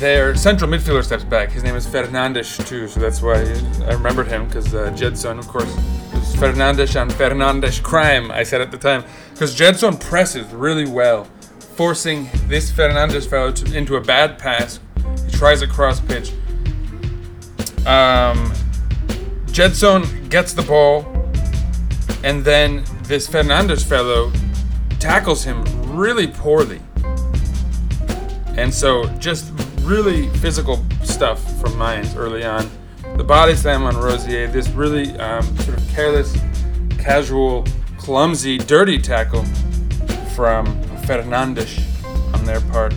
Their 0.00 0.34
central 0.34 0.70
midfielder 0.70 1.04
steps 1.04 1.24
back. 1.24 1.50
His 1.50 1.62
name 1.62 1.76
is 1.76 1.86
Fernandes 1.86 2.66
too, 2.66 2.88
so 2.88 2.98
that's 3.00 3.20
why 3.20 3.34
I 3.86 3.92
remembered 3.92 4.28
him 4.28 4.46
because 4.46 4.74
uh, 4.74 4.90
Gedson, 4.96 5.38
of 5.38 5.46
course, 5.46 5.66
was 6.14 6.34
Fernandes 6.36 6.98
and 6.98 7.10
Fernandes 7.10 7.82
crime. 7.82 8.30
I 8.30 8.42
said 8.42 8.62
at 8.62 8.70
the 8.70 8.78
time 8.78 9.04
because 9.34 9.54
Gedson 9.54 10.00
presses 10.00 10.50
really 10.54 10.88
well, 10.88 11.24
forcing 11.76 12.30
this 12.46 12.72
Fernandes 12.72 13.28
fellow 13.28 13.52
to, 13.52 13.76
into 13.76 13.96
a 13.96 14.00
bad 14.00 14.38
pass. 14.38 14.80
He 15.26 15.32
tries 15.32 15.60
a 15.60 15.66
cross 15.66 16.00
pitch. 16.00 16.30
Um, 17.84 18.54
Gedson 19.52 20.30
gets 20.30 20.54
the 20.54 20.62
ball, 20.62 21.04
and 22.24 22.42
then 22.42 22.84
this 23.02 23.28
Fernandes 23.28 23.84
fellow 23.86 24.32
tackles 24.98 25.44
him 25.44 25.62
really 25.94 26.26
poorly. 26.26 26.80
And 28.56 28.72
so, 28.72 29.04
just 29.18 29.52
really 29.90 30.28
physical 30.38 30.80
stuff 31.02 31.60
from 31.60 31.76
Mainz 31.76 32.14
early 32.14 32.44
on. 32.44 32.70
The 33.16 33.24
body 33.24 33.56
slam 33.56 33.82
on 33.82 33.96
Rosier, 33.96 34.46
this 34.46 34.68
really 34.68 35.10
um, 35.18 35.42
sort 35.58 35.76
of 35.76 35.88
careless, 35.88 36.38
casual, 36.96 37.66
clumsy, 37.98 38.56
dirty 38.56 39.00
tackle 39.00 39.42
from 40.36 40.66
Fernandes 41.02 41.82
on 42.32 42.44
their 42.44 42.60
part. 42.60 42.94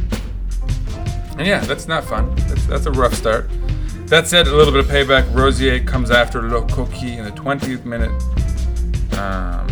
And 1.35 1.47
yeah, 1.47 1.61
that's 1.61 1.87
not 1.87 2.03
fun. 2.03 2.33
That's, 2.47 2.65
that's 2.67 2.85
a 2.85 2.91
rough 2.91 3.15
start. 3.15 3.49
That 4.05 4.27
said, 4.27 4.45
a 4.45 4.55
little 4.55 4.71
bit 4.71 4.85
of 4.85 4.91
payback. 4.91 5.33
Rosier 5.33 5.83
comes 5.83 6.11
after 6.11 6.43
Lokoki 6.43 7.17
in 7.17 7.25
the 7.25 7.31
20th 7.31 7.85
minute. 7.85 8.11
Um, 9.17 9.67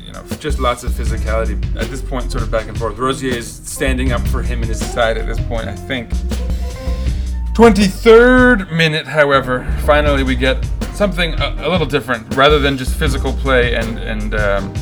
you 0.00 0.12
know, 0.12 0.22
just 0.38 0.60
lots 0.60 0.84
of 0.84 0.92
physicality 0.92 1.60
at 1.74 1.88
this 1.88 2.02
point, 2.02 2.30
sort 2.30 2.44
of 2.44 2.52
back 2.52 2.68
and 2.68 2.78
forth. 2.78 2.98
Rosier 2.98 3.34
is 3.34 3.52
standing 3.52 4.12
up 4.12 4.20
for 4.28 4.42
him 4.42 4.60
and 4.60 4.68
his 4.68 4.78
side 4.92 5.18
at 5.18 5.26
this 5.26 5.40
point, 5.46 5.66
I 5.66 5.74
think. 5.74 6.12
23rd 7.54 8.72
minute, 8.72 9.06
however, 9.06 9.64
finally 9.84 10.22
we 10.22 10.34
get 10.34 10.64
something 10.94 11.34
a, 11.34 11.54
a 11.58 11.68
little 11.68 11.86
different 11.86 12.34
rather 12.34 12.58
than 12.58 12.78
just 12.78 12.96
physical 12.98 13.30
play 13.30 13.74
and 13.74 13.98
and 13.98 14.34
um, 14.34 14.72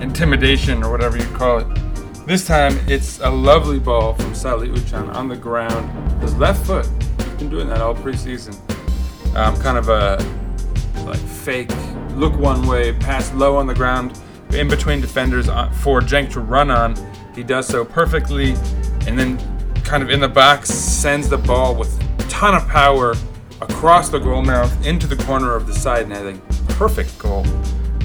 intimidation 0.00 0.84
or 0.84 0.90
whatever 0.92 1.18
you 1.18 1.26
call 1.34 1.58
it. 1.58 2.26
This 2.26 2.46
time 2.46 2.78
it's 2.86 3.18
a 3.20 3.28
lovely 3.28 3.80
ball 3.80 4.14
from 4.14 4.36
Salih 4.36 4.68
Uçan 4.68 5.12
on 5.16 5.26
the 5.26 5.36
ground. 5.36 6.22
His 6.22 6.36
left 6.36 6.64
foot. 6.64 6.88
He's 7.18 7.34
been 7.34 7.50
doing 7.50 7.68
that 7.68 7.80
all 7.80 7.96
preseason. 7.96 8.54
Um, 9.34 9.56
kind 9.60 9.76
of 9.76 9.88
a 9.88 10.16
like 11.04 11.18
fake 11.18 11.72
look 12.14 12.38
one 12.38 12.68
way, 12.68 12.92
pass 12.92 13.32
low 13.34 13.56
on 13.56 13.66
the 13.66 13.74
ground, 13.74 14.16
in 14.50 14.68
between 14.68 15.00
defenders 15.00 15.48
uh, 15.48 15.68
for 15.70 16.00
Cenk 16.00 16.30
to 16.34 16.40
run 16.40 16.70
on. 16.70 16.94
He 17.34 17.42
does 17.42 17.66
so 17.66 17.84
perfectly, 17.84 18.52
and 19.08 19.18
then 19.18 19.38
kind 19.90 20.04
of 20.04 20.10
in 20.10 20.20
the 20.20 20.28
back, 20.28 20.64
sends 20.64 21.28
the 21.28 21.36
ball 21.36 21.74
with 21.74 22.00
a 22.20 22.28
ton 22.28 22.54
of 22.54 22.64
power 22.68 23.12
across 23.60 24.08
the 24.08 24.20
goal 24.20 24.40
mouth 24.40 24.86
into 24.86 25.04
the 25.08 25.16
corner 25.24 25.56
of 25.56 25.66
the 25.66 25.74
side 25.74 26.08
netting. 26.08 26.40
Perfect 26.68 27.18
goal. 27.18 27.44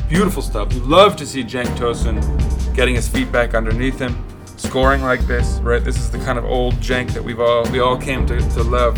Beautiful 0.10 0.42
stuff. 0.42 0.74
You 0.74 0.80
love 0.80 1.16
to 1.18 1.28
see 1.28 1.44
Cenk 1.44 1.68
Tosun 1.78 2.76
getting 2.76 2.96
his 2.96 3.08
feet 3.08 3.32
back 3.32 3.54
underneath 3.54 4.00
him, 4.00 4.26
scoring 4.58 5.04
like 5.04 5.28
this, 5.28 5.60
right? 5.60 5.84
This 5.84 5.98
is 5.98 6.10
the 6.10 6.18
kind 6.18 6.40
of 6.40 6.46
old 6.46 6.74
Cenk 6.78 7.14
that 7.14 7.24
we've 7.24 7.40
all 7.40 7.70
we 7.70 7.80
all 7.80 7.98
came 7.98 8.26
to, 8.26 8.40
to 8.40 8.64
love. 8.64 8.98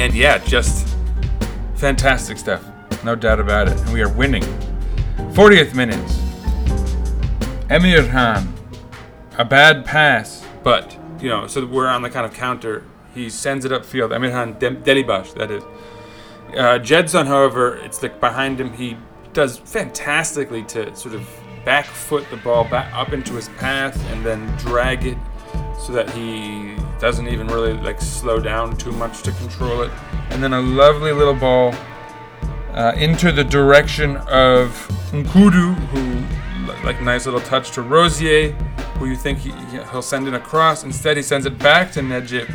And 0.00 0.14
yeah, 0.14 0.38
just 0.38 0.96
fantastic 1.74 2.38
stuff. 2.38 2.64
No 3.04 3.14
doubt 3.14 3.38
about 3.38 3.68
it. 3.68 3.78
And 3.78 3.92
we 3.92 4.00
are 4.00 4.08
winning. 4.08 4.44
40th 5.34 5.74
minute. 5.74 6.08
Emirhan. 7.68 8.46
A 9.36 9.44
bad 9.44 9.84
pass, 9.84 10.42
but, 10.62 10.96
you 11.22 11.28
know, 11.28 11.46
so 11.46 11.64
we're 11.64 11.86
on 11.86 12.02
the 12.02 12.10
kind 12.10 12.26
of 12.26 12.34
counter. 12.34 12.84
He 13.14 13.30
sends 13.30 13.64
it 13.64 13.72
upfield. 13.72 14.10
Khan 14.10 14.58
Dem- 14.58 14.82
Delibaş, 14.82 15.34
that 15.34 15.50
is. 15.50 15.62
Uh, 16.50 16.78
Gedson, 16.78 17.26
however, 17.26 17.76
it's 17.76 18.02
like 18.02 18.20
behind 18.20 18.60
him. 18.60 18.72
He 18.72 18.96
does 19.32 19.58
fantastically 19.58 20.64
to 20.64 20.94
sort 20.96 21.14
of 21.14 21.26
back 21.64 21.86
foot 21.86 22.28
the 22.30 22.36
ball 22.38 22.64
back 22.64 22.92
up 22.92 23.12
into 23.12 23.34
his 23.34 23.48
path 23.50 23.96
and 24.10 24.26
then 24.26 24.44
drag 24.58 25.06
it 25.06 25.16
so 25.80 25.92
that 25.92 26.10
he 26.10 26.74
doesn't 26.98 27.28
even 27.28 27.46
really 27.46 27.72
like 27.74 28.00
slow 28.00 28.40
down 28.40 28.76
too 28.76 28.92
much 28.92 29.22
to 29.22 29.32
control 29.32 29.82
it. 29.82 29.90
And 30.30 30.42
then 30.42 30.52
a 30.52 30.60
lovely 30.60 31.12
little 31.12 31.34
ball 31.34 31.74
uh, 32.72 32.92
into 32.96 33.30
the 33.32 33.44
direction 33.44 34.16
of 34.28 34.70
N'Koudou, 35.12 35.74
who 35.74 36.84
like 36.84 37.00
nice 37.00 37.26
little 37.26 37.40
touch 37.40 37.70
to 37.72 37.82
Rosier, 37.82 38.56
who 39.02 39.08
you 39.08 39.16
think 39.16 39.40
he, 39.40 39.50
he'll 39.90 40.00
send 40.00 40.28
in 40.28 40.34
across. 40.34 40.84
Instead, 40.84 41.16
he 41.16 41.24
sends 41.24 41.44
it 41.44 41.58
back 41.58 41.90
to 41.90 41.98
Necip, 42.00 42.46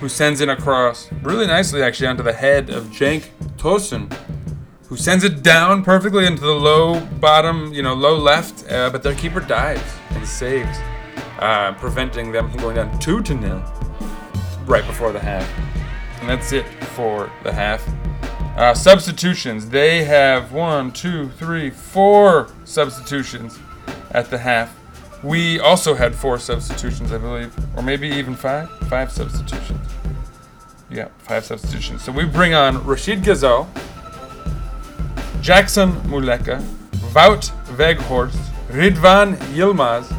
who 0.00 0.08
sends 0.08 0.42
in 0.42 0.50
across 0.50 1.10
really 1.22 1.46
nicely 1.46 1.82
actually 1.82 2.06
onto 2.06 2.22
the 2.22 2.32
head 2.32 2.68
of 2.68 2.84
Cenk 2.88 3.28
Tosun, 3.56 4.12
who 4.88 4.98
sends 4.98 5.24
it 5.24 5.42
down 5.42 5.82
perfectly 5.82 6.26
into 6.26 6.42
the 6.42 6.52
low 6.52 7.00
bottom, 7.00 7.72
you 7.72 7.82
know, 7.82 7.94
low 7.94 8.18
left, 8.18 8.70
uh, 8.70 8.90
but 8.90 9.02
their 9.02 9.14
keeper 9.14 9.40
dives 9.40 9.82
and 10.10 10.28
saves, 10.28 10.78
uh, 11.38 11.72
preventing 11.78 12.32
them 12.32 12.50
from 12.50 12.60
going 12.60 12.76
down 12.76 12.98
two 12.98 13.22
to 13.22 13.34
nil 13.34 13.62
right 14.66 14.86
before 14.86 15.10
the 15.10 15.18
half. 15.18 15.48
And 16.20 16.28
that's 16.28 16.52
it 16.52 16.66
for 16.96 17.32
the 17.44 17.52
half. 17.52 17.82
Uh, 18.58 18.74
substitutions. 18.74 19.70
They 19.70 20.04
have 20.04 20.52
one, 20.52 20.92
two, 20.92 21.30
three, 21.30 21.70
four 21.70 22.52
substitutions 22.64 23.58
at 24.10 24.28
the 24.28 24.36
half. 24.36 24.77
We 25.22 25.58
also 25.58 25.94
had 25.94 26.14
four 26.14 26.38
substitutions, 26.38 27.12
I 27.12 27.18
believe, 27.18 27.52
or 27.76 27.82
maybe 27.82 28.08
even 28.08 28.36
five. 28.36 28.70
Five 28.88 29.10
substitutions. 29.10 29.90
Yeah, 30.90 31.08
five 31.18 31.44
substitutions. 31.44 32.04
So 32.04 32.12
we 32.12 32.24
bring 32.24 32.54
on 32.54 32.76
Rachid 32.78 33.22
Ghezzal, 33.22 33.66
Jackson 35.42 35.92
Muleka, 36.02 36.60
Wout 37.12 37.50
Weghorst, 37.76 38.36
Ridvan 38.68 39.36
Yilmaz, 39.54 40.14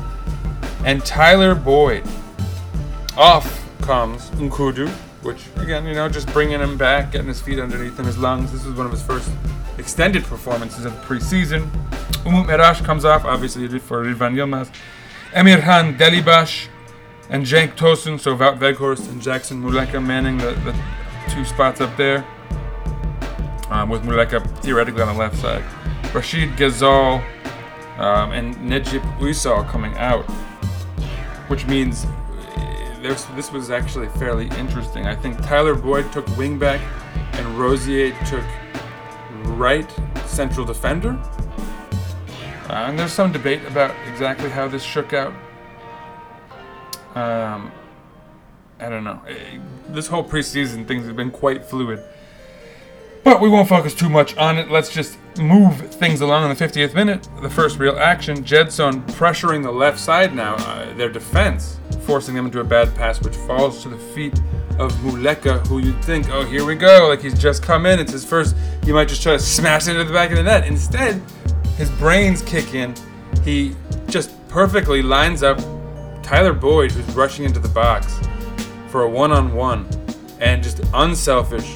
and 0.86 1.06
Tyler 1.06 1.56
Boyd. 1.56 2.04
Off 3.18 3.66
comes 3.82 4.30
N'Koudou, 4.32 4.92
which 5.22 5.42
again, 5.58 5.86
you 5.86 5.94
know, 5.94 6.10
just 6.10 6.32
bringing 6.34 6.60
him 6.60 6.78
back, 6.78 7.12
getting 7.12 7.28
his 7.28 7.42
feet 7.42 7.60
underneath 7.60 7.98
him, 8.00 8.06
his 8.06 8.18
lungs. 8.18 8.52
This 8.52 8.66
was 8.66 8.76
one 8.76 8.86
of 8.86 8.92
his 8.92 9.02
first 9.02 9.30
extended 9.78 10.24
performances 10.24 10.86
of 10.86 10.94
the 10.94 11.02
preseason. 11.02 11.70
Umut 12.26 12.48
Meraş 12.48 12.84
comes 12.84 13.06
off, 13.06 13.26
obviously 13.26 13.68
for 13.80 14.04
Ridvan 14.04 14.36
Yilmaz. 14.36 14.70
Emirhan 15.32 15.98
Delibaş 15.98 16.68
and 17.30 17.46
Cenk 17.46 17.76
Tosun, 17.76 18.20
so 18.20 18.36
Wout 18.36 18.60
Weghorst 18.60 19.10
and 19.10 19.22
Jackson 19.22 19.62
Muleka 19.62 20.04
manning 20.04 20.38
the, 20.38 20.52
the 20.66 20.76
two 21.30 21.46
spots 21.46 21.80
up 21.82 21.96
there. 21.98 22.26
Um, 23.70 23.90
with 23.90 24.02
Muleka 24.02 24.42
theoretically 24.62 25.02
on 25.04 25.14
the 25.14 25.20
left 25.20 25.38
side. 25.38 25.64
Rachid 26.12 26.56
Ghezzal 26.58 27.24
um, 28.00 28.32
and 28.32 28.56
Necip 28.56 29.02
Uysal 29.20 29.68
coming 29.70 29.96
out, 29.98 30.26
which 31.50 31.68
means 31.68 32.08
uh, 33.00 33.04
there's, 33.04 33.26
this 33.28 33.52
was 33.52 33.72
actually 33.72 34.08
fairly 34.10 34.48
interesting. 34.58 35.06
I 35.08 35.16
think 35.16 35.38
Tyler 35.44 35.76
Boyd 35.76 36.12
took 36.12 36.26
wingback 36.28 36.80
and 37.34 37.48
Rosier 37.58 38.12
took 38.26 38.44
right 39.58 39.90
central 40.26 40.66
defender. 40.66 41.12
Uh, 42.70 42.74
and 42.88 43.00
there's 43.00 43.12
some 43.14 43.32
debate 43.32 43.64
about 43.66 43.96
exactly 44.08 44.50
how 44.50 44.68
this 44.68 44.84
shook 44.84 45.14
out. 45.14 45.34
Um, 47.16 47.72
I 48.80 48.90
don't 48.90 49.04
know. 49.04 49.22
Eh, 49.28 49.58
This 49.90 50.08
whole 50.08 50.24
preseason 50.24 50.88
things 50.88 51.06
have 51.08 51.16
been 51.16 51.32
quite 51.32 51.66
fluid. 51.66 52.04
But 53.30 53.42
we 53.42 53.48
won't 53.48 53.70
focus 53.70 53.94
too 53.94 54.10
much 54.10 54.36
on 54.38 54.58
it. 54.58 54.72
Let's 54.72 54.92
just 54.92 55.20
move 55.38 55.76
things 55.94 56.22
along 56.22 56.50
in 56.50 56.58
the 56.58 56.66
50th 56.66 56.96
minute. 56.96 57.30
The 57.44 57.50
first 57.50 57.78
real 57.78 57.96
action. 58.00 58.44
Gedson 58.44 59.06
pressuring 59.12 59.62
the 59.62 59.72
left 59.72 60.00
side 60.00 60.34
now, 60.34 60.56
uh, 60.56 60.92
their 60.96 61.10
defense, 61.10 61.80
forcing 62.08 62.34
them 62.34 62.48
into 62.48 62.60
a 62.60 62.64
bad 62.64 62.96
pass, 62.96 63.22
which 63.22 63.36
falls 63.36 63.84
to 63.84 63.90
the 63.90 64.00
feet 64.00 64.34
of 64.80 64.92
Muleka, 65.04 65.60
who 65.68 65.78
you'd 65.78 66.04
think, 66.04 66.28
oh, 66.32 66.44
here 66.44 66.66
we 66.66 66.74
go. 66.74 67.08
Like 67.08 67.22
he's 67.22 67.40
just 67.40 67.62
come 67.62 67.86
in. 67.86 68.00
It's 68.00 68.14
his 68.14 68.26
first. 68.26 68.56
He 68.84 68.92
might 68.92 69.08
just 69.08 69.22
try 69.22 69.34
to 69.34 69.40
smash 69.40 69.88
it 69.88 69.92
into 69.92 70.06
the 70.06 70.14
back 70.14 70.32
of 70.32 70.38
the 70.38 70.44
net. 70.44 70.66
Instead, 70.66 71.22
his 71.78 71.92
brains 71.92 72.42
kick 72.42 72.74
in. 72.74 72.96
He 73.44 73.76
just 74.08 74.32
perfectly 74.48 75.04
lines 75.04 75.44
up 75.44 75.60
Tyler 76.24 76.54
Boyd, 76.54 76.94
who's 76.94 77.16
rushing 77.16 77.46
into 77.46 77.60
the 77.60 77.70
box 77.70 78.20
for 78.88 79.04
a 79.04 79.10
one 79.10 79.32
on 79.32 79.54
one 79.54 79.88
and 80.40 80.64
just 80.64 80.82
unselfish, 80.96 81.76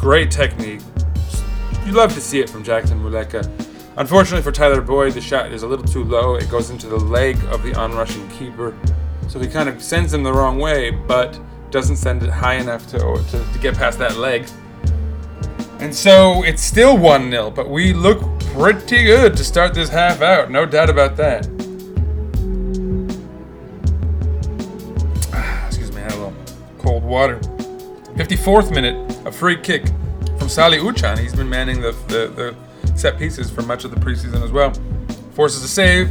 great 0.00 0.30
technique. 0.30 0.80
You 1.84 1.92
love 1.92 2.14
to 2.14 2.22
see 2.22 2.40
it 2.40 2.48
from 2.48 2.64
Jackson 2.64 2.98
Muleka. 3.02 3.44
Unfortunately 3.98 4.40
for 4.40 4.50
Tyler 4.50 4.80
Boyd, 4.80 5.12
the 5.12 5.20
shot 5.20 5.52
is 5.52 5.62
a 5.62 5.66
little 5.66 5.84
too 5.84 6.04
low. 6.04 6.36
It 6.36 6.48
goes 6.48 6.70
into 6.70 6.86
the 6.86 6.96
leg 6.96 7.36
of 7.50 7.62
the 7.62 7.74
onrushing 7.74 8.26
keeper. 8.30 8.74
So 9.28 9.38
he 9.38 9.46
kind 9.46 9.68
of 9.68 9.82
sends 9.82 10.14
him 10.14 10.22
the 10.22 10.32
wrong 10.32 10.58
way, 10.58 10.90
but 10.90 11.38
doesn't 11.70 11.96
send 11.96 12.22
it 12.22 12.30
high 12.30 12.54
enough 12.54 12.86
to, 12.88 12.98
to, 12.98 13.52
to 13.52 13.58
get 13.60 13.76
past 13.76 13.98
that 13.98 14.16
leg. 14.16 14.48
And 15.80 15.94
so 15.94 16.44
it's 16.44 16.62
still 16.62 16.96
1 16.96 17.30
0, 17.30 17.50
but 17.50 17.68
we 17.68 17.92
look 17.92 18.22
pretty 18.54 19.04
good 19.04 19.36
to 19.36 19.44
start 19.44 19.74
this 19.74 19.90
half 19.90 20.22
out. 20.22 20.50
No 20.50 20.64
doubt 20.64 20.88
about 20.88 21.14
that. 21.18 21.44
Excuse 25.66 25.92
me, 25.92 25.98
I 25.98 26.04
had 26.04 26.12
a 26.12 26.16
little 26.16 26.34
cold 26.78 27.04
water. 27.04 27.38
54th 28.20 28.70
minute, 28.70 29.16
a 29.24 29.32
free 29.32 29.56
kick 29.56 29.86
from 30.38 30.50
Salih 30.50 30.76
Uçan. 30.76 31.18
He's 31.18 31.34
been 31.34 31.48
manning 31.48 31.80
the, 31.80 31.92
the, 32.08 32.54
the 32.84 32.94
set 32.94 33.18
pieces 33.18 33.50
for 33.50 33.62
much 33.62 33.86
of 33.86 33.92
the 33.92 33.96
preseason 33.96 34.42
as 34.42 34.52
well. 34.52 34.74
Forces 35.32 35.62
a 35.62 35.68
save. 35.68 36.10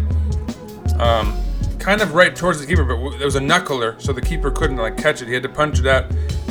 Um, 0.99 1.39
kind 1.77 2.01
of 2.01 2.15
right 2.15 2.35
towards 2.35 2.59
the 2.59 2.65
keeper, 2.65 2.83
but 2.83 2.95
w- 2.95 3.15
there 3.15 3.27
was 3.27 3.35
a 3.35 3.39
knuckler, 3.39 4.01
so 4.01 4.11
the 4.11 4.21
keeper 4.21 4.49
couldn't 4.49 4.77
like 4.77 4.97
catch 4.97 5.21
it. 5.21 5.27
He 5.27 5.35
had 5.35 5.43
to 5.43 5.49
punch 5.49 5.77
it 5.79 5.85
out, 5.85 6.05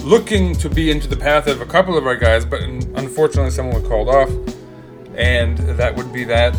looking 0.04 0.54
to 0.58 0.70
be 0.70 0.92
into 0.92 1.08
the 1.08 1.16
path 1.16 1.48
of 1.48 1.60
a 1.60 1.66
couple 1.66 1.98
of 1.98 2.06
our 2.06 2.14
guys, 2.16 2.44
but 2.44 2.62
unfortunately 2.62 3.50
someone 3.50 3.82
was 3.82 3.88
called 3.88 4.08
off, 4.08 4.30
and 5.16 5.58
that 5.58 5.92
would 5.96 6.12
be 6.12 6.22
that. 6.22 6.54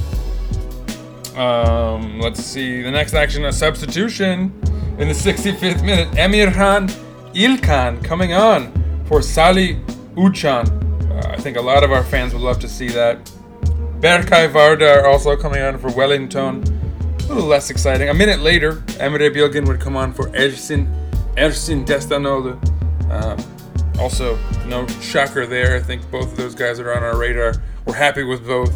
Um, 1.37 2.19
let's 2.19 2.43
see. 2.43 2.81
The 2.81 2.91
next 2.91 3.13
action, 3.13 3.45
a 3.45 3.53
substitution 3.53 4.51
in 4.99 5.07
the 5.07 5.13
65th 5.13 5.85
minute. 5.85 6.09
Emirhan 6.17 6.91
İlkhan 7.33 8.03
coming 8.03 8.33
on 8.33 8.78
for 9.09 9.23
Salih 9.23 9.75
Uçan. 10.15 10.69
Uh, 11.09 11.31
I 11.31 11.37
think 11.37 11.57
a 11.57 11.61
lot 11.61 11.83
of 11.83 11.91
our 11.91 12.03
fans 12.03 12.31
would 12.31 12.43
love 12.43 12.59
to 12.59 12.69
see 12.69 12.89
that. 12.89 13.17
Berkay 13.99 14.53
Vardar 14.53 15.03
also 15.03 15.35
coming 15.35 15.61
on 15.63 15.79
for 15.79 15.89
Welinton. 15.89 16.63
A 17.23 17.33
little 17.33 17.47
less 17.47 17.71
exciting. 17.71 18.09
A 18.09 18.13
minute 18.13 18.39
later, 18.39 18.75
Emre 19.01 19.33
Bilgin 19.35 19.67
would 19.67 19.79
come 19.79 19.97
on 19.97 20.13
for 20.13 20.29
Ersin 20.29 20.87
Ersin 21.35 21.85
Destanoğlu. 21.85 22.53
Um, 23.11 23.99
also, 23.99 24.37
no 24.67 24.85
shocker 25.01 25.47
there. 25.47 25.75
I 25.75 25.79
think 25.79 26.09
both 26.11 26.31
of 26.31 26.37
those 26.37 26.53
guys 26.53 26.79
are 26.79 26.93
on 26.93 27.03
our 27.03 27.17
radar. 27.17 27.55
We're 27.85 27.95
happy 27.95 28.23
with 28.23 28.45
both. 28.45 28.71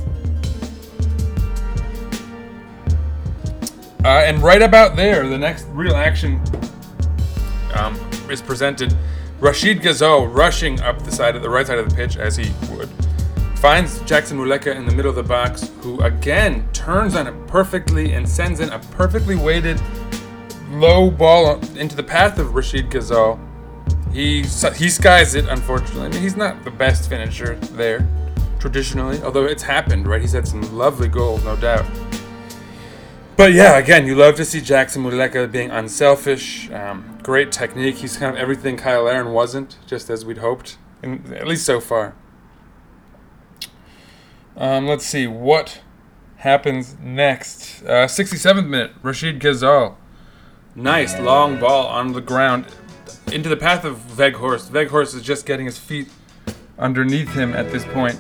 Uh, 4.03 4.23
and 4.25 4.39
right 4.39 4.63
about 4.63 4.95
there, 4.95 5.27
the 5.27 5.38
next 5.38 5.65
real 5.69 5.95
action 5.95 6.41
um, 7.75 7.95
is 8.31 8.41
presented. 8.41 8.97
Rachid 9.43 9.81
Ghezzal 9.81 10.33
rushing 10.33 10.79
up 10.79 11.03
the 11.03 11.11
side 11.11 11.35
of 11.35 11.41
the 11.41 11.49
right 11.49 11.67
side 11.67 11.77
of 11.77 11.89
the 11.89 11.93
pitch 11.93 12.15
as 12.15 12.37
he 12.37 12.49
would. 12.71 12.87
Finds 13.57 13.99
Jackson 14.03 14.37
Muleka 14.37 14.73
in 14.73 14.85
the 14.85 14.95
middle 14.95 15.09
of 15.09 15.17
the 15.17 15.23
box, 15.23 15.69
who 15.81 15.99
again 15.99 16.65
turns 16.71 17.13
on 17.13 17.27
it 17.27 17.45
perfectly 17.45 18.13
and 18.13 18.27
sends 18.27 18.61
in 18.61 18.69
a 18.69 18.79
perfectly 18.79 19.35
weighted 19.35 19.81
low 20.69 21.11
ball 21.11 21.59
into 21.75 21.93
the 21.93 22.03
path 22.03 22.39
of 22.39 22.51
Rachid 22.51 22.89
Ghezzal. 22.89 23.37
He 24.13 24.43
he 24.77 24.89
skies 24.89 25.35
it, 25.35 25.49
unfortunately. 25.49 26.05
I 26.05 26.07
mean, 26.07 26.21
he's 26.21 26.37
not 26.37 26.63
the 26.63 26.71
best 26.71 27.09
finisher 27.09 27.55
there, 27.73 28.07
traditionally, 28.59 29.21
although 29.23 29.43
it's 29.43 29.63
happened, 29.63 30.07
right? 30.07 30.21
He's 30.21 30.31
had 30.31 30.47
some 30.47 30.61
lovely 30.73 31.09
goals, 31.09 31.43
no 31.43 31.57
doubt. 31.57 31.85
But 33.35 33.51
yeah, 33.51 33.77
again, 33.77 34.05
you 34.05 34.15
love 34.15 34.35
to 34.35 34.45
see 34.45 34.61
Jackson 34.61 35.03
Muleka 35.03 35.51
being 35.51 35.69
unselfish, 35.69 36.71
um, 36.71 37.12
great 37.24 37.51
technique. 37.51 37.95
He's 37.95 38.17
kind 38.17 38.36
of 38.36 38.39
everything 38.39 38.78
Kyle 38.78 39.07
Aaron 39.07 39.32
wasn't, 39.32 39.78
just 39.88 40.09
as 40.09 40.26
we'd 40.26 40.39
hoped, 40.39 40.78
at 41.01 41.47
least 41.47 41.65
so 41.65 41.80
far. 41.80 42.15
Um, 44.55 44.88
let's 44.88 45.05
see 45.05 45.26
what 45.26 45.82
happens 46.38 46.95
next. 47.01 47.82
Uh, 47.84 48.05
67th 48.05 48.67
minute, 48.67 49.01
Rachid 49.01 49.39
Ghezzal. 49.39 49.95
Nice 50.76 51.17
long 51.19 51.59
ball 51.59 51.88
on 51.88 52.13
the 52.13 52.21
ground 52.21 52.65
into 53.32 53.49
the 53.49 53.57
path 53.57 53.86
of 53.86 53.97
Weghorst. 54.15 54.69
Weghorst 54.69 55.15
is 55.15 55.21
just 55.21 55.45
getting 55.45 55.65
his 55.65 55.78
feet 55.78 56.09
underneath 56.78 57.34
him 57.34 57.53
at 57.53 57.71
this 57.71 57.86
point. 57.86 58.19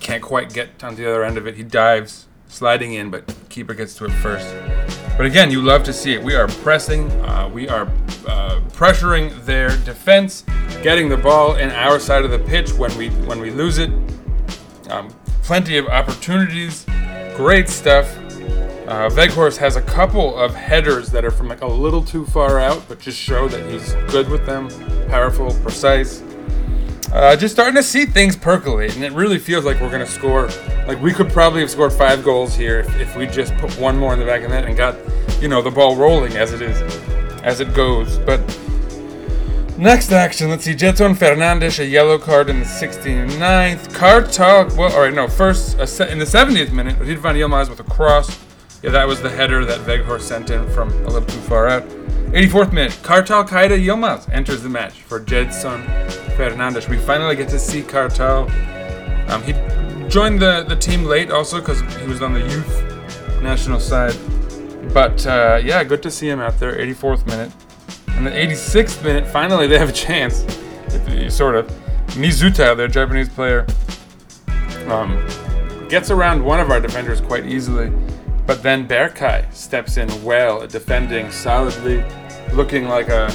Can't 0.00 0.22
quite 0.22 0.52
get 0.52 0.84
on 0.84 0.96
the 0.96 1.08
other 1.08 1.24
end 1.24 1.38
of 1.38 1.46
it. 1.46 1.54
He 1.56 1.62
dives, 1.62 2.26
sliding 2.48 2.94
in, 2.94 3.10
but 3.10 3.34
keeper 3.48 3.74
gets 3.74 3.94
to 3.96 4.04
it 4.04 4.12
first. 4.12 5.03
But 5.16 5.26
again, 5.26 5.50
you 5.50 5.62
love 5.62 5.84
to 5.84 5.92
see 5.92 6.12
it. 6.14 6.22
We 6.22 6.34
are 6.34 6.48
pressing, 6.48 7.08
uh, 7.22 7.48
we 7.48 7.68
are 7.68 7.82
uh, 8.26 8.60
pressuring 8.72 9.44
their 9.44 9.68
defense, 9.84 10.44
getting 10.82 11.08
the 11.08 11.16
ball 11.16 11.54
in 11.54 11.70
our 11.70 12.00
side 12.00 12.24
of 12.24 12.32
the 12.32 12.38
pitch 12.40 12.72
when 12.72 12.96
we 12.98 13.10
when 13.10 13.40
we 13.40 13.50
lose 13.50 13.78
it. 13.78 13.90
Um, 14.90 15.08
plenty 15.42 15.78
of 15.78 15.86
opportunities, 15.86 16.84
great 17.36 17.68
stuff. 17.68 18.16
Uh, 18.86 19.08
Weghorst 19.10 19.56
has 19.58 19.76
a 19.76 19.82
couple 19.82 20.36
of 20.36 20.52
headers 20.54 21.10
that 21.10 21.24
are 21.24 21.30
from 21.30 21.48
like 21.48 21.62
a 21.62 21.66
little 21.66 22.04
too 22.04 22.26
far 22.26 22.58
out, 22.58 22.82
but 22.88 22.98
just 22.98 23.18
show 23.18 23.46
that 23.48 23.70
he's 23.70 23.94
good 24.12 24.28
with 24.28 24.44
them, 24.46 24.68
powerful, 25.08 25.54
precise. 25.62 26.22
Uh, 27.12 27.36
just 27.36 27.54
starting 27.54 27.74
to 27.74 27.82
see 27.82 28.06
things 28.06 28.36
percolate, 28.36 28.94
and 28.94 29.04
it 29.04 29.12
really 29.12 29.38
feels 29.38 29.64
like 29.64 29.80
we're 29.80 29.90
gonna 29.90 30.06
score. 30.06 30.48
Like 30.86 31.00
we 31.00 31.12
could 31.12 31.30
probably 31.30 31.60
have 31.60 31.70
scored 31.70 31.92
five 31.92 32.24
goals 32.24 32.54
here 32.54 32.80
if, 32.80 33.00
if 33.00 33.16
we 33.16 33.26
just 33.26 33.56
put 33.56 33.76
one 33.78 33.96
more 33.96 34.12
in 34.12 34.18
the 34.18 34.24
back 34.24 34.42
of 34.42 34.50
net 34.50 34.64
and 34.64 34.76
got, 34.76 34.96
you 35.40 35.48
know, 35.48 35.62
the 35.62 35.70
ball 35.70 35.96
rolling 35.96 36.36
as 36.36 36.52
it 36.52 36.62
is, 36.62 36.80
as 37.42 37.60
it 37.60 37.72
goes. 37.74 38.18
But 38.18 38.40
next 39.78 40.12
action, 40.12 40.50
let's 40.50 40.64
see, 40.64 40.74
Gedson 40.74 41.14
Fernandes, 41.14 41.78
a 41.78 41.86
yellow 41.86 42.18
card 42.18 42.48
in 42.48 42.58
the 42.60 42.64
69th. 42.64 43.88
Kartal, 43.92 44.76
well, 44.76 44.92
all 44.92 45.02
right, 45.02 45.14
no, 45.14 45.28
first 45.28 45.78
se- 45.86 46.10
in 46.10 46.18
the 46.18 46.24
70th 46.24 46.72
minute, 46.72 46.98
Ridvan 46.98 47.36
Yilmaz 47.36 47.68
with 47.68 47.80
a 47.80 47.84
cross. 47.84 48.38
Yeah, 48.82 48.90
that 48.90 49.06
was 49.06 49.22
the 49.22 49.30
header 49.30 49.64
that 49.64 49.80
Weghorst 49.80 50.22
sent 50.22 50.50
in 50.50 50.68
from 50.70 50.90
a 50.90 51.08
little 51.08 51.22
too 51.22 51.40
far 51.40 51.68
out. 51.68 51.88
84th 52.34 52.72
minute, 52.72 52.92
Kartal 53.02 53.46
Kayra 53.48 53.82
Yilmaz 53.82 54.28
enters 54.32 54.62
the 54.62 54.68
match 54.68 55.02
for 55.02 55.20
Gedson 55.20 56.03
Fernandes. 56.36 56.88
We 56.88 56.98
finally 56.98 57.36
get 57.36 57.48
to 57.50 57.58
see 57.58 57.82
Kartal. 57.82 58.50
Um, 59.30 59.42
he 59.42 59.52
joined 60.08 60.40
the, 60.40 60.64
the 60.68 60.76
team 60.76 61.04
late 61.04 61.30
also 61.30 61.60
because 61.60 61.80
he 61.96 62.06
was 62.06 62.22
on 62.22 62.32
the 62.32 62.40
youth 62.40 63.42
national 63.42 63.80
side. 63.80 64.16
But 64.92 65.26
uh, 65.26 65.60
yeah, 65.62 65.82
good 65.84 66.02
to 66.02 66.10
see 66.10 66.28
him 66.28 66.40
out 66.40 66.58
there. 66.58 66.76
84th 66.76 67.26
minute. 67.26 67.52
And 68.08 68.26
the 68.26 68.30
86th 68.30 69.02
minute, 69.02 69.26
finally 69.26 69.66
they 69.68 69.78
have 69.78 69.88
a 69.88 69.92
chance. 69.92 70.44
Sort 71.28 71.56
of. 71.56 71.66
Mizuta, 72.14 72.76
their 72.76 72.86
Japanese 72.86 73.28
player, 73.28 73.66
um, 74.86 75.26
gets 75.88 76.10
around 76.10 76.44
one 76.44 76.60
of 76.60 76.70
our 76.70 76.80
defenders 76.80 77.20
quite 77.20 77.46
easily. 77.46 77.90
But 78.46 78.62
then 78.62 78.86
Berkay 78.86 79.52
steps 79.52 79.96
in 79.96 80.22
well, 80.22 80.66
defending 80.66 81.30
solidly, 81.30 82.04
looking 82.52 82.84
like 82.88 83.08
a, 83.08 83.34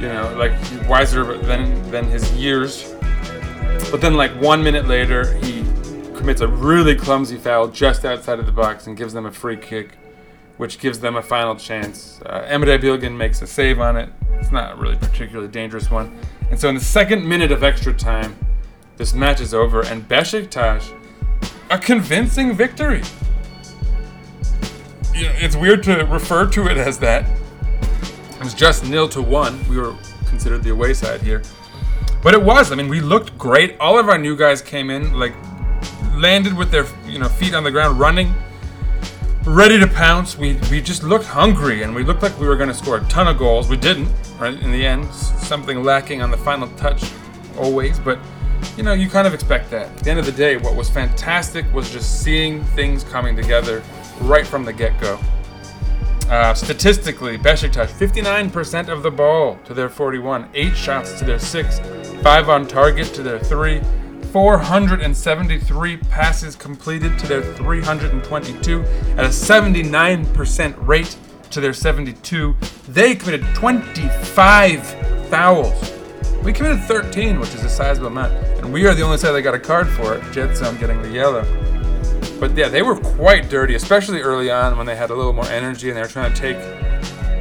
you 0.00 0.08
know, 0.08 0.34
like 0.36 0.52
wiser 0.88 1.36
than 1.38 1.90
than 1.90 2.04
his 2.04 2.32
years. 2.32 2.94
But 3.90 4.00
then, 4.00 4.14
like 4.14 4.32
one 4.40 4.62
minute 4.62 4.86
later, 4.86 5.34
he 5.38 5.62
commits 6.16 6.40
a 6.40 6.48
really 6.48 6.94
clumsy 6.94 7.36
foul 7.36 7.68
just 7.68 8.04
outside 8.04 8.38
of 8.38 8.46
the 8.46 8.52
box 8.52 8.86
and 8.86 8.96
gives 8.96 9.12
them 9.12 9.26
a 9.26 9.32
free 9.32 9.56
kick, 9.56 9.96
which 10.56 10.78
gives 10.78 11.00
them 11.00 11.16
a 11.16 11.22
final 11.22 11.56
chance. 11.56 12.20
Uh, 12.26 12.46
Emre 12.48 12.80
Bilgin 12.80 13.16
makes 13.16 13.40
a 13.42 13.46
save 13.46 13.80
on 13.80 13.96
it. 13.96 14.10
It's 14.40 14.52
not 14.52 14.72
a 14.72 14.76
really 14.76 14.96
particularly 14.96 15.48
dangerous 15.48 15.90
one. 15.90 16.18
And 16.50 16.58
so, 16.58 16.68
in 16.68 16.74
the 16.74 16.80
second 16.80 17.26
minute 17.26 17.52
of 17.52 17.62
extra 17.62 17.92
time, 17.92 18.36
this 18.96 19.14
match 19.14 19.40
is 19.40 19.54
over, 19.54 19.84
and 19.84 20.08
Besiktas, 20.08 20.92
a 21.70 21.78
convincing 21.78 22.54
victory 22.54 23.02
you 25.18 25.26
know, 25.26 25.34
it's 25.36 25.56
weird 25.56 25.82
to 25.84 26.04
refer 26.04 26.46
to 26.46 26.68
it 26.68 26.76
as 26.76 26.98
that. 27.00 27.26
It 28.38 28.44
was 28.44 28.54
just 28.54 28.84
nil 28.84 29.08
to 29.08 29.20
one. 29.20 29.68
We 29.68 29.78
were 29.78 29.96
considered 30.28 30.62
the 30.62 30.70
away 30.70 30.94
side 30.94 31.22
here, 31.22 31.42
but 32.22 32.34
it 32.34 32.42
was. 32.42 32.70
I 32.70 32.76
mean, 32.76 32.88
we 32.88 33.00
looked 33.00 33.36
great. 33.36 33.76
All 33.80 33.98
of 33.98 34.08
our 34.08 34.16
new 34.16 34.36
guys 34.36 34.62
came 34.62 34.90
in, 34.90 35.18
like 35.18 35.34
landed 36.14 36.54
with 36.56 36.70
their 36.70 36.86
you 37.04 37.18
know 37.18 37.28
feet 37.28 37.52
on 37.52 37.64
the 37.64 37.70
ground, 37.72 37.98
running, 37.98 38.32
ready 39.44 39.80
to 39.80 39.88
pounce. 39.88 40.38
We 40.38 40.54
we 40.70 40.80
just 40.80 41.02
looked 41.02 41.24
hungry, 41.24 41.82
and 41.82 41.92
we 41.92 42.04
looked 42.04 42.22
like 42.22 42.38
we 42.38 42.46
were 42.46 42.56
going 42.56 42.68
to 42.68 42.74
score 42.74 42.98
a 42.98 43.04
ton 43.08 43.26
of 43.26 43.38
goals. 43.38 43.68
We 43.68 43.76
didn't, 43.76 44.08
right? 44.38 44.54
In 44.54 44.70
the 44.70 44.86
end, 44.86 45.12
something 45.12 45.82
lacking 45.82 46.22
on 46.22 46.30
the 46.30 46.38
final 46.38 46.68
touch, 46.76 47.04
always, 47.56 47.98
but. 47.98 48.18
You 48.76 48.82
know, 48.82 48.92
you 48.92 49.08
kind 49.08 49.26
of 49.26 49.34
expect 49.34 49.70
that. 49.70 49.86
At 49.86 49.98
the 49.98 50.10
end 50.10 50.18
of 50.18 50.26
the 50.26 50.32
day, 50.32 50.56
what 50.56 50.74
was 50.74 50.90
fantastic 50.90 51.64
was 51.72 51.92
just 51.92 52.22
seeing 52.22 52.64
things 52.64 53.04
coming 53.04 53.36
together 53.36 53.84
right 54.20 54.44
from 54.44 54.64
the 54.64 54.72
get 54.72 55.00
go. 55.00 55.18
Uh, 56.28 56.52
statistically, 56.52 57.38
Besiktas 57.38 57.88
59% 57.88 58.88
of 58.88 59.02
the 59.02 59.10
ball 59.10 59.58
to 59.64 59.72
their 59.72 59.88
41, 59.88 60.50
8 60.52 60.76
shots 60.76 61.18
to 61.18 61.24
their 61.24 61.38
6, 61.38 61.80
5 62.22 62.48
on 62.50 62.66
target 62.66 63.06
to 63.14 63.22
their 63.22 63.38
3, 63.38 63.80
473 64.30 65.96
passes 65.96 66.54
completed 66.54 67.18
to 67.18 67.26
their 67.26 67.42
322, 67.54 68.82
at 69.16 69.24
a 69.24 69.28
79% 69.28 70.86
rate 70.86 71.16
to 71.50 71.62
their 71.62 71.72
72. 71.72 72.54
They 72.88 73.14
committed 73.14 73.46
25 73.54 75.28
fouls. 75.30 75.94
We 76.44 76.52
committed 76.52 76.82
13, 76.82 77.40
which 77.40 77.54
is 77.54 77.64
a 77.64 77.70
sizable 77.70 78.08
amount, 78.08 78.34
and 78.58 78.70
we 78.70 78.86
are 78.86 78.94
the 78.94 79.02
only 79.02 79.16
side 79.16 79.32
that 79.32 79.42
got 79.42 79.54
a 79.54 79.58
card 79.58 79.88
for 79.88 80.14
it. 80.14 80.22
Gedson 80.34 80.78
getting 80.78 81.00
the 81.00 81.10
yellow. 81.10 81.44
But 82.38 82.56
yeah, 82.56 82.68
they 82.68 82.82
were 82.82 82.96
quite 82.96 83.48
dirty, 83.48 83.74
especially 83.74 84.20
early 84.20 84.50
on 84.50 84.76
when 84.76 84.86
they 84.86 84.96
had 84.96 85.10
a 85.10 85.14
little 85.14 85.32
more 85.32 85.46
energy 85.46 85.88
and 85.88 85.96
they 85.96 86.02
were 86.02 86.08
trying 86.08 86.32
to 86.32 86.40
take 86.40 86.56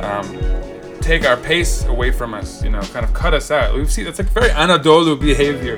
um, 0.02 1.02
take 1.02 1.26
our 1.26 1.38
pace 1.38 1.86
away 1.86 2.12
from 2.12 2.34
us. 2.34 2.64
You 2.64 2.70
know, 2.70 2.82
kind 2.82 3.06
of 3.06 3.14
cut 3.14 3.34
us 3.34 3.52
out. 3.52 3.76
We've 3.76 3.91
seen 3.91 4.06
that's 4.06 4.20
like 4.20 4.30
very 4.30 4.50
Anadolu 4.50 5.20
behavior, 5.20 5.78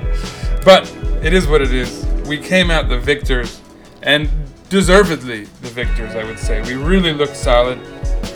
but 0.63 0.89
it 1.22 1.34
is 1.34 1.47
what 1.47 1.61
it 1.61 1.74
is. 1.74 2.05
We 2.28 2.38
came 2.38 2.72
out 2.72 2.89
the 2.89 2.99
victors, 2.99 3.61
and 4.03 4.30
deservedly 4.70 5.45
the 5.61 5.70
victors. 5.70 6.15
I 6.15 6.24
would 6.24 6.39
say 6.39 6.61
we 6.61 6.76
really 6.76 7.13
looked 7.13 7.36
solid. 7.36 7.80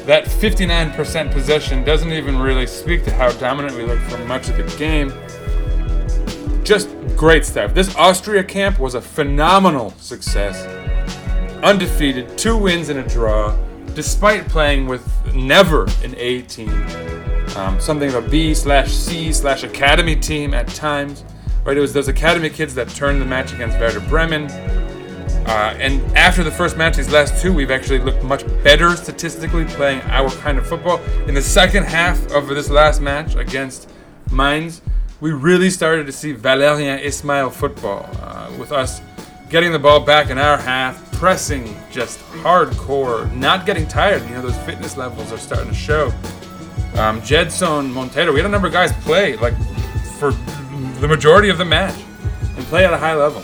That 0.06 0.26
59% 0.26 1.32
possession 1.32 1.84
doesn't 1.84 2.12
even 2.12 2.38
really 2.38 2.68
speak 2.68 3.06
to 3.06 3.12
how 3.14 3.32
dominant 3.34 3.78
we 3.78 3.84
looked 3.84 4.04
for 4.04 4.18
much 4.26 4.50
of 4.50 4.58
the 4.58 4.78
game. 4.78 5.14
Just 6.64 6.90
great 7.24 7.46
stuff. 7.46 7.74
This 7.74 7.96
Austria 7.96 8.44
camp 8.44 8.80
was 8.80 8.96
a 8.96 9.02
phenomenal 9.02 9.92
success. 9.92 10.66
Undefeated, 11.64 12.38
two 12.38 12.58
wins 12.58 12.90
and 12.90 13.00
a 13.00 13.08
draw, 13.08 13.56
despite 13.94 14.46
playing 14.50 14.88
with 14.88 15.10
never 15.34 15.84
an 16.04 16.14
A 16.18 16.42
team. 16.42 16.68
Um, 17.56 17.80
something 17.80 18.10
of 18.10 18.16
a 18.16 18.30
B 18.30 18.54
slash 18.54 18.92
C 18.92 19.32
slash 19.32 19.64
academy 19.64 20.18
team 20.18 20.54
at 20.54 20.68
times. 20.68 21.24
Right, 21.64 21.78
it 21.78 21.80
was 21.80 21.94
those 21.94 22.10
academy 22.10 22.50
kids 22.50 22.76
that 22.76 22.90
turned 22.90 23.22
the 23.22 23.26
match 23.26 23.54
against 23.54 23.80
Werder 23.80 24.02
Bremen. 24.02 24.52
Uh, 25.48 25.78
and 25.80 26.02
after 26.18 26.44
the 26.44 26.52
first 26.52 26.76
match, 26.76 26.98
these 26.98 27.10
last 27.10 27.42
two, 27.42 27.54
we've 27.54 27.72
actually 27.72 28.00
looked 28.00 28.22
much 28.24 28.46
better 28.66 28.98
statistically 28.98 29.64
playing 29.64 30.02
our 30.08 30.30
kind 30.30 30.58
of 30.58 30.68
football. 30.68 31.02
In 31.26 31.36
the 31.36 31.42
second 31.42 31.86
half 31.86 32.20
of 32.34 32.50
this 32.50 32.70
last 32.70 33.00
match 33.00 33.36
against 33.36 33.90
Mainz, 34.30 34.82
we 35.24 35.32
really 35.32 35.70
started 35.70 36.06
to 36.06 36.12
see 36.12 36.34
Valérien 36.34 37.02
Ismaël 37.02 37.50
football 37.50 38.10
uh, 38.22 38.52
with 38.60 38.74
us 38.74 39.02
getting 39.48 39.72
the 39.72 39.80
ball 39.80 40.02
back 40.02 40.30
in 40.30 40.38
our 40.38 40.58
half, 40.58 41.14
pressing 41.14 41.78
just 41.90 42.20
hardcore, 42.44 43.32
not 43.32 43.66
getting 43.66 43.88
tired. 43.88 44.22
You 44.24 44.32
know, 44.32 44.42
those 44.42 44.58
fitness 44.66 44.98
levels 44.98 45.32
are 45.32 45.38
starting 45.38 45.70
to 45.70 45.74
show. 45.74 46.08
Um, 46.96 47.22
Gedson 47.22 47.90
Montero, 47.94 48.34
we 48.34 48.40
had 48.40 48.48
a 48.48 48.50
number 48.50 48.68
of 48.68 48.74
guys 48.74 48.92
play 49.06 49.38
like 49.38 49.54
for 50.20 50.32
the 51.00 51.08
majority 51.08 51.48
of 51.48 51.58
the 51.58 51.64
match 51.64 51.98
and 52.58 52.66
play 52.66 52.86
at 52.86 52.92
a 52.92 52.98
high 52.98 53.16
level. 53.16 53.44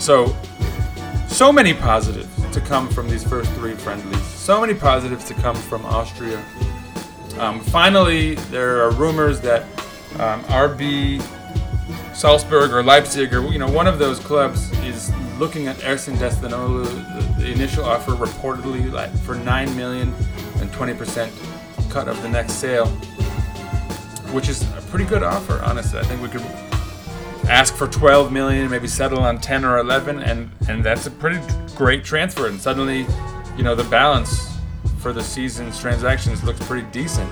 So, 0.00 0.36
so 1.28 1.52
many 1.52 1.72
positives 1.72 2.28
to 2.50 2.60
come 2.60 2.88
from 2.88 3.08
these 3.08 3.22
first 3.22 3.48
three 3.52 3.74
friendlies. 3.74 4.20
So 4.24 4.60
many 4.60 4.74
positives 4.74 5.24
to 5.26 5.34
come 5.34 5.54
from 5.54 5.86
Austria. 5.86 6.44
Um, 7.38 7.60
finally, 7.60 8.34
there 8.50 8.82
are 8.82 8.90
rumors 8.90 9.40
that 9.42 9.66
um, 10.20 10.42
RB 10.44 11.20
Salzburg 12.14 12.72
or 12.72 12.82
Leipzig 12.82 13.32
or 13.34 13.46
you 13.48 13.58
know 13.58 13.70
one 13.70 13.86
of 13.86 13.98
those 13.98 14.18
clubs 14.18 14.70
is 14.82 15.12
looking 15.38 15.66
at 15.66 15.76
Ersin 15.78 16.16
Destanoğlu. 16.16 16.84
The, 16.84 17.42
the 17.42 17.52
initial 17.52 17.84
offer 17.84 18.12
reportedly 18.12 18.92
like 18.92 19.12
for 19.20 19.34
nine 19.34 19.74
million 19.76 20.14
and 20.60 20.70
20% 20.70 21.90
cut 21.90 22.08
of 22.08 22.20
the 22.22 22.28
next 22.28 22.54
sale, 22.54 22.86
which 24.32 24.48
is 24.48 24.62
a 24.62 24.82
pretty 24.90 25.04
good 25.04 25.22
offer. 25.22 25.60
Honestly, 25.64 25.98
I 25.98 26.04
think 26.04 26.22
we 26.22 26.28
could 26.28 26.44
ask 27.48 27.74
for 27.74 27.86
12 27.88 28.30
million, 28.32 28.70
maybe 28.70 28.86
settle 28.86 29.20
on 29.20 29.38
10 29.38 29.64
or 29.64 29.78
11, 29.78 30.20
and 30.20 30.50
and 30.68 30.84
that's 30.84 31.06
a 31.06 31.10
pretty 31.10 31.40
great 31.74 32.04
transfer. 32.04 32.46
And 32.46 32.60
suddenly, 32.60 33.06
you 33.56 33.62
know, 33.62 33.74
the 33.74 33.84
balance 33.84 34.48
for 34.98 35.12
the 35.12 35.22
season's 35.22 35.80
transactions 35.80 36.44
looks 36.44 36.64
pretty 36.66 36.86
decent. 36.90 37.30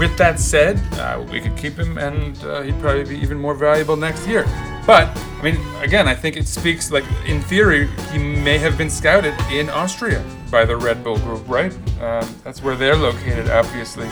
With 0.00 0.16
that 0.16 0.40
said, 0.40 0.80
uh, 0.94 1.22
we 1.30 1.42
could 1.42 1.58
keep 1.58 1.74
him, 1.74 1.98
and 1.98 2.34
uh, 2.42 2.62
he'd 2.62 2.80
probably 2.80 3.04
be 3.04 3.18
even 3.18 3.38
more 3.38 3.54
valuable 3.54 3.96
next 3.96 4.26
year. 4.26 4.44
But 4.86 5.14
I 5.14 5.42
mean, 5.42 5.58
again, 5.82 6.08
I 6.08 6.14
think 6.14 6.38
it 6.38 6.48
speaks 6.48 6.90
like 6.90 7.04
in 7.26 7.42
theory 7.42 7.86
he 8.10 8.18
may 8.18 8.56
have 8.56 8.78
been 8.78 8.88
scouted 8.88 9.34
in 9.52 9.68
Austria 9.68 10.24
by 10.50 10.64
the 10.64 10.74
Red 10.74 11.04
Bull 11.04 11.18
Group, 11.18 11.46
right? 11.46 11.74
Um, 12.00 12.34
that's 12.42 12.62
where 12.62 12.76
they're 12.76 12.96
located, 12.96 13.50
obviously. 13.50 14.06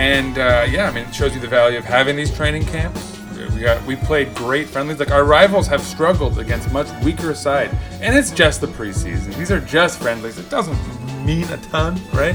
And 0.00 0.38
uh, 0.38 0.66
yeah, 0.66 0.88
I 0.88 0.94
mean, 0.94 1.06
it 1.06 1.14
shows 1.14 1.34
you 1.34 1.40
the 1.42 1.46
value 1.46 1.76
of 1.76 1.84
having 1.84 2.16
these 2.16 2.34
training 2.34 2.64
camps. 2.64 3.18
We 3.54 3.60
got 3.60 3.84
we 3.84 3.96
played 3.96 4.34
great 4.34 4.66
friendlies. 4.66 4.98
Like 4.98 5.10
our 5.10 5.24
rivals 5.24 5.66
have 5.66 5.82
struggled 5.82 6.38
against 6.38 6.72
much 6.72 6.88
weaker 7.04 7.34
side, 7.34 7.68
and 8.00 8.16
it's 8.16 8.30
just 8.30 8.62
the 8.62 8.66
preseason. 8.66 9.36
These 9.36 9.50
are 9.50 9.60
just 9.60 10.00
friendlies. 10.00 10.38
It 10.38 10.48
doesn't 10.48 10.78
mean 11.26 11.44
a 11.50 11.58
ton, 11.58 12.00
right? 12.14 12.34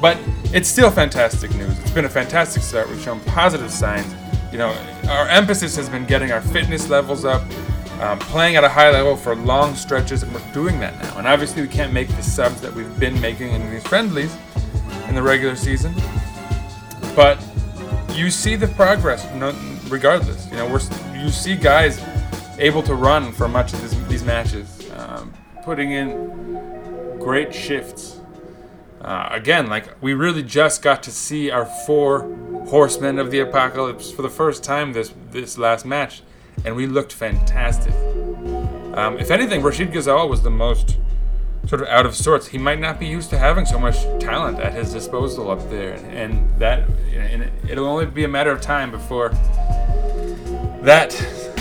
But 0.00 0.18
it's 0.54 0.68
still 0.68 0.90
fantastic 0.90 1.54
news. 1.54 1.78
It's 1.78 1.90
been 1.90 2.04
a 2.04 2.08
fantastic 2.10 2.62
start. 2.62 2.88
We've 2.88 3.00
shown 3.00 3.20
positive 3.20 3.70
signs. 3.70 4.12
You 4.52 4.58
know, 4.58 4.76
our 5.08 5.28
emphasis 5.28 5.76
has 5.76 5.88
been 5.88 6.06
getting 6.06 6.32
our 6.32 6.40
fitness 6.40 6.88
levels 6.88 7.24
up, 7.24 7.42
um, 8.00 8.18
playing 8.18 8.56
at 8.56 8.64
a 8.64 8.68
high 8.68 8.90
level 8.90 9.16
for 9.16 9.34
long 9.34 9.74
stretches, 9.74 10.22
and 10.22 10.32
we're 10.32 10.52
doing 10.52 10.80
that 10.80 10.98
now. 11.02 11.18
And 11.18 11.26
obviously, 11.26 11.62
we 11.62 11.68
can't 11.68 11.92
make 11.92 12.08
the 12.08 12.22
subs 12.22 12.60
that 12.60 12.72
we've 12.72 12.98
been 12.98 13.20
making 13.20 13.50
in 13.50 13.70
these 13.70 13.86
friendlies 13.86 14.34
in 15.08 15.14
the 15.14 15.22
regular 15.22 15.56
season 15.56 15.94
but 17.18 17.44
you 18.14 18.30
see 18.30 18.54
the 18.54 18.68
progress 18.68 19.26
regardless. 19.90 20.48
You 20.52 20.58
know, 20.58 20.68
we're 20.68 20.80
you 21.18 21.30
see 21.30 21.56
guys 21.56 22.00
able 22.60 22.80
to 22.84 22.94
run 22.94 23.32
for 23.32 23.48
much 23.48 23.72
of 23.72 23.82
this, 23.82 23.92
these 24.06 24.22
matches, 24.22 24.88
um, 24.96 25.32
putting 25.64 25.90
in 25.90 27.18
great 27.18 27.52
shifts. 27.52 28.17
Uh, 29.00 29.28
again, 29.30 29.68
like 29.68 30.00
we 30.02 30.12
really 30.12 30.42
just 30.42 30.82
got 30.82 31.02
to 31.04 31.12
see 31.12 31.50
our 31.50 31.64
four 31.64 32.22
horsemen 32.68 33.18
of 33.18 33.30
the 33.30 33.38
apocalypse 33.38 34.10
for 34.10 34.22
the 34.22 34.28
first 34.28 34.64
time 34.64 34.92
this 34.92 35.14
this 35.30 35.56
last 35.56 35.86
match, 35.86 36.22
and 36.64 36.74
we 36.74 36.86
looked 36.86 37.12
fantastic. 37.12 37.94
Um, 38.94 39.18
if 39.18 39.30
anything, 39.30 39.62
Rachid 39.62 39.92
Ghezzal 39.92 40.28
was 40.28 40.42
the 40.42 40.50
most 40.50 40.96
sort 41.66 41.82
of 41.82 41.88
out 41.88 42.06
of 42.06 42.16
sorts. 42.16 42.48
He 42.48 42.58
might 42.58 42.80
not 42.80 42.98
be 42.98 43.06
used 43.06 43.30
to 43.30 43.38
having 43.38 43.66
so 43.66 43.78
much 43.78 44.02
talent 44.18 44.58
at 44.58 44.72
his 44.72 44.92
disposal 44.92 45.50
up 45.50 45.70
there, 45.70 45.94
and 46.10 46.48
that 46.58 46.88
and 47.14 47.50
it'll 47.68 47.86
only 47.86 48.06
be 48.06 48.24
a 48.24 48.28
matter 48.28 48.50
of 48.50 48.60
time 48.60 48.90
before 48.90 49.30
that 50.80 51.12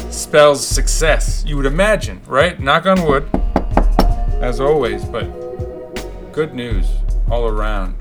spells 0.10 0.66
success. 0.66 1.44
You 1.46 1.58
would 1.58 1.68
imagine, 1.68 2.22
right? 2.26 2.60
Knock 2.60 2.88
on 2.88 3.06
wood, 3.06 3.30
as 4.42 4.60
always, 4.60 5.06
but 5.06 5.26
good 6.32 6.56
news 6.56 6.88
all 7.30 7.48
around. 7.48 7.96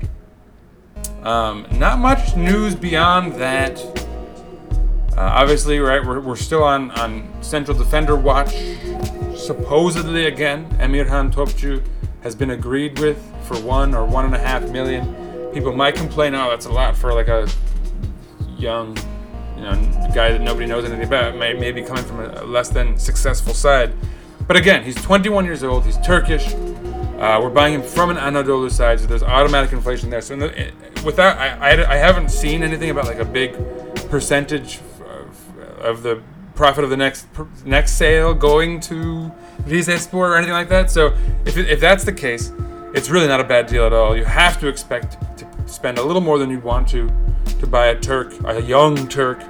Um, 1.23 1.67
not 1.73 1.99
much 1.99 2.35
news 2.35 2.75
beyond 2.75 3.33
that. 3.33 3.79
Uh, 5.17 5.21
obviously, 5.21 5.79
right, 5.79 6.05
we're, 6.05 6.19
we're 6.19 6.35
still 6.35 6.63
on, 6.63 6.91
on 6.91 7.27
Central 7.41 7.77
Defender 7.77 8.15
watch. 8.15 8.55
Supposedly, 9.35 10.27
again, 10.27 10.69
Emirhan 10.79 11.31
Topçu 11.31 11.83
has 12.21 12.35
been 12.35 12.51
agreed 12.51 12.99
with 12.99 13.17
for 13.43 13.59
one 13.61 13.95
or 13.95 14.05
one 14.05 14.25
and 14.25 14.35
a 14.35 14.39
half 14.39 14.69
million. 14.69 15.51
People 15.53 15.73
might 15.73 15.95
complain, 15.95 16.35
oh, 16.35 16.49
that's 16.49 16.65
a 16.65 16.71
lot 16.71 16.95
for 16.95 17.13
like 17.13 17.27
a 17.29 17.47
young, 18.57 18.97
you 19.55 19.63
know, 19.63 19.73
guy 20.13 20.31
that 20.31 20.41
nobody 20.41 20.65
knows 20.65 20.85
anything 20.85 21.05
about. 21.05 21.35
May, 21.35 21.53
maybe 21.53 21.81
coming 21.81 22.03
from 22.03 22.19
a 22.19 22.43
less 22.43 22.69
than 22.69 22.97
successful 22.97 23.53
side. 23.53 23.93
But 24.47 24.55
again, 24.55 24.83
he's 24.83 24.95
21 24.95 25.45
years 25.45 25.63
old. 25.63 25.85
He's 25.85 25.97
Turkish. 25.99 26.53
Uh, 27.17 27.39
we're 27.41 27.49
buying 27.49 27.73
him 27.73 27.81
from 27.81 28.11
an 28.11 28.17
Anadolu 28.17 28.69
side, 28.69 28.99
so 28.99 29.07
there's 29.07 29.23
automatic 29.23 29.71
inflation 29.73 30.09
there. 30.11 30.21
So 30.21 30.35
in 30.35 30.39
the, 30.39 31.01
without, 31.03 31.37
I, 31.37 31.71
I, 31.71 31.93
I 31.93 31.95
haven't 31.95 32.29
seen 32.29 32.61
anything 32.61 32.91
about 32.91 33.05
like 33.05 33.17
a 33.17 33.25
big 33.25 33.53
percentage 34.09 34.79
of, 35.01 35.59
uh, 35.59 35.89
of 35.89 36.03
the 36.03 36.21
profit 36.53 36.83
of 36.83 36.89
the 36.89 36.97
next 36.97 37.27
next 37.65 37.93
sale 37.93 38.33
going 38.33 38.79
to 38.81 39.31
Rizespor 39.63 40.13
or 40.13 40.35
anything 40.35 40.53
like 40.53 40.69
that. 40.69 40.91
So 40.91 41.15
if, 41.45 41.57
if 41.57 41.79
that's 41.79 42.03
the 42.03 42.13
case, 42.13 42.51
it's 42.93 43.09
really 43.09 43.27
not 43.27 43.39
a 43.39 43.43
bad 43.43 43.67
deal 43.67 43.85
at 43.85 43.93
all. 43.93 44.15
You 44.15 44.25
have 44.25 44.59
to 44.59 44.67
expect 44.67 45.17
to 45.39 45.47
spend 45.67 45.97
a 45.97 46.03
little 46.03 46.21
more 46.21 46.37
than 46.37 46.49
you'd 46.51 46.63
want 46.63 46.87
to 46.89 47.09
to 47.59 47.67
buy 47.67 47.87
a 47.87 47.99
Turk, 47.99 48.33
a 48.45 48.61
young 48.61 49.07
Turk, 49.07 49.41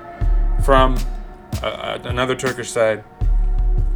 from 0.63 0.97
a, 1.61 1.67
a, 1.67 2.07
another 2.07 2.35
Turkish 2.35 2.71
side. 2.71 3.03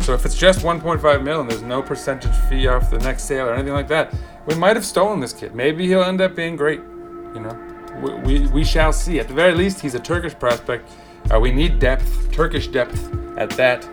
So 0.01 0.13
if 0.13 0.25
it's 0.25 0.35
just 0.35 0.61
1.5 0.61 1.23
mil 1.23 1.41
and 1.41 1.49
there's 1.49 1.61
no 1.61 1.81
percentage 1.81 2.35
fee 2.49 2.67
off 2.67 2.89
the 2.89 2.97
next 2.99 3.23
sale 3.23 3.47
or 3.47 3.53
anything 3.53 3.73
like 3.73 3.87
that, 3.89 4.13
we 4.47 4.55
might 4.55 4.75
have 4.75 4.85
stolen 4.85 5.19
this 5.19 5.31
kid. 5.31 5.53
Maybe 5.53 5.87
he'll 5.87 6.03
end 6.03 6.21
up 6.21 6.35
being 6.35 6.55
great. 6.55 6.79
You 6.79 7.41
know, 7.41 7.81
we, 8.01 8.39
we, 8.39 8.47
we 8.47 8.63
shall 8.63 8.91
see. 8.91 9.19
At 9.19 9.27
the 9.27 9.33
very 9.33 9.53
least, 9.53 9.79
he's 9.79 9.93
a 9.93 9.99
Turkish 9.99 10.33
prospect. 10.33 10.89
Uh, 11.31 11.39
we 11.39 11.51
need 11.51 11.77
depth, 11.77 12.31
Turkish 12.31 12.67
depth 12.67 13.13
at 13.37 13.51
that. 13.51 13.85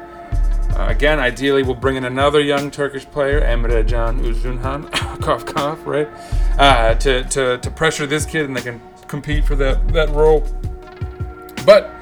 Uh, 0.75 0.87
again, 0.89 1.19
ideally, 1.19 1.63
we'll 1.63 1.75
bring 1.75 1.97
in 1.97 2.05
another 2.05 2.41
young 2.41 2.71
Turkish 2.71 3.05
player, 3.05 3.41
Emre 3.43 3.87
Can 3.87 4.21
Uzunhan, 4.21 4.91
cough 5.23 5.45
cough, 5.45 5.79
right? 5.85 6.09
Uh, 6.59 6.95
to, 6.95 7.25
to, 7.25 7.59
to 7.59 7.71
pressure 7.71 8.07
this 8.07 8.25
kid 8.25 8.47
and 8.47 8.57
they 8.57 8.63
can 8.63 8.81
compete 9.09 9.45
for 9.45 9.57
that, 9.57 9.87
that 9.89 10.09
role. 10.11 10.47
But 11.67 11.93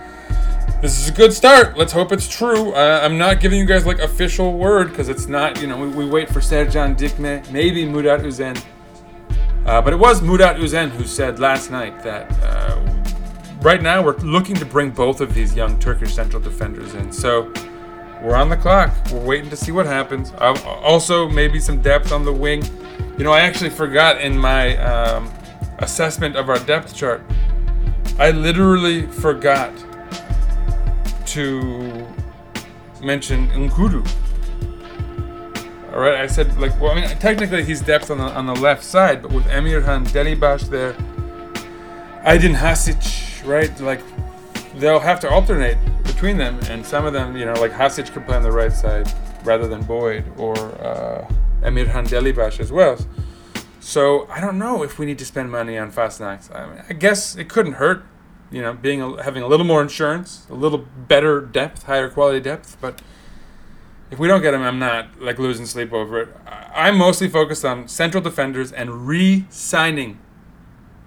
this 0.83 1.01
is 1.01 1.09
a 1.09 1.13
good 1.13 1.33
start. 1.33 1.77
Let's 1.77 1.93
hope 1.93 2.13
it's 2.13 2.29
true. 2.29 2.73
Uh, 2.73 3.01
I'm 3.03 3.17
not 3.17 3.41
giving 3.41 3.59
you 3.59 3.65
guys 3.65 3.87
like 3.87 3.99
official 3.99 4.53
word 4.53 4.91
because 4.91 5.09
it's 5.09 5.27
not, 5.27 5.61
you 5.61 5.67
know, 5.67 5.79
we, 5.79 5.89
we 5.89 6.05
wait 6.05 6.29
for 6.29 6.41
Sercan 6.41 6.97
Dikme, 6.97 7.51
maybe 7.51 7.85
Murat 7.87 8.21
Uzen. 8.21 8.63
Uh, 9.65 9.81
but 9.81 9.93
it 9.93 9.97
was 9.97 10.21
Murat 10.21 10.57
Uzen 10.57 10.91
who 10.91 11.05
said 11.05 11.39
last 11.39 11.71
night 11.71 12.03
that 12.03 12.31
uh, 12.43 12.79
right 13.63 13.81
now 13.81 14.03
we're 14.03 14.17
looking 14.19 14.55
to 14.57 14.67
bring 14.67 14.91
both 14.91 15.21
of 15.21 15.33
these 15.33 15.57
young 15.57 15.79
Turkish 15.79 16.15
central 16.15 16.43
defenders 16.43 16.95
in. 16.95 17.11
So 17.11 17.53
we're 18.23 18.37
on 18.37 18.49
the 18.49 18.57
clock. 18.57 18.93
We're 19.11 19.25
waiting 19.25 19.51
to 19.51 19.57
see 19.57 19.73
what 19.73 19.87
happens. 19.87 20.33
Uh, 20.33 20.55
also, 20.83 21.29
maybe 21.29 21.59
some 21.59 21.81
depth 21.81 22.13
on 22.13 22.25
the 22.25 22.33
wing. 22.33 22.63
You 23.17 23.25
know, 23.25 23.33
I 23.33 23.41
actually 23.41 23.71
forgot 23.71 24.21
in 24.21 24.37
my 24.37 24.77
um, 24.77 25.33
assessment 25.79 26.37
of 26.37 26.51
our 26.51 26.59
depth 26.61 26.95
chart, 26.95 27.25
I 28.19 28.31
literally 28.31 29.07
forgot 29.07 29.73
to 31.29 32.07
mention 33.03 33.49
N'Koudou. 33.49 34.07
All 35.93 36.01
right, 36.01 36.17
I 36.17 36.27
said 36.27 36.59
like, 36.59 36.79
well, 36.81 36.93
I 36.93 36.95
mean, 37.01 37.09
technically 37.19 37.65
he's 37.65 37.81
depth 37.81 38.11
on 38.11 38.19
the 38.19 38.25
on 38.25 38.47
the 38.47 38.55
left 38.55 38.85
side, 38.85 39.23
but 39.23 39.33
with 39.33 39.45
Emirhan 39.47 40.07
Delibaş 40.09 40.69
there, 40.69 40.93
Ajdin 42.23 42.55
Hasić, 42.55 43.47
right? 43.47 43.81
Like, 43.81 44.03
they'll 44.75 45.01
have 45.01 45.21
to 45.21 45.31
alternate 45.31 45.79
between 46.05 46.37
them, 46.37 46.59
and 46.71 46.85
some 46.85 47.07
of 47.07 47.13
them, 47.13 47.37
you 47.37 47.45
know, 47.45 47.55
like 47.55 47.73
Hasić 47.73 48.13
could 48.13 48.27
play 48.27 48.37
on 48.37 48.43
the 48.43 48.53
right 48.53 48.73
side 48.73 49.11
rather 49.45 49.69
than 49.69 49.83
Boyd 49.83 50.25
or 50.37 50.57
uh, 50.57 51.27
Emirhan 51.63 52.09
Delibaş 52.09 52.61
as 52.61 52.71
well. 52.71 52.99
So 53.81 54.27
I 54.29 54.41
don't 54.41 54.59
know 54.59 54.83
if 54.83 54.99
we 54.99 55.07
need 55.07 55.19
to 55.21 55.25
spend 55.25 55.51
money 55.51 55.79
on 55.79 55.93
Fassnacht. 55.93 56.55
I, 56.55 56.67
mean, 56.67 56.83
I 56.91 56.93
guess 56.93 57.37
it 57.37 57.49
couldn't 57.49 57.75
hurt, 57.75 58.05
you 58.51 58.63
know, 58.63 58.73
being 58.75 59.01
a, 59.03 59.23
having 59.23 59.43
a 59.43 59.47
little 59.47 59.67
more 59.67 59.83
insurance, 59.83 60.47
a 60.51 60.55
little 60.55 60.79
better 61.09 61.41
depth, 61.41 61.85
higher 61.85 62.09
quality 62.09 62.41
depth. 62.41 62.77
But 62.81 63.03
if 64.11 64.19
we 64.19 64.29
don't 64.29 64.43
get 64.43 64.55
him, 64.55 64.63
I'm 64.63 64.79
not 64.79 65.21
like 65.21 65.39
losing 65.39 65.67
sleep 65.67 65.93
over 65.93 66.21
it. 66.21 66.29
I- 66.47 66.63
I'm 66.89 66.97
mostly 66.99 67.29
focused 67.29 67.65
on 67.65 67.89
central 67.89 68.23
defenders 68.23 68.71
and 68.71 69.07
re-signing 69.09 70.19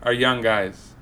our 0.03 0.11
young 0.13 0.41
guys. 0.41 0.93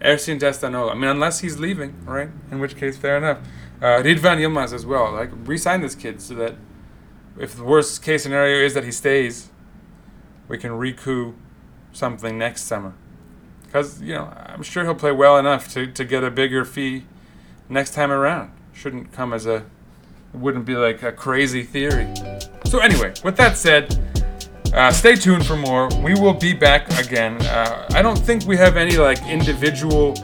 Ersin 0.00 0.38
Destanoğlu. 0.38 0.90
I 0.92 0.94
mean, 0.94 1.10
unless 1.10 1.40
he's 1.40 1.58
leaving, 1.58 2.04
right? 2.04 2.28
In 2.50 2.58
which 2.60 2.76
case, 2.76 2.96
fair 2.96 3.16
enough. 3.16 3.38
Uh, 3.82 4.02
Ridvan 4.02 4.38
Yilmaz 4.38 4.72
as 4.72 4.86
well. 4.86 5.12
Like, 5.12 5.30
re-sign 5.44 5.80
this 5.80 5.94
kid 5.94 6.20
so 6.20 6.34
that 6.34 6.54
if 7.38 7.54
the 7.56 7.64
worst 7.64 8.02
case 8.02 8.22
scenario 8.22 8.64
is 8.64 8.74
that 8.74 8.84
he 8.84 8.92
stays, 8.92 9.50
we 10.48 10.56
can 10.58 10.72
recoup 10.72 11.34
something 11.92 12.38
next 12.38 12.62
summer. 12.62 12.92
Because, 13.76 14.00
you 14.00 14.14
know, 14.14 14.32
I'm 14.34 14.62
sure 14.62 14.84
he'll 14.84 14.94
play 14.94 15.12
well 15.12 15.36
enough 15.36 15.70
to, 15.74 15.86
to 15.86 16.02
get 16.02 16.24
a 16.24 16.30
bigger 16.30 16.64
fee 16.64 17.04
next 17.68 17.92
time 17.92 18.10
around. 18.10 18.50
Shouldn't 18.72 19.12
come 19.12 19.34
as 19.34 19.44
a, 19.44 19.66
wouldn't 20.32 20.64
be 20.64 20.74
like 20.76 21.02
a 21.02 21.12
crazy 21.12 21.62
theory. 21.62 22.08
So, 22.64 22.78
anyway, 22.78 23.12
with 23.22 23.36
that 23.36 23.58
said, 23.58 24.00
Uh, 24.72 24.90
stay 24.90 25.14
tuned 25.14 25.44
for 25.44 25.56
more. 25.56 25.88
We 26.02 26.14
will 26.14 26.32
be 26.32 26.54
back 26.54 26.88
again. 26.98 27.40
Uh, 27.42 27.86
I 27.92 28.00
don't 28.00 28.18
think 28.18 28.46
we 28.46 28.56
have 28.56 28.78
any 28.78 28.96
like 28.96 29.22
individual 29.26 30.14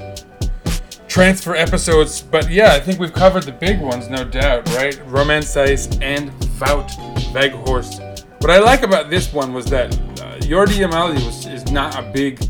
transfer 1.06 1.54
episodes, 1.54 2.22
but 2.22 2.50
yeah, 2.50 2.72
I 2.72 2.80
think 2.80 2.98
we've 2.98 3.12
covered 3.12 3.42
the 3.42 3.52
big 3.52 3.80
ones, 3.80 4.08
no 4.08 4.24
doubt, 4.24 4.66
right? 4.70 4.98
Romain 5.06 5.42
Saïss 5.42 6.00
and 6.02 6.30
Wout 6.58 6.90
Weghorst. 7.34 8.24
What 8.40 8.50
I 8.50 8.58
like 8.58 8.82
about 8.82 9.10
this 9.10 9.32
one 9.32 9.52
was 9.52 9.66
that 9.66 9.94
uh, 9.94 10.38
Yordi 10.40 10.78
Yamali 10.80 11.14
was, 11.24 11.46
is 11.46 11.70
not 11.70 11.98
a 11.98 12.02
big 12.12 12.40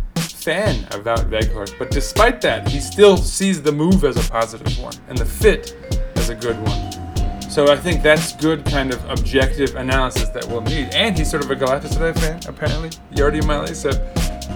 fan 0.43 0.85
of 0.87 1.05
Wout 1.05 1.31
Weghorst, 1.31 1.79
but 1.79 1.91
despite 1.91 2.41
that, 2.41 2.69
he 2.69 2.81
still 2.81 3.17
sees 3.17 3.63
the 3.63 3.71
move 3.71 4.05
as 4.05 4.17
a 4.17 4.31
positive 4.31 4.77
one 4.79 4.95
and 5.09 5.17
the 5.17 5.25
fit 5.25 5.77
as 6.17 6.31
a 6.31 6.35
good 6.35 6.61
one. 6.63 7.51
So 7.51 7.71
I 7.71 7.77
think 7.77 8.03
that's 8.03 8.35
good 8.37 8.65
kind 8.65 8.93
of 8.93 9.05
objective 9.11 9.77
analysis 9.77 10.31
that 10.31 10.45
we'll 10.47 10.63
need. 10.63 10.89
And 10.95 11.17
he's 11.17 11.31
sort 11.31 11.45
of 11.45 11.51
a 11.51 11.55
Galatasaray 11.55 12.19
fan, 12.19 12.41
apparently, 12.49 12.91
Yordi 13.15 13.43
Yamali. 13.43 13.75
So 13.75 13.91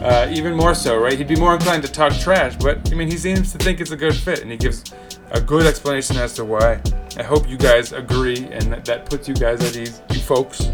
uh, 0.02 0.28
even 0.30 0.54
more 0.54 0.74
so, 0.74 0.98
right? 0.98 1.16
He'd 1.16 1.28
be 1.28 1.36
more 1.36 1.54
inclined 1.54 1.82
to 1.84 1.92
talk 1.92 2.12
trash, 2.14 2.56
but 2.56 2.90
I 2.90 2.94
mean, 2.94 3.10
he 3.10 3.16
seems 3.16 3.52
to 3.52 3.58
think 3.58 3.80
it's 3.80 3.90
a 3.90 3.96
good 3.96 4.14
fit, 4.14 4.40
and 4.42 4.50
he 4.50 4.56
gives 4.56 4.82
a 5.30 5.40
good 5.40 5.66
explanation 5.66 6.16
as 6.16 6.32
to 6.34 6.44
why. 6.44 6.80
I 7.16 7.22
hope 7.22 7.48
you 7.48 7.56
guys 7.56 7.92
agree, 7.92 8.48
and 8.50 8.72
that, 8.72 8.84
that 8.86 9.10
puts 9.10 9.28
you 9.28 9.34
guys 9.34 9.62
at 9.62 9.76
ease, 9.76 10.00
you 10.12 10.20
folks 10.20 10.70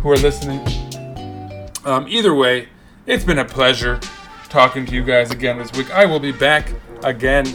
who 0.00 0.10
are 0.10 0.16
listening. 0.16 0.60
Um, 1.84 2.06
either 2.08 2.34
way, 2.34 2.68
it's 3.06 3.24
been 3.24 3.38
a 3.38 3.44
pleasure 3.44 4.00
talking 4.52 4.84
to 4.84 4.94
you 4.94 5.02
guys 5.02 5.30
again 5.30 5.56
this 5.56 5.72
week. 5.72 5.90
I 5.90 6.04
will 6.04 6.20
be 6.20 6.30
back 6.30 6.70
again 7.02 7.46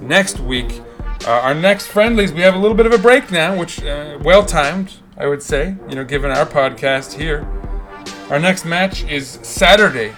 next 0.00 0.40
week. 0.40 0.80
Uh, 1.26 1.32
our 1.32 1.54
next 1.54 1.88
friendlies, 1.88 2.32
we 2.32 2.40
have 2.40 2.54
a 2.54 2.58
little 2.58 2.76
bit 2.76 2.86
of 2.86 2.92
a 2.92 2.98
break 2.98 3.30
now, 3.30 3.54
which 3.54 3.84
uh, 3.84 4.18
well 4.22 4.42
timed, 4.42 4.94
I 5.18 5.26
would 5.26 5.42
say. 5.42 5.76
You 5.86 5.96
know, 5.96 6.04
given 6.04 6.30
our 6.30 6.46
podcast 6.46 7.12
here. 7.12 7.46
Our 8.30 8.38
next 8.38 8.64
match 8.64 9.04
is 9.04 9.38
Saturday 9.42 10.14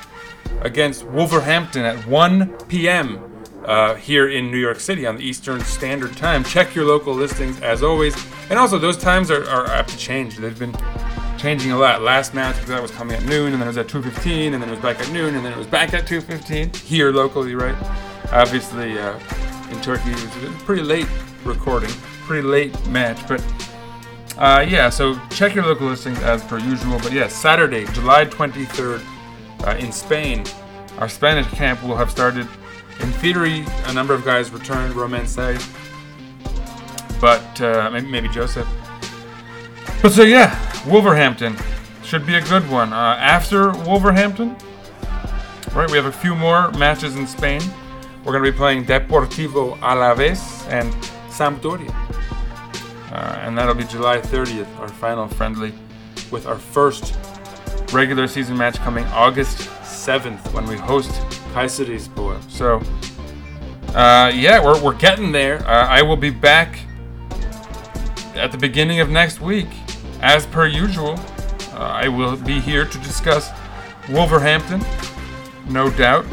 against 0.60 1.04
Wolverhampton 1.06 1.84
at 1.84 2.06
1 2.06 2.56
p.m. 2.68 3.20
Uh, 3.64 3.96
here 3.96 4.28
in 4.28 4.52
New 4.52 4.58
York 4.58 4.78
City 4.78 5.06
on 5.06 5.16
the 5.16 5.24
Eastern 5.24 5.60
Standard 5.62 6.16
Time. 6.16 6.44
Check 6.44 6.72
your 6.72 6.84
local 6.84 7.14
listings 7.14 7.60
as 7.62 7.82
always, 7.82 8.14
and 8.48 8.60
also 8.60 8.78
those 8.78 8.96
times 8.96 9.32
are, 9.32 9.44
are 9.50 9.66
apt 9.66 9.90
to 9.90 9.96
change. 9.98 10.36
They've 10.36 10.56
been 10.56 10.72
changing 11.38 11.72
a 11.72 11.78
lot. 11.78 12.02
Last 12.02 12.34
match 12.34 12.56
because 12.56 12.68
that 12.68 12.82
was 12.82 12.90
coming 12.90 13.16
at 13.16 13.24
noon, 13.24 13.52
and 13.52 13.60
then 13.60 13.62
it 13.62 13.68
was 13.68 13.78
at 13.78 13.88
2:15, 13.88 14.54
and 14.54 14.62
then 14.62 14.68
it 14.68 14.72
was 14.72 14.80
back 14.80 15.00
at 15.00 15.10
noon, 15.10 15.34
and 15.34 15.44
then 15.44 15.52
it 15.52 15.58
was 15.58 15.66
back 15.66 15.94
at 15.94 16.06
2:15 16.06 16.74
here 16.76 17.10
locally, 17.10 17.54
right? 17.54 17.76
Obviously, 18.32 18.98
uh, 18.98 19.18
in 19.70 19.80
Turkey, 19.80 20.10
it 20.10 20.22
was 20.42 20.62
pretty 20.64 20.82
late 20.82 21.06
recording, 21.44 21.90
pretty 22.26 22.46
late 22.46 22.86
match, 22.88 23.18
but. 23.26 23.42
Uh, 24.36 24.64
yeah, 24.68 24.88
so 24.88 25.18
check 25.30 25.52
your 25.52 25.64
local 25.64 25.88
listings 25.88 26.16
as 26.20 26.44
per 26.44 26.58
usual. 26.58 26.96
But 27.00 27.10
yeah, 27.10 27.26
Saturday, 27.26 27.86
July 27.86 28.24
23rd, 28.24 29.02
uh, 29.66 29.76
in 29.80 29.90
Spain. 29.90 30.44
Our 30.98 31.08
Spanish 31.08 31.46
camp 31.48 31.82
will 31.82 31.96
have 31.96 32.10
started. 32.10 32.46
In 33.00 33.12
theory, 33.12 33.64
a 33.86 33.92
number 33.92 34.14
of 34.14 34.24
guys 34.24 34.50
returned, 34.50 34.94
Roman 34.94 35.26
Say, 35.26 35.56
but 37.20 37.60
uh, 37.60 37.90
maybe 37.90 38.28
Joseph. 38.28 38.66
But 40.00 40.12
so 40.12 40.22
yeah, 40.22 40.56
Wolverhampton 40.86 41.56
should 42.04 42.24
be 42.24 42.36
a 42.36 42.40
good 42.40 42.68
one. 42.70 42.92
Uh, 42.92 43.16
after 43.18 43.72
Wolverhampton, 43.72 44.56
right, 45.74 45.90
we 45.90 45.96
have 45.96 46.06
a 46.06 46.12
few 46.12 46.34
more 46.36 46.70
matches 46.72 47.16
in 47.16 47.26
Spain. 47.26 47.60
We're 48.24 48.32
going 48.32 48.44
to 48.44 48.52
be 48.52 48.56
playing 48.56 48.84
Deportivo 48.84 49.76
Alaves 49.80 50.68
and 50.70 50.92
Sampdoria. 51.30 51.92
Uh, 53.10 53.40
and 53.42 53.58
that'll 53.58 53.74
be 53.74 53.84
July 53.84 54.18
30th, 54.18 54.78
our 54.78 54.88
final 54.88 55.26
friendly, 55.28 55.72
with 56.30 56.46
our 56.46 56.58
first 56.58 57.16
regular 57.92 58.28
season 58.28 58.56
match 58.56 58.76
coming 58.76 59.04
August 59.06 59.58
7th 59.82 60.52
when 60.52 60.66
we 60.66 60.76
host 60.76 61.10
Kayserispor. 61.52 62.38
So, 62.50 62.82
uh, 63.94 64.30
yeah, 64.34 64.62
we're, 64.62 64.80
we're 64.82 64.94
getting 64.94 65.32
there. 65.32 65.66
Uh, 65.66 65.86
I 65.86 66.02
will 66.02 66.16
be 66.16 66.30
back 66.30 66.78
at 68.34 68.52
the 68.52 68.58
beginning 68.58 69.00
of 69.00 69.08
next 69.08 69.40
week. 69.40 69.68
As 70.20 70.46
per 70.46 70.66
usual, 70.66 71.18
uh, 71.74 71.78
I 71.78 72.08
will 72.08 72.36
be 72.36 72.60
here 72.60 72.84
to 72.84 72.98
discuss 72.98 73.50
Wolverhampton, 74.08 74.84
no 75.68 75.90
doubt. 75.90 76.24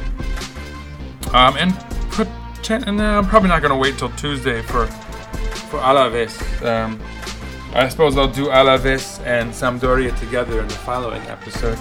Um, 1.34 1.58
and 1.58 1.74
uh, 2.70 3.04
I'm 3.04 3.28
probably 3.28 3.50
not 3.50 3.62
going 3.62 3.72
to 3.72 3.78
wait 3.78 3.98
till 3.98 4.10
Tuesday 4.12 4.62
for 4.64 4.88
for 5.66 5.80
Alaves. 5.80 6.36
Um, 6.66 7.00
I 7.74 7.90
suppose 7.90 8.18
I'll 8.18 8.28
do 8.28 8.46
Alaves 8.48 9.20
and 9.26 9.52
Sampdoria 9.52 10.18
together 10.20 10.62
in 10.62 10.68
the 10.68 10.74
following 10.74 11.22
episode. 11.24 11.78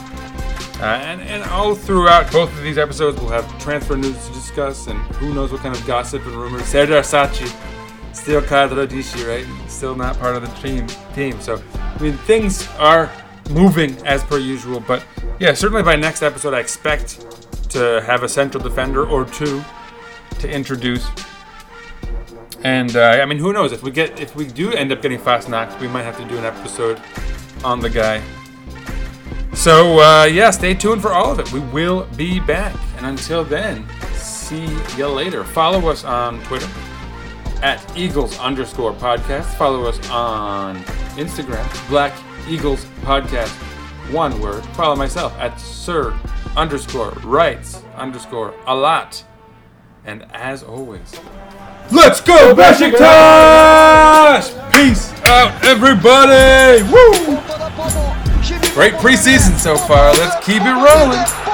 Uh, 0.80 0.98
and, 1.02 1.20
and 1.22 1.44
all 1.44 1.74
throughout 1.74 2.30
both 2.32 2.50
of 2.50 2.62
these 2.62 2.78
episodes, 2.78 3.20
we'll 3.20 3.30
have 3.30 3.46
transfer 3.61 3.96
news 3.96 4.26
to 4.26 4.32
discuss 4.34 4.88
and 4.88 4.98
who 5.16 5.32
knows 5.32 5.52
what 5.52 5.61
kind 5.61 5.74
of 5.74 5.86
gossip 5.86 6.26
and 6.26 6.34
rumors. 6.34 6.64
Serdar 6.64 7.02
Saatçı, 7.02 7.48
still 8.14 8.40
Kadra 8.40 8.86
Dishi, 8.86 9.26
right? 9.26 9.46
Still 9.70 9.94
not 9.94 10.18
part 10.18 10.36
of 10.36 10.42
the 10.42 10.60
team. 10.60 10.86
team. 11.14 11.40
So, 11.40 11.62
I 11.74 12.02
mean, 12.02 12.16
things 12.18 12.68
are 12.78 13.10
moving 13.50 13.96
as 14.06 14.22
per 14.24 14.38
usual. 14.38 14.80
But 14.80 15.04
yeah, 15.38 15.54
certainly 15.54 15.82
by 15.82 15.96
next 15.96 16.22
episode, 16.22 16.54
I 16.54 16.60
expect 16.60 17.70
to 17.70 18.02
have 18.06 18.22
a 18.22 18.28
central 18.28 18.62
defender 18.62 19.06
or 19.06 19.24
two 19.24 19.62
to 20.38 20.50
introduce. 20.50 21.06
And 22.62 22.96
uh, 22.96 23.18
I 23.20 23.26
mean, 23.26 23.38
who 23.38 23.52
knows 23.52 23.72
if 23.72 23.82
we 23.82 23.90
get 23.90 24.20
if 24.20 24.34
we 24.34 24.46
do 24.46 24.72
end 24.72 24.90
up 24.92 25.02
getting 25.02 25.18
Fassnacht, 25.18 25.78
we 25.80 25.88
might 25.88 26.02
have 26.02 26.16
to 26.16 26.24
do 26.24 26.38
an 26.38 26.44
episode 26.44 27.00
on 27.62 27.80
the 27.80 27.90
guy. 27.90 28.22
So 29.52 30.00
uh, 30.00 30.24
yeah, 30.24 30.50
stay 30.50 30.74
tuned 30.74 31.02
for 31.02 31.12
all 31.12 31.30
of 31.30 31.40
it. 31.40 31.52
We 31.52 31.60
will 31.60 32.06
be 32.16 32.40
back, 32.40 32.74
and 32.96 33.06
until 33.06 33.44
then, 33.44 33.86
see 34.14 34.66
you 34.96 35.08
later. 35.08 35.44
Follow 35.44 35.88
us 35.88 36.04
on 36.04 36.42
Twitter 36.44 36.68
at 37.62 37.96
Eagles 37.96 38.38
underscore 38.38 38.92
podcast. 38.92 39.44
Follow 39.55 39.84
us 39.84 39.98
on 40.11 40.82
Instagram, 41.16 41.88
Black 41.88 42.12
Eagles 42.48 42.84
Podcast, 43.02 43.50
one 44.12 44.40
word. 44.40 44.64
Follow 44.76 44.96
myself 44.96 45.32
at 45.38 45.59
Sir 45.61 46.18
underscore 46.57 47.11
Writes 47.24 47.82
underscore 47.96 48.55
a 48.66 48.74
lot. 48.74 49.24
And 50.05 50.26
as 50.32 50.62
always, 50.62 51.18
let's 51.90 52.20
go 52.20 52.55
Besiktas! 52.55 53.02
Peace 54.72 55.12
out, 55.24 55.64
everybody! 55.64 56.82
Woo! 56.84 57.40
Great 58.74 58.94
preseason 58.94 59.57
so 59.59 59.76
far. 59.76 60.12
Let's 60.12 60.44
keep 60.44 60.62
it 60.62 60.74
rolling. 60.74 61.53